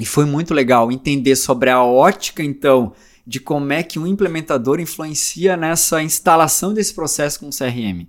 [0.00, 2.92] e foi muito legal entender sobre a ótica, então,
[3.26, 8.06] de como é que um implementador influencia nessa instalação desse processo com o CRM.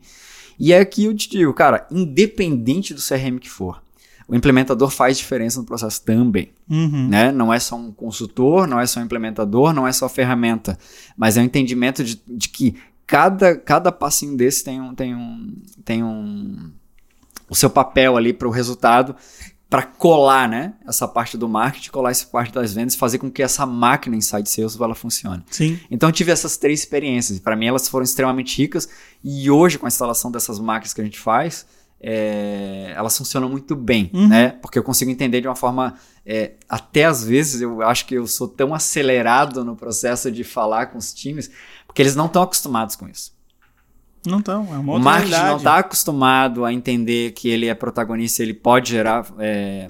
[0.59, 3.81] E é aqui eu te digo, cara, independente do CRM que for,
[4.27, 6.51] o implementador faz diferença no processo também.
[6.67, 7.07] Uhum.
[7.07, 7.31] Né?
[7.31, 10.77] Não é só um consultor, não é só um implementador, não é só ferramenta,
[11.15, 12.75] mas é o um entendimento de, de, que
[13.05, 16.71] cada, cada passinho desse tem um, tem um, tem um,
[17.47, 19.15] o seu papel ali para o resultado
[19.75, 20.73] para colar, né?
[20.87, 24.49] Essa parte do marketing, colar essa parte das vendas, fazer com que essa máquina Inside
[24.49, 25.43] Sales ela funcione.
[25.51, 25.77] Sim.
[25.91, 27.39] Então eu tive essas três experiências.
[27.39, 28.87] Para mim elas foram extremamente ricas
[29.21, 31.65] e hoje com a instalação dessas máquinas que a gente faz,
[31.99, 34.29] é, elas funcionam muito bem, Uhum.
[34.29, 34.51] né?
[34.61, 35.95] Porque eu consigo entender de uma forma.
[36.25, 40.85] é, até às vezes eu acho que eu sou tão acelerado no processo de falar
[40.85, 41.51] com os times,
[41.85, 43.34] porque eles não estão acostumados com isso.
[44.25, 45.57] Não estão, é uma O outra marketing não realidade.
[45.61, 49.25] está acostumado a entender que ele é protagonista, ele pode gerar.
[49.39, 49.89] é,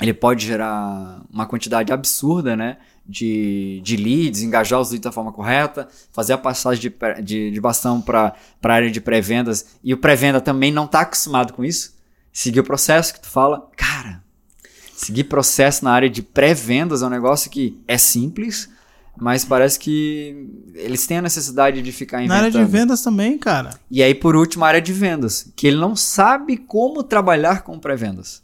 [0.00, 2.78] ele pode gerar uma quantidade absurda, né?
[3.06, 7.60] De, de leads, engajar os leads da forma correta, fazer a passagem de, de, de
[7.60, 9.76] bastão para a área de pré-vendas.
[9.84, 11.94] E o pré-venda também não está acostumado com isso.
[12.32, 14.22] Seguir o processo que tu fala, cara,
[14.96, 18.68] seguir processo na área de pré-vendas é um negócio que é simples,
[19.16, 22.44] mas parece que eles têm a necessidade de ficar Na inventando.
[22.44, 23.70] área de vendas também, cara.
[23.90, 27.78] E aí, por último, a área de vendas, que ele não sabe como trabalhar com
[27.78, 28.42] pré-vendas.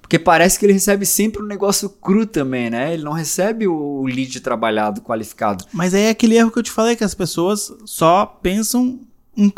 [0.00, 2.94] Porque parece que ele recebe sempre um negócio cru também, né?
[2.94, 5.64] Ele não recebe o lead trabalhado, qualificado.
[5.72, 9.00] Mas aí é aquele erro que eu te falei, que as pessoas só pensam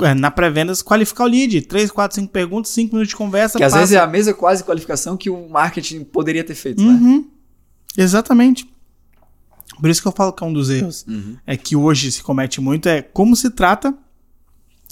[0.02, 1.60] é, na pré-vendas qualificar o lead.
[1.62, 3.58] 3, 4, 5 perguntas, 5 minutos de conversa.
[3.58, 3.80] Que às passa.
[3.80, 6.92] vezes é a mesma quase qualificação que o marketing poderia ter feito, né?
[6.94, 7.28] Uhum.
[7.94, 8.66] Exatamente.
[9.76, 11.04] Por isso que eu falo que é um dos erros.
[11.06, 11.36] Uhum.
[11.46, 13.94] É que hoje se comete muito é como se trata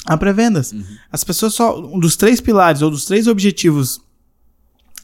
[0.04, 0.72] a pré-vendas.
[0.72, 0.84] Uhum.
[1.10, 1.78] As pessoas só.
[1.80, 4.00] Um dos três pilares ou dos três objetivos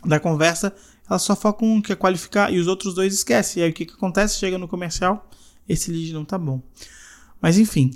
[0.05, 0.75] da conversa,
[1.09, 3.61] elas só focam um que é qualificar e os outros dois esquecem.
[3.61, 4.39] E aí o que, que acontece?
[4.39, 5.29] Chega no comercial,
[5.69, 6.61] esse lead não tá bom.
[7.41, 7.91] Mas enfim,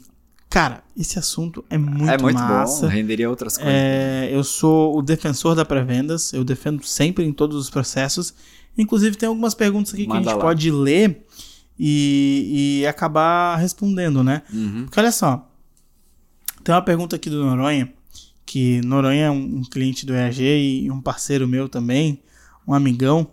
[0.50, 2.86] cara, esse assunto é muito, é muito massa.
[2.86, 3.72] bom, renderia outras coisas.
[3.72, 8.34] É, eu sou o defensor da pré-vendas, eu defendo sempre em todos os processos.
[8.76, 10.44] Inclusive, tem algumas perguntas aqui que a Manda gente lá.
[10.44, 11.24] pode ler
[11.78, 14.42] e, e acabar respondendo, né?
[14.52, 14.84] Uhum.
[14.84, 15.50] Porque olha só,
[16.64, 17.92] tem uma pergunta aqui do Noronha,
[18.44, 22.22] que Noronha é um, um cliente do EAG e um parceiro meu também,
[22.66, 23.26] um amigão.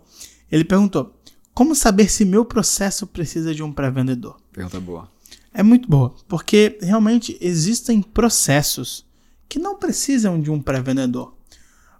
[0.50, 1.14] Ele perguntou:
[1.54, 4.36] Como saber se meu processo precisa de um pré-vendedor?
[4.52, 5.08] Pergunta boa.
[5.52, 9.06] É muito boa, porque realmente existem processos
[9.48, 11.32] que não precisam de um pré-vendedor.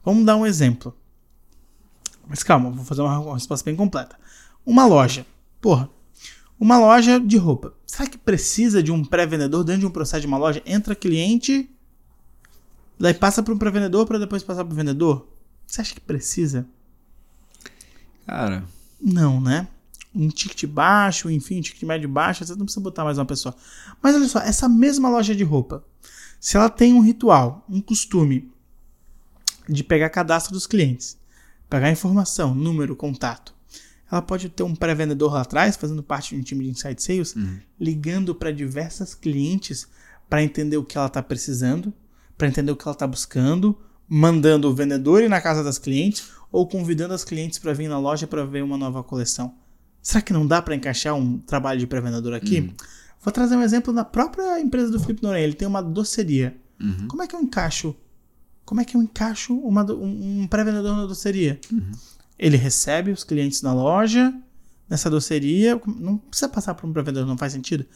[0.04, 0.94] Vamos dar um exemplo.
[2.26, 4.18] Mas calma, vou fazer uma uma resposta bem completa.
[4.66, 5.24] Uma loja.
[5.60, 5.88] Porra,
[6.64, 7.74] uma loja de roupa.
[7.86, 10.62] Será que precisa de um pré-vendedor dentro de um processo de uma loja?
[10.64, 11.68] Entra cliente,
[12.98, 15.28] daí passa para um pré-vendedor para depois passar para o vendedor?
[15.66, 16.66] Você acha que precisa?
[18.26, 18.64] Cara,
[18.98, 19.68] Não, né?
[20.14, 23.54] Um ticket baixo, enfim, um ticket médio baixo, você não precisa botar mais uma pessoa.
[24.02, 25.84] Mas olha só, essa mesma loja de roupa,
[26.40, 28.50] se ela tem um ritual, um costume
[29.68, 31.18] de pegar cadastro dos clientes,
[31.68, 33.54] pegar informação, número, contato,
[34.10, 37.34] ela pode ter um pré-vendedor lá atrás, fazendo parte de um time de inside sales,
[37.80, 39.88] ligando para diversas clientes
[40.28, 41.92] para entender o que ela está precisando,
[42.36, 43.78] para entender o que ela está buscando,
[44.08, 47.98] mandando o vendedor ir na casa das clientes ou convidando as clientes para vir na
[47.98, 49.54] loja para ver uma nova coleção.
[50.02, 52.74] Será que não dá para encaixar um trabalho de pré-vendedor aqui?
[53.20, 55.42] Vou trazer um exemplo da própria empresa do Felipe Noronha.
[55.42, 56.54] Ele tem uma doceria.
[56.78, 57.08] Uhum.
[57.08, 57.96] Como é que eu encaixo?
[58.66, 61.58] Como é que eu encaixo uma um, um pré-vendedor na doceria?
[62.38, 64.34] Ele recebe os clientes na loja,
[64.88, 65.80] nessa doceria.
[65.86, 67.86] Não precisa passar por um pré-vendedor, não faz sentido.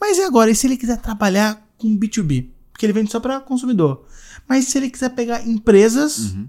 [0.00, 0.50] Mas e agora?
[0.50, 2.48] E se ele quiser trabalhar com B2B?
[2.72, 4.04] Porque ele vende só para consumidor.
[4.48, 6.48] Mas se ele quiser pegar empresas Uhum.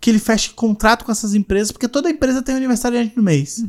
[0.00, 3.64] que ele feche contrato com essas empresas, porque toda empresa tem um aniversariante no mês.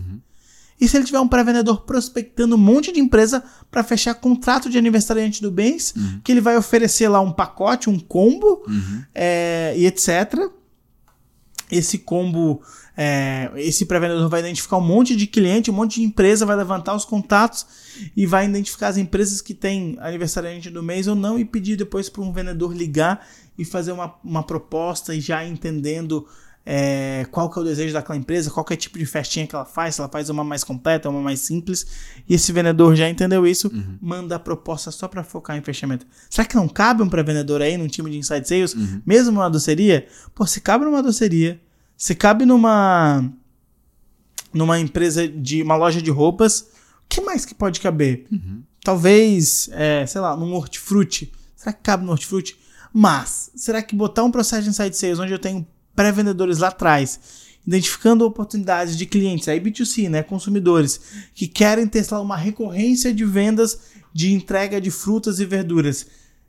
[0.79, 4.77] E se ele tiver um pré-vendedor prospectando um monte de empresa para fechar contrato de
[4.77, 5.93] aniversariante do mês,
[6.23, 9.03] que ele vai oferecer lá um pacote, um combo Uhum.
[9.13, 10.35] é, e etc.
[11.71, 12.61] Esse combo,
[12.97, 16.95] é, esse pré-vendedor vai identificar um monte de cliente, um monte de empresa, vai levantar
[16.95, 17.65] os contatos
[18.15, 22.09] e vai identificar as empresas que têm aniversariante do mês ou não e pedir depois
[22.09, 23.25] para um vendedor ligar
[23.57, 26.25] e fazer uma, uma proposta e já entendendo
[26.65, 29.47] é, qual que é o desejo daquela empresa, qual que é o tipo de festinha
[29.47, 31.87] que ela faz, se ela faz uma mais completa, uma mais simples.
[32.27, 33.71] E esse vendedor já entendeu isso,
[34.01, 36.05] manda a proposta só para focar em fechamento.
[36.29, 38.75] Será que não cabe um pré-vendedor aí num time de inside sales,
[39.05, 40.07] mesmo numa doceria?
[40.35, 41.59] Pô, se cabe numa doceria,
[41.97, 43.27] se cabe numa
[44.53, 46.65] numa empresa de uma loja de roupas, o
[47.07, 48.25] que mais que pode caber?
[48.83, 51.31] Talvez, é, sei lá, num hortifruti.
[51.55, 52.57] Será que cabe no hortifruti?
[52.93, 55.67] Mas, será que botar um processo de inside sales onde eu tenho
[55.99, 57.19] pré-vendedores lá atrás,
[57.67, 61.01] identificando oportunidades de clientes, aí B2C, né, consumidores,
[61.35, 63.77] que querem lá, uma recorrência de vendas
[64.13, 66.07] de entrega de frutas e verduras.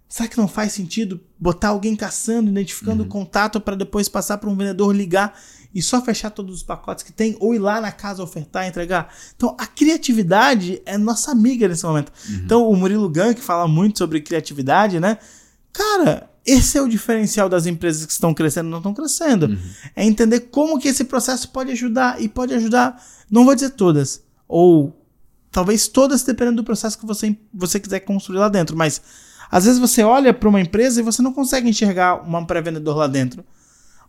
[0.09, 4.48] Será que não faz sentido botar alguém caçando, identificando o contato para depois passar para
[4.48, 5.36] um vendedor ligar
[5.74, 9.12] e só fechar todos os pacotes que tem ou ir lá na casa ofertar, entregar?
[9.35, 12.12] Então, a criatividade é nossa amiga nesse momento.
[12.44, 15.18] Então, o Murilo Gun, que fala muito sobre criatividade, né?
[15.72, 19.47] Cara, esse é o diferencial das empresas que estão crescendo e não estão crescendo.
[19.47, 19.59] Uhum.
[19.95, 24.23] É entender como que esse processo pode ajudar e pode ajudar, não vou dizer todas,
[24.49, 24.97] ou
[25.51, 29.03] talvez todas dependendo do processo que você, você quiser construir lá dentro, mas
[29.51, 33.07] às vezes você olha para uma empresa e você não consegue enxergar um pré-vendedor lá
[33.07, 33.45] dentro.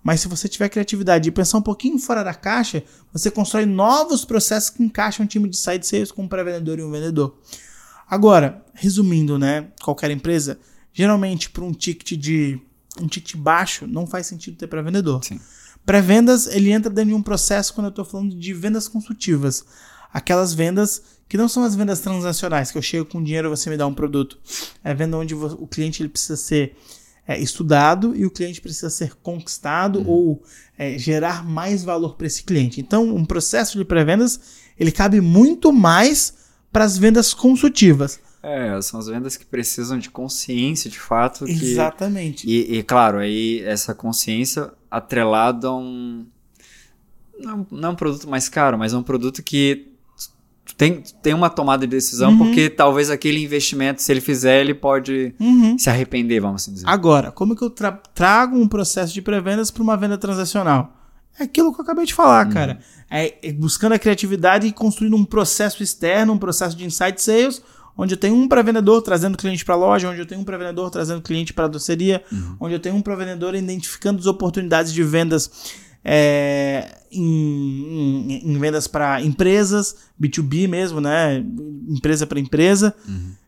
[0.03, 2.84] Mas se você tiver criatividade e pensar um pouquinho fora da caixa,
[3.14, 6.84] você constrói novos processos que encaixam um time de side sales com um pré-vendedor e
[6.84, 7.38] um vendedor.
[8.10, 10.60] Agora, resumindo, né, qualquer empresa,
[10.93, 12.59] geralmente para um ticket de
[12.99, 15.23] um ticket baixo não faz sentido ter pré-vendedor.
[15.23, 15.39] Sim.
[15.85, 19.65] Pré-vendas, ele entra dentro de um processo quando eu estou falando de vendas consultivas.
[20.13, 23.69] Aquelas vendas que não são as vendas transacionais, que eu chego com dinheiro e você
[23.69, 24.38] me dá um produto.
[24.84, 26.76] É venda onde o cliente ele precisa ser
[27.26, 30.07] é, estudado e o cliente precisa ser conquistado Uhum.
[30.07, 30.43] ou
[30.77, 32.81] é, gerar mais valor para esse cliente.
[32.81, 34.39] Então, um processo de pré-vendas
[34.77, 36.34] ele cabe muito mais
[36.72, 38.19] para as vendas consultivas.
[38.43, 41.45] É, são as vendas que precisam de consciência de fato.
[41.45, 41.51] Que...
[41.51, 42.47] Exatamente.
[42.49, 46.26] E, e, claro, aí essa consciência atrelada a um.
[47.39, 49.88] Não, não é um produto mais caro, mas é um produto que
[50.77, 52.38] tem, tem uma tomada de decisão, Uhum.
[52.39, 55.77] porque talvez aquele investimento, se ele fizer, ele pode Uhum.
[55.77, 56.88] se arrepender, vamos assim dizer.
[56.88, 60.95] Agora, como que eu tra- trago um processo de pré-vendas para uma venda transacional?
[61.39, 62.80] É aquilo que eu acabei de falar, cara.
[63.09, 67.61] É, é buscando a criatividade e construindo um processo externo, um processo de insight sales,
[67.97, 70.89] onde eu tenho um pré-vendedor trazendo cliente para a loja, onde eu tenho um pré-vendedor
[70.89, 72.23] trazendo cliente para a doceria,
[72.59, 75.51] onde eu tenho um pré-vendedor identificando as oportunidades de vendas
[76.03, 77.22] é, em,
[78.31, 81.43] em- em vendas para empresas, B2B mesmo, né?
[81.88, 82.93] Empresa para empresa.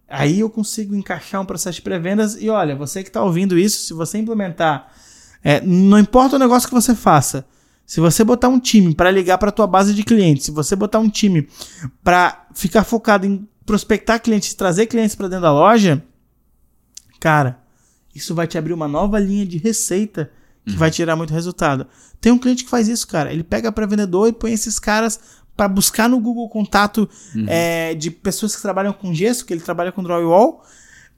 [0.07, 3.87] Aí eu consigo encaixar um processo de pré-vendas e olha, você que está ouvindo isso,
[3.87, 4.91] se você implementar,
[5.43, 7.45] é, não importa o negócio que você faça,
[7.85, 10.99] se você botar um time para ligar para tua base de clientes, se você botar
[10.99, 11.47] um time
[12.03, 16.03] para ficar focado em prospectar clientes, trazer clientes para dentro da loja,
[17.19, 17.59] cara,
[18.13, 20.31] isso vai te abrir uma nova linha de receita
[20.65, 21.85] que vai tirar muito resultado.
[22.21, 23.33] Tem um cliente que faz isso, cara.
[23.33, 25.19] Ele pega para vendedor e põe esses caras
[25.57, 27.09] para buscar no Google contato
[27.47, 30.63] é, de pessoas que trabalham com gesso, que ele trabalha com drywall,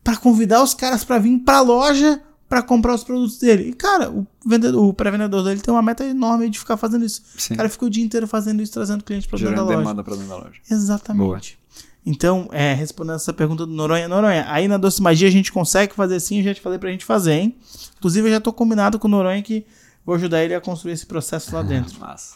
[0.03, 3.69] para convidar os caras para vir para a loja para comprar os produtos dele.
[3.69, 7.21] E cara, o vendedor, o pré-vendedor dele tem uma meta enorme de ficar fazendo isso.
[7.37, 7.53] Sim.
[7.53, 9.79] O cara fica o dia inteiro fazendo isso, trazendo cliente para dentro da Gerando loja.
[9.79, 10.59] demanda para dentro da loja.
[10.69, 11.57] Exatamente.
[12.05, 15.95] Então, é, respondendo essa pergunta do Noronha, Noronha, aí na Doce Magia a gente consegue
[15.95, 17.55] fazer sim, eu já te falei pra gente fazer, hein?
[17.97, 19.65] Inclusive, eu já tô combinado com o Noronha que
[20.05, 21.99] vou ajudar ele a construir esse processo lá dentro.
[21.99, 22.35] Massa.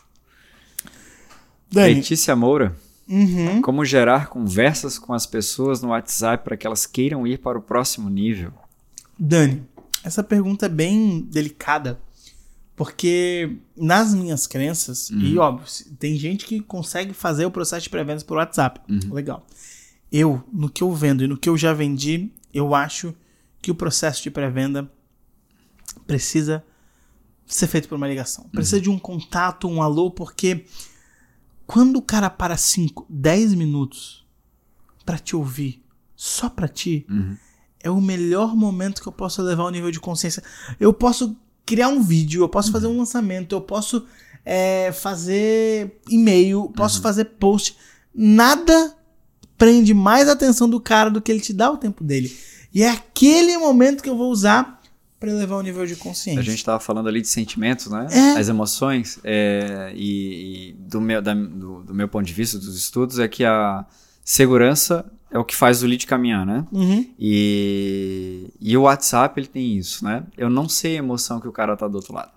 [1.71, 2.75] Dani, Letícia Moura.
[3.07, 7.59] uhum, Como gerar conversas com as pessoas no WhatsApp para que elas queiram ir para
[7.59, 8.51] o próximo nível?
[9.17, 9.63] Dani,
[10.03, 11.99] essa pergunta é bem delicada,
[12.79, 15.67] porque nas minhas crenças, e óbvio,
[15.99, 18.79] tem gente que consegue fazer o processo de pré-vendas por WhatsApp,
[19.11, 19.45] legal.
[20.09, 23.13] Eu, no que eu vendo e no que eu já vendi, eu acho
[23.61, 24.89] que o processo de pré-venda
[26.07, 26.63] precisa
[27.45, 28.45] ser feito por uma ligação.
[28.45, 30.63] Precisa de um contato, um alô, porque
[31.67, 34.25] quando o cara para 5, 10 minutos
[35.05, 35.83] pra te ouvir,
[36.15, 37.05] só pra ti,
[37.83, 40.41] é o melhor momento que eu posso levar o nível de consciência.
[40.79, 41.35] Eu posso
[41.69, 44.03] criar um vídeo, eu posso fazer um lançamento, eu posso
[44.43, 47.75] é, fazer e-mail, posso fazer post.
[48.15, 48.95] Nada
[49.55, 52.35] prende mais a atenção do cara do que ele te dá o tempo dele.
[52.73, 54.81] E é aquele momento que eu vou usar
[55.19, 56.39] pra elevar o nível de consciência.
[56.39, 58.07] A gente estava falando ali de sentimentos, né?
[58.09, 58.39] É.
[58.39, 59.19] As emoções.
[59.23, 63.27] é, e e do, meu, da- do, do meu ponto de vista, dos estudos, é
[63.27, 63.85] que a
[64.23, 66.65] segurança é o que faz o lead caminhar, né?
[66.71, 67.05] Uhum.
[67.19, 70.23] E, e o WhatsApp, ele tem isso, né?
[70.37, 72.31] Eu não sei a emoção que o cara tá do outro lado.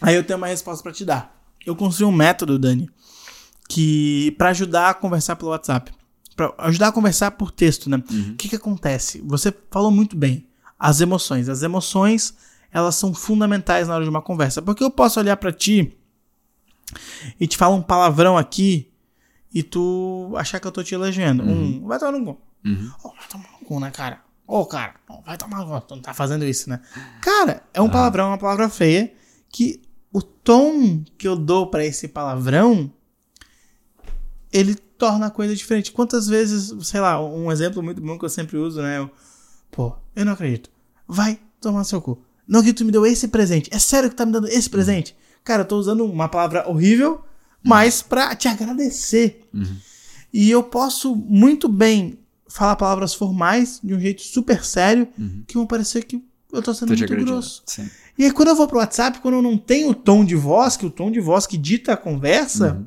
[0.00, 1.34] Aí eu tenho uma resposta pra te dar.
[1.64, 2.88] Eu construí um método, Dani,
[3.68, 5.92] que para ajudar a conversar pelo WhatsApp,
[6.36, 7.96] Pra ajudar a conversar por texto, né?
[7.96, 9.22] O que que acontece?
[9.24, 10.46] Você falou muito bem.
[10.78, 12.34] As emoções, as emoções,
[12.70, 15.96] elas são fundamentais na hora de uma conversa, porque eu posso olhar pra ti
[17.40, 18.92] e te falar um palavrão aqui
[19.56, 21.42] e tu achar que eu tô te elogiando.
[21.42, 22.40] Um, vai tomar no cu.
[23.02, 24.20] Ô, vai tomar no cu, né, cara?
[24.46, 25.80] Ô, cara, ó, vai tomar no cu.
[25.80, 26.78] Tu não tá fazendo isso, né?
[27.22, 29.14] Cara, é um palavrão, uma palavra feia
[29.48, 29.80] que
[30.12, 32.92] o tom que eu dou pra esse palavrão
[34.52, 35.90] ele torna a coisa diferente.
[35.90, 38.98] Quantas vezes, sei lá, um exemplo muito bom que eu sempre uso, né?
[38.98, 39.10] Eu,
[39.70, 40.68] Pô, eu não acredito.
[41.08, 42.22] Vai tomar seu cu.
[42.46, 43.70] Não que tu me deu esse presente.
[43.72, 45.16] É sério que tá me dando esse presente?
[45.42, 47.24] Cara, eu tô usando uma palavra horrível,
[47.66, 49.42] mas pra te agradecer.
[50.32, 52.18] E eu posso muito bem
[52.48, 55.08] falar palavras formais de um jeito super sério
[55.46, 56.22] que vão parecer que
[56.52, 57.62] eu tô sendo Tô muito grosso.
[57.66, 57.88] Sim.
[58.18, 60.74] E aí, quando eu vou pro WhatsApp, quando eu não tenho o tom de voz,
[60.76, 62.82] que o tom de voz que dita a conversa,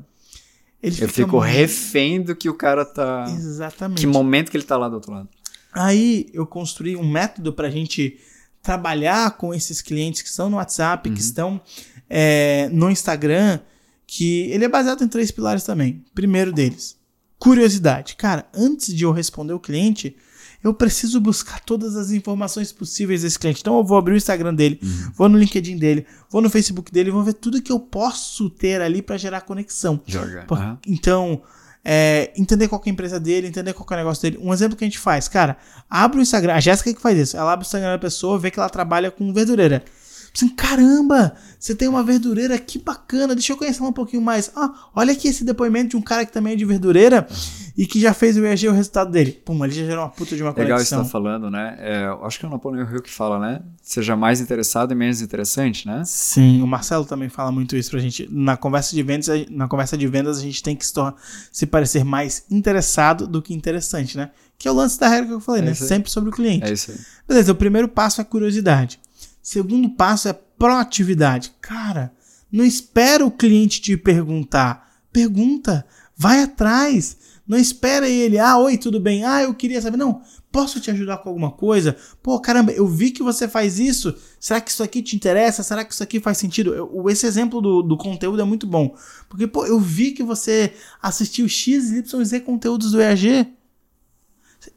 [0.82, 3.26] ele Eu fica fico muito- refém do que o cara tá.
[3.28, 4.00] Exatamente.
[4.00, 5.28] Que momento que ele tá lá do outro lado.
[5.72, 8.18] Aí eu construí um método pra gente
[8.60, 11.60] trabalhar com esses clientes que estão no WhatsApp, que estão
[12.08, 13.60] é, no Instagram,
[14.12, 16.04] que ele é baseado em três pilares também.
[16.12, 16.96] Primeiro deles,
[17.38, 18.16] curiosidade.
[18.16, 20.16] Cara, antes de eu responder o cliente,
[20.64, 23.60] eu preciso buscar todas as informações possíveis desse cliente.
[23.60, 24.80] Então eu vou abrir o Instagram dele,
[25.14, 28.80] vou no LinkedIn dele, vou no Facebook dele, vou ver tudo que eu posso ter
[28.82, 30.00] ali para gerar conexão.
[30.04, 30.42] Joga.
[30.48, 30.78] Por- Aham.
[30.86, 31.40] Então,
[31.84, 34.38] é, entender qual é a empresa dele, entender qual que é o negócio dele.
[34.42, 35.56] Um exemplo que a gente faz, cara,
[35.88, 38.50] abre o Instagram, a Jéssica que faz isso, ela abre o Instagram da pessoa, vê
[38.50, 39.84] que ela trabalha com verdureira.
[40.34, 44.50] Assim, caramba, você tem uma verdureira, que bacana, deixa eu conhecer um pouquinho mais.
[44.54, 47.26] Ah, olha aqui esse depoimento de um cara que também é de verdureira
[47.76, 49.32] e que já fez o EAG o resultado dele.
[49.44, 51.04] Pum, ele já gerou uma puta de uma Legal isso que você conexão.
[51.04, 51.76] tá falando, né?
[51.80, 53.60] É, eu acho que é o Napoleão Hill que fala, né?
[53.82, 56.02] Seja mais interessado e menos interessante, né?
[56.06, 58.28] Sim, o Marcelo também fala muito isso pra gente.
[58.30, 61.14] Na conversa de vendas, na conversa de vendas a gente tem que se, tor-
[61.50, 64.30] se parecer mais interessado do que interessante, né?
[64.56, 65.74] Que é o lance da regra que eu falei, É né?
[65.74, 66.66] Sempre sobre o cliente.
[66.66, 66.98] É isso aí.
[67.26, 68.99] Beleza, o primeiro passo é curiosidade.
[69.42, 71.52] Segundo passo é proatividade.
[71.60, 72.12] Cara,
[72.50, 74.90] não espera o cliente te perguntar.
[75.12, 75.86] Pergunta,
[76.16, 77.16] vai atrás.
[77.46, 79.24] Não espera ele, ah, oi, tudo bem?
[79.24, 79.96] Ah, eu queria saber.
[79.96, 80.22] Não,
[80.52, 81.96] posso te ajudar com alguma coisa?
[82.22, 84.14] Pô, caramba, eu vi que você faz isso.
[84.38, 85.64] Será que isso aqui te interessa?
[85.64, 86.72] Será que isso aqui faz sentido?
[86.72, 88.94] Eu- esse exemplo do, do conteúdo é muito bom.
[89.28, 93.48] Porque, pô, eu vi que você assistiu X, Y, Z conteúdos do EAG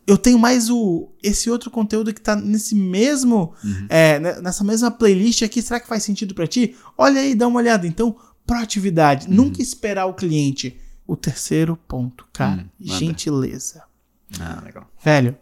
[0.06, 3.54] eu tenho mais o esse outro conteúdo que tá nesse mesmo
[3.90, 6.76] é, né, nessa mesma playlist aqui, será que faz sentido pra ti?
[6.98, 7.88] Olha aí, dá uma olhada.
[7.88, 8.16] Então,
[8.46, 10.78] proatividade, nunca esperar o cliente.
[11.08, 13.00] O terceiro ponto, cara, Hum, manda.
[13.00, 13.84] gentileza.
[14.40, 14.90] Ah, legal.
[15.04, 15.38] Velho,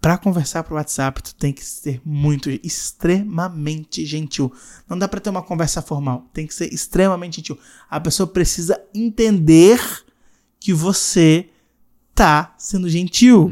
[0.00, 4.52] pra conversar pro WhatsApp, tu tem que ser muito extremamente gentil.
[4.88, 7.58] Não dá pra ter uma conversa formal, tem que ser extremamente gentil.
[7.88, 9.80] A pessoa precisa entender
[10.58, 11.48] que você
[12.14, 13.50] tá sendo gentil.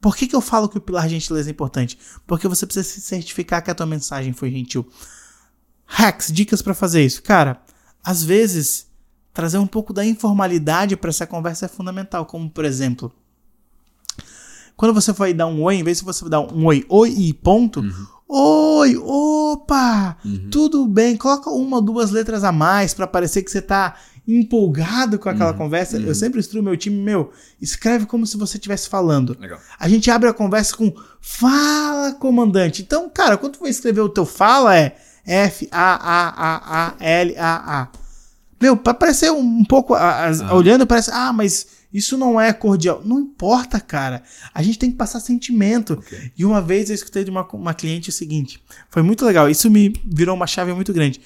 [0.00, 1.98] Por que, que eu falo que o pilar gentileza é importante?
[2.26, 4.88] Porque você precisa se certificar que a tua mensagem foi gentil.
[5.86, 7.22] Hacks, dicas pra fazer isso.
[7.22, 7.60] Cara,
[8.02, 8.88] às vezes
[9.32, 13.12] trazer um pouco da informalidade pra essa conversa é fundamental, como por exemplo,
[14.76, 17.32] quando você vai dar um oi, em vez de você dar um oi, oi e
[17.32, 17.82] ponto,
[18.28, 20.16] oi, opa,
[20.50, 23.96] tudo bem, coloca uma ou duas letras a mais pra parecer que você tá
[24.26, 25.96] empolgado com aquela conversa.
[25.98, 29.36] Eu sempre instruo meu time, meu, escreve como se você estivesse falando.
[29.40, 29.58] Legal.
[29.78, 32.82] A gente abre a conversa com fala, comandante.
[32.82, 36.94] Então, cara, quando tu for escrever o teu fala é F A A A A
[37.04, 37.88] L A A.
[38.60, 42.52] Meu, pra parecer um, um pouco a- as- olhando parece, ah, mas isso não é
[42.52, 43.00] cordial.
[43.04, 44.22] Não importa, cara.
[44.52, 45.94] A gente tem que passar sentimento.
[45.94, 46.30] Ok.
[46.36, 49.48] E uma vez eu escutei de uma, uma cliente o seguinte, foi muito legal.
[49.48, 51.20] Isso me virou uma chave muito grande.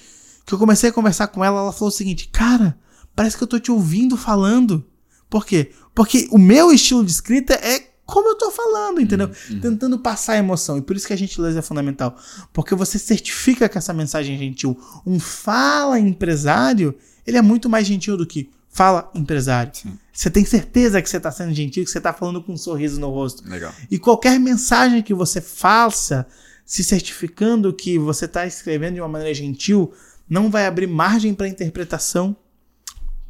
[0.47, 2.77] Que eu comecei a conversar com ela, ela falou o seguinte, cara,
[3.15, 4.85] parece que eu tô te ouvindo falando.
[5.29, 5.73] Por quê?
[5.95, 9.31] Porque o meu estilo de escrita é como eu tô falando, entendeu?
[9.63, 10.77] Tentando passar a emoção.
[10.77, 12.17] E por isso que a gentileza é fundamental.
[12.53, 14.79] Porque você certifica que essa mensagem é gentil.
[15.07, 16.95] Um fala empresário,
[17.27, 19.73] ele é muito mais gentil do que fala empresário.
[19.75, 19.99] Sim.
[20.13, 23.01] Você tem certeza que você tá sendo gentil, que você tá falando com um sorriso
[23.01, 23.49] no rosto.
[23.49, 23.73] Legal.
[23.91, 26.27] E qualquer mensagem que você faça,
[26.67, 29.93] se certificando que você está escrevendo de uma maneira gentil,
[30.29, 32.37] não vai abrir margem para interpretação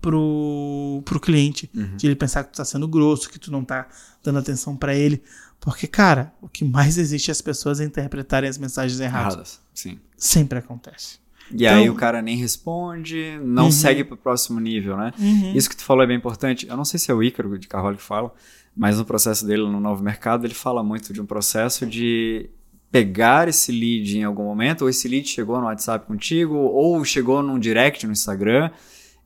[0.05, 1.71] pro, pro cliente.
[1.97, 3.89] De ele pensar que tu tá sendo grosso, que tu não tá
[4.23, 5.23] dando atenção para ele.
[5.59, 9.33] Porque, cara, o que mais existe é as pessoas interpretarem as mensagens erradas.
[9.35, 9.61] Erradas.
[9.73, 9.99] Sim.
[10.17, 11.19] Sempre acontece.
[11.51, 13.71] E Então- aí o cara nem responde, não Uhum.
[13.73, 15.13] segue pro próximo nível, né?
[15.55, 16.67] Isso que tu falou é bem importante.
[16.69, 18.33] Eu não sei se é o Ícaro de Carvalho que fala,
[18.77, 22.49] mas no processo dele no novo mercado, ele fala muito de um processo de
[22.91, 27.43] pegar esse lead em algum momento, ou esse lead chegou no WhatsApp contigo, ou chegou
[27.43, 28.71] num direct no Instagram,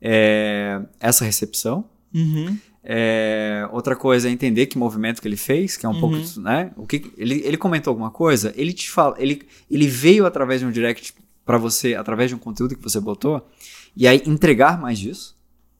[0.01, 1.85] é, essa recepção.
[2.13, 2.57] Uhum.
[2.83, 6.71] É, outra coisa é entender que movimento que ele fez, que é um pouco, né?
[6.77, 10.65] O que ele, ele comentou alguma coisa, ele te fala, ele, ele veio através de
[10.65, 11.13] um direct
[11.45, 13.47] para você, através de um conteúdo que você botou,
[13.95, 15.37] e aí entregar mais disso,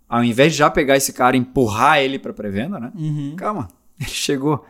[0.07, 2.91] ao invés de já pegar esse cara e empurrar ele para pré-venda, né?
[2.95, 3.35] Uhum.
[3.35, 3.69] Calma,
[3.99, 4.65] ele chegou,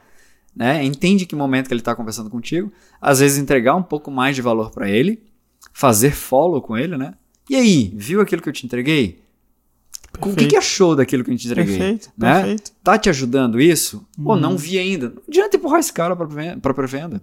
[0.55, 0.83] né?
[0.83, 2.71] Entende que momento que ele tá conversando contigo,
[3.01, 5.23] às vezes entregar um pouco mais de valor para ele,
[5.73, 7.15] fazer follow com ele, né?
[7.49, 9.23] E aí, viu aquilo que eu te entreguei?
[10.21, 11.77] O que, que achou daquilo que eu te entreguei?
[11.77, 12.33] Perfeito, né?
[12.39, 12.71] perfeito.
[12.83, 14.05] Tá te ajudando isso?
[14.23, 14.39] Ou Uhum.
[14.39, 15.09] não vi ainda?
[15.09, 17.21] Não adianta empurrar esse cara para pré-venda.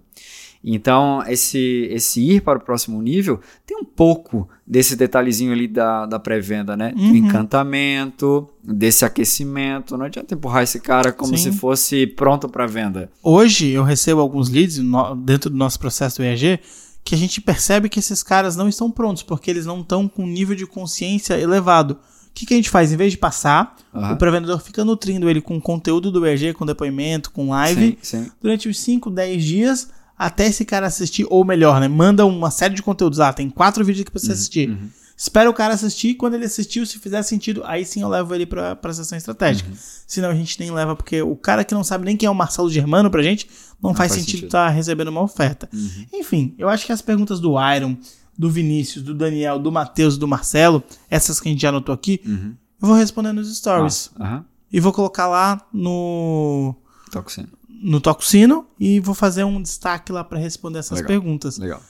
[0.63, 6.05] Então, esse, esse ir para o próximo nível tem um pouco desse detalhezinho ali da,
[6.07, 6.91] da pré-venda, né?
[6.93, 7.15] Do Uhum.
[7.15, 9.97] encantamento, desse aquecimento.
[9.97, 11.51] Não adianta empurrar esse cara como Sim.
[11.51, 13.09] se fosse pronto para venda.
[13.21, 16.59] Hoje eu recebo alguns leads no- dentro do nosso processo do EAG
[17.03, 20.23] que a gente percebe que esses caras não estão prontos porque eles não estão com
[20.23, 21.97] um nível de consciência elevado.
[22.37, 22.91] O que, que a gente faz?
[22.93, 24.13] Em vez de passar, Aham.
[24.13, 28.31] o pré-vendedor fica nutrindo ele com conteúdo do EAG, com depoimento, com live, Sim, sim.
[28.39, 31.87] durante uns 5, 10 dias, até esse cara assistir, ou melhor, né?
[31.87, 34.69] Manda uma série de conteúdos lá, tem quatro vídeos aqui pra você assistir.
[34.69, 34.87] uhum.
[35.17, 38.45] Espera o cara assistir, quando ele assistiu, se fizer sentido, aí sim eu levo ele
[38.45, 39.67] pra, pra sessão estratégica.
[39.67, 39.75] Uhum.
[40.05, 42.35] Senão a gente nem leva, porque o cara que não sabe nem quem é o
[42.35, 43.49] Marcelo Germano pra gente,
[43.81, 45.67] não, faz, faz sentido estar recebendo uma oferta.
[45.73, 46.05] Uhum.
[46.13, 47.97] Enfim, eu acho que as perguntas do Iron,
[48.37, 52.21] do Vinícius, do Daniel, do Matheus, do Marcelo, essas que a gente já anotou aqui,
[52.25, 52.55] Uhum.
[52.81, 54.11] eu vou responder nos stories.
[54.19, 54.45] Aham.
[54.71, 56.75] E vou colocar lá no,
[57.11, 57.47] Toco sino.
[57.69, 61.07] no Toco Sino e vou fazer um destaque lá pra responder essas Legal.
[61.07, 61.57] perguntas.
[61.57, 61.81] Legal.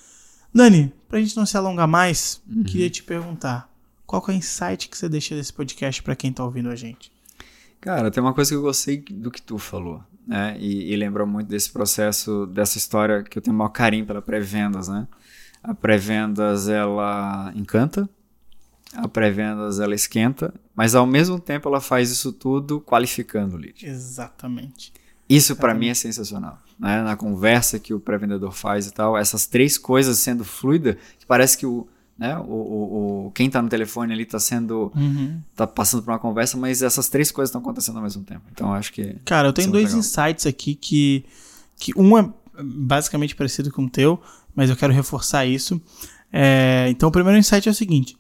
[0.54, 2.64] Dani, pra gente não se alongar mais, Uhum.
[2.64, 3.70] queria te perguntar,
[4.06, 7.12] qual é o insight que você deixa desse podcast pra quem tá ouvindo a gente?
[7.82, 10.56] Cara, tem uma coisa que eu gostei do que tu falou, né?
[10.60, 14.22] E, e lembra muito desse processo, dessa história que eu tenho o maior carinho pela
[14.22, 15.08] pré-vendas, né?
[15.64, 18.10] A pré-vendas, ela encanta,
[18.94, 23.86] a pré-vendas, ela esquenta, mas ao mesmo tempo ela faz isso tudo qualificando o lead.
[23.86, 24.94] Exatamente.
[25.30, 27.02] Isso pra mim é sensacional, né?
[27.04, 31.58] Na conversa que o pré-vendedor faz e tal, essas três coisas sendo fluida, que parece
[31.58, 31.86] que o,
[32.18, 35.42] né, o, o, o- quem tá no telefone ali tá sendo, Uhum.
[35.54, 38.44] tá passando por uma conversa, mas essas três coisas estão acontecendo ao mesmo tempo.
[38.54, 40.00] Então acho que Cara, eu tenho é dois legal.
[40.00, 41.26] insights aqui que,
[41.78, 44.22] que um é basicamente parecido com o teu,
[44.58, 45.80] mas eu quero reforçar isso.
[46.34, 48.18] É, então, o primeiro insight é o seguinte: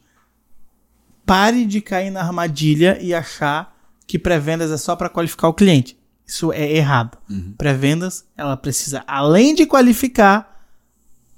[1.26, 5.98] pare de cair na armadilha e achar que pré-vendas é só para qualificar o cliente.
[6.26, 7.18] Isso é errado.
[7.58, 10.64] Pré-vendas, ela precisa, além de qualificar,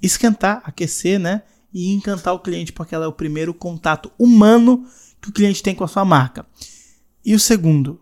[0.02, 1.44] esquentar, aquecer, né?
[1.72, 4.84] E encantar o cliente, porque ela é o primeiro contato humano
[5.20, 6.44] que o cliente tem com a sua marca.
[7.24, 8.00] E o segundo,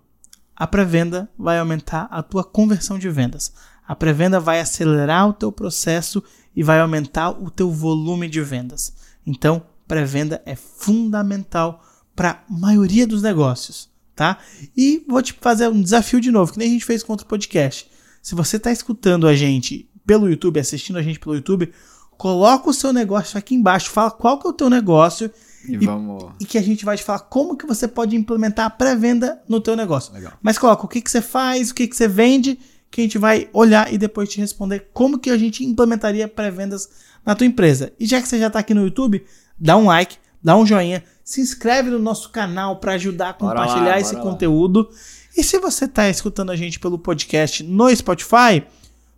[0.56, 3.52] a pré-venda vai aumentar a tua conversão de vendas.
[3.88, 6.22] A pré-venda vai acelerar o teu processo
[6.54, 8.92] e vai aumentar o teu volume de vendas.
[9.26, 11.82] Então, pré-venda é fundamental
[12.14, 14.38] para a maioria dos negócios, tá?
[14.76, 17.26] E vou te fazer um desafio de novo, que nem a gente fez com outro
[17.26, 17.88] podcast.
[18.20, 21.72] Se você está escutando a gente pelo YouTube, assistindo a gente pelo YouTube,
[22.16, 25.30] coloca o seu negócio aqui embaixo, fala qual que é o teu negócio
[25.66, 26.32] e, E- vamos.
[26.40, 29.60] e que a gente vai te falar como que você pode implementar a pré-venda no
[29.60, 30.12] teu negócio.
[30.12, 30.32] Legal.
[30.42, 32.58] Mas coloca o que, que você faz, o que, que você vende,
[32.90, 36.88] que a gente vai olhar e depois te responder como que a gente implementaria pré-vendas
[37.24, 37.92] na tua empresa.
[37.98, 39.24] E já que você já está aqui no YouTube,
[39.58, 43.60] dá um like, dá um joinha, se inscreve no nosso canal para ajudar a Bora
[43.60, 44.30] lá, compartilhar esse bora lá.
[44.30, 44.90] conteúdo.
[45.36, 48.64] E se você está escutando a gente pelo podcast no Spotify,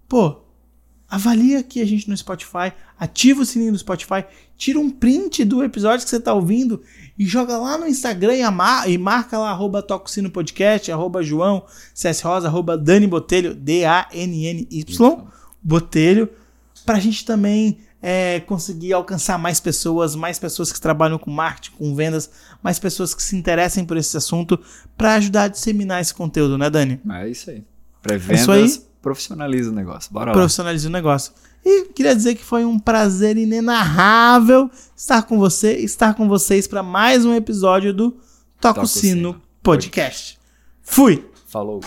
[0.09, 0.43] pô,
[1.11, 4.25] avalia aqui a gente no Spotify, ativa o sininho do Spotify,
[4.57, 6.81] tira um print do episódio que você está ouvindo
[7.19, 11.23] e joga lá no Instagram e, e marca lá arroba Toca o Sino Podcast, arroba
[11.23, 14.85] João CS Rosa, arroba Dani Botelho, D-A-N-N-Y
[15.63, 16.29] Botelho,
[16.87, 21.95] pra gente também é, conseguir alcançar mais pessoas, mais pessoas que trabalham com marketing, com
[21.95, 22.31] vendas,
[22.63, 24.59] mais pessoas que se interessem por esse assunto,
[24.97, 27.01] pra ajudar a disseminar esse conteúdo, né, Dani?
[27.11, 27.57] É isso aí.
[27.57, 27.65] isso
[28.01, 28.90] Pré-vendas aí.
[29.01, 30.13] Profissionaliza o negócio.
[30.13, 30.37] Bora lá.
[30.37, 31.33] profissionalize o negócio.
[31.65, 36.83] E queria dizer que foi um prazer inenarrável estar com você, estar com vocês para
[36.83, 38.17] mais um episódio do
[38.61, 40.39] Toca o Sino Podcast.
[40.83, 41.29] Fui!
[41.47, 41.81] Falou.